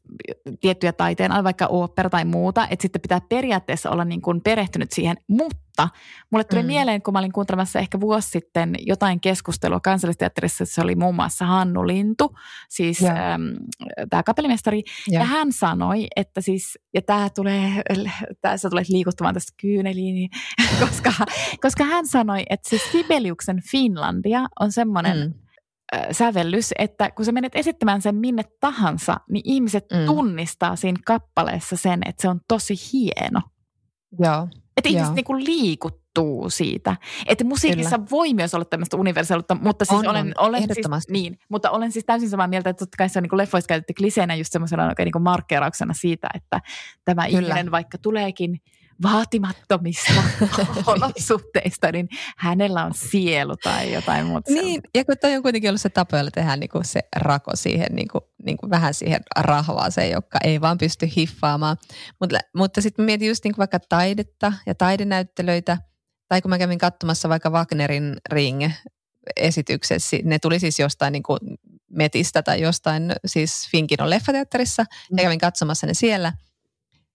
[0.60, 5.18] tiettyjä taiteen, vaikka opera tai muuta, että sitten pitää periaatteessa olla niin kuin perehtynyt siihen,
[5.28, 5.90] mutta
[6.32, 6.68] mulle tuli mm.
[6.68, 11.46] mieleen, kun mä olin kuuntelemassa ehkä vuosi sitten jotain keskustelua kansallisteatterissa, se oli muun muassa
[11.46, 12.36] Hannu Lintu,
[12.70, 13.40] siis yeah.
[14.10, 15.22] tämä kapellimestari, yeah.
[15.22, 17.72] ja hän sanoi, että siis, ja tämä tulee,
[18.42, 20.30] tässä tulee liikuttumaan tästä kyyneliin, niin,
[20.88, 21.14] koska,
[21.62, 25.49] koska hän sanoi, että siis Sibeliuksen Finlandia on semmoinen, mm
[26.12, 30.06] sävellys, että kun sä menet esittämään sen minne tahansa, niin ihmiset mm.
[30.06, 33.42] tunnistaa siinä kappaleessa sen, että se on tosi hieno.
[34.20, 34.48] Joo.
[34.78, 36.96] Että ihmiset niinku liikuttuu siitä.
[37.26, 38.10] Että musiikissa Kyllä.
[38.12, 41.92] voi myös olla tämmöistä universaalisuutta, mutta siis on, olen, on, olen siis, niin, mutta olen
[41.92, 44.88] siis täysin samaa mieltä, että totta kai se on niin leffoissa käytetty kliseenä just semmoisena
[44.88, 46.60] oikein niin markkeerauksena siitä, että
[47.06, 47.40] tämä Kyllä.
[47.40, 48.58] ihminen vaikka tuleekin–
[49.04, 50.14] vaatimattomista
[50.88, 54.52] olosuhteista, niin hänellä on sielu tai jotain muuta.
[54.52, 57.52] Niin, ja kun toi on kuitenkin ollut se tapa, jolla tehdään niin kuin se rako
[57.56, 61.78] siihen, niin kuin, niin kuin vähän siihen rahvaaseen, joka ei vaan pysty hiffaamaan.
[62.20, 65.78] Mutta, mutta sitten mietin just niin kuin vaikka taidetta ja taidenäyttelöitä,
[66.28, 68.70] tai kun mä kävin katsomassa vaikka Wagnerin ring
[69.36, 71.40] esityksessä, ne tuli siis jostain niin kuin
[71.92, 75.18] Metistä tai jostain siis Finkinon leffateatterissa, mm.
[75.18, 76.34] ja kävin katsomassa ne siellä.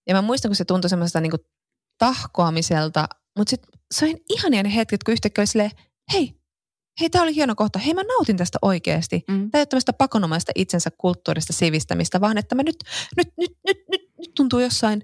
[0.06, 1.40] Ja mä muistan, kun se tuntui semmoista niin kuin
[1.98, 5.70] tahkoamiselta, mutta sitten se on ihania ne hetket, kun yhtäkkiä oli silleen,
[6.12, 6.34] hei,
[7.00, 9.24] hei, tämä oli hieno kohta, hei mä nautin tästä oikeasti.
[9.28, 9.50] Mm.
[9.50, 12.76] Tämä ei ole tämmöistä pakonomaista itsensä kulttuurista sivistämistä, vaan että mä nyt,
[13.16, 15.02] nyt, nyt, nyt, nyt, nyt tuntuu jossain,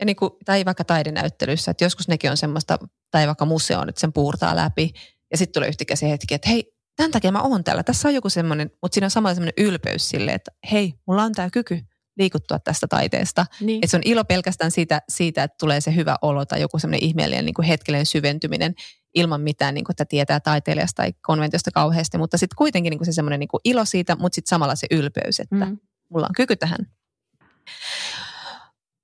[0.00, 2.78] ja niin kuin, tai vaikka taidenäyttelyssä, että joskus nekin on semmoista,
[3.10, 4.92] tai vaikka museoon, että sen puurtaa läpi,
[5.30, 7.82] ja sitten tulee yhtäkkiä se hetki, että hei, tämän takia mä oon täällä.
[7.82, 11.32] Tässä on joku semmoinen, mutta siinä on samalla semmoinen ylpeys silleen, että hei, mulla on
[11.32, 11.80] tämä kyky
[12.18, 13.46] liikuttua tästä taiteesta.
[13.60, 13.76] Niin.
[13.76, 17.04] Että se on ilo pelkästään siitä, siitä, että tulee se hyvä olo tai joku semmoinen
[17.04, 18.74] ihmeellinen niin kuin hetkellinen syventyminen
[19.14, 23.06] ilman mitään, niin kuin, että tietää taiteilijasta tai konventiosta kauheasti, mutta sitten kuitenkin niin kuin
[23.06, 25.78] se semmoinen niin kuin ilo siitä, mutta sitten samalla se ylpeys, että mm.
[26.08, 26.86] mulla on kyky tähän.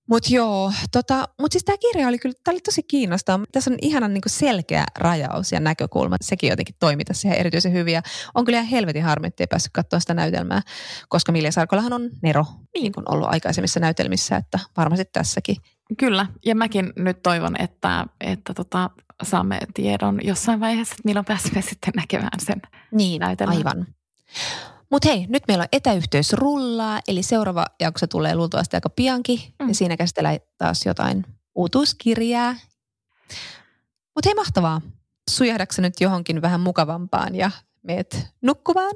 [0.06, 3.44] Mutta joo, tota, mutta siis tämä kirja oli kyllä, tämä oli tosi kiinnostava.
[3.52, 6.16] Tässä on ihana niin selkeä rajaus ja näkökulma.
[6.20, 7.94] Sekin jotenkin toimi tässä ihan erityisen hyvin.
[7.94, 8.02] Ja
[8.34, 10.62] on kyllä ihan helvetin harmi, ettei päässyt katsoa sitä näytelmää,
[11.08, 15.56] koska Milja Sarkolahan on Nero, niin kuin ollut aikaisemmissa näytelmissä, että varmasti tässäkin.
[15.98, 18.90] Kyllä, ja mäkin nyt toivon, että, että tota,
[19.22, 23.56] saamme tiedon jossain vaiheessa, että milloin pääsemme sitten näkemään sen niin, näytelmän.
[23.56, 23.86] aivan.
[24.90, 29.40] Mutta hei, nyt meillä on etäyhteys rullaa, eli seuraava jakso tulee luultavasti aika piankin.
[29.62, 29.68] Mm.
[29.68, 32.54] Ja siinä käsitellään taas jotain uutuuskirjaa.
[34.14, 34.80] Mutta hei, mahtavaa.
[35.30, 37.50] Sujahdaksä nyt johonkin vähän mukavampaan ja
[37.82, 38.94] meet nukkumaan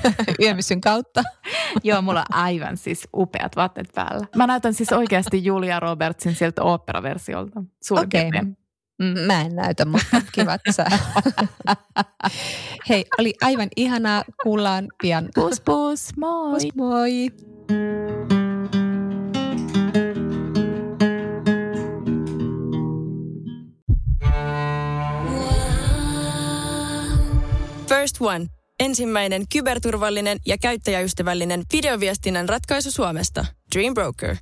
[0.42, 1.22] yömissyn kautta?
[1.82, 4.26] Joo, mulla on aivan siis upeat vaatteet päällä.
[4.36, 7.62] Mä näytän siis oikeasti Julia Robertsin sieltä operaversiolta.
[7.90, 8.28] Okei.
[8.28, 8.61] Okay.
[9.26, 10.86] Mä en näytä, mutta kiva, sä.
[12.88, 14.24] Hei, oli aivan ihanaa.
[14.42, 15.28] Kuullaan pian.
[15.34, 16.52] Pus pus, moi.
[16.52, 17.28] Pus moi.
[27.88, 28.46] First One.
[28.80, 33.46] Ensimmäinen kyberturvallinen ja käyttäjäystävällinen videoviestinnän ratkaisu Suomesta.
[33.74, 34.36] Dream Broker.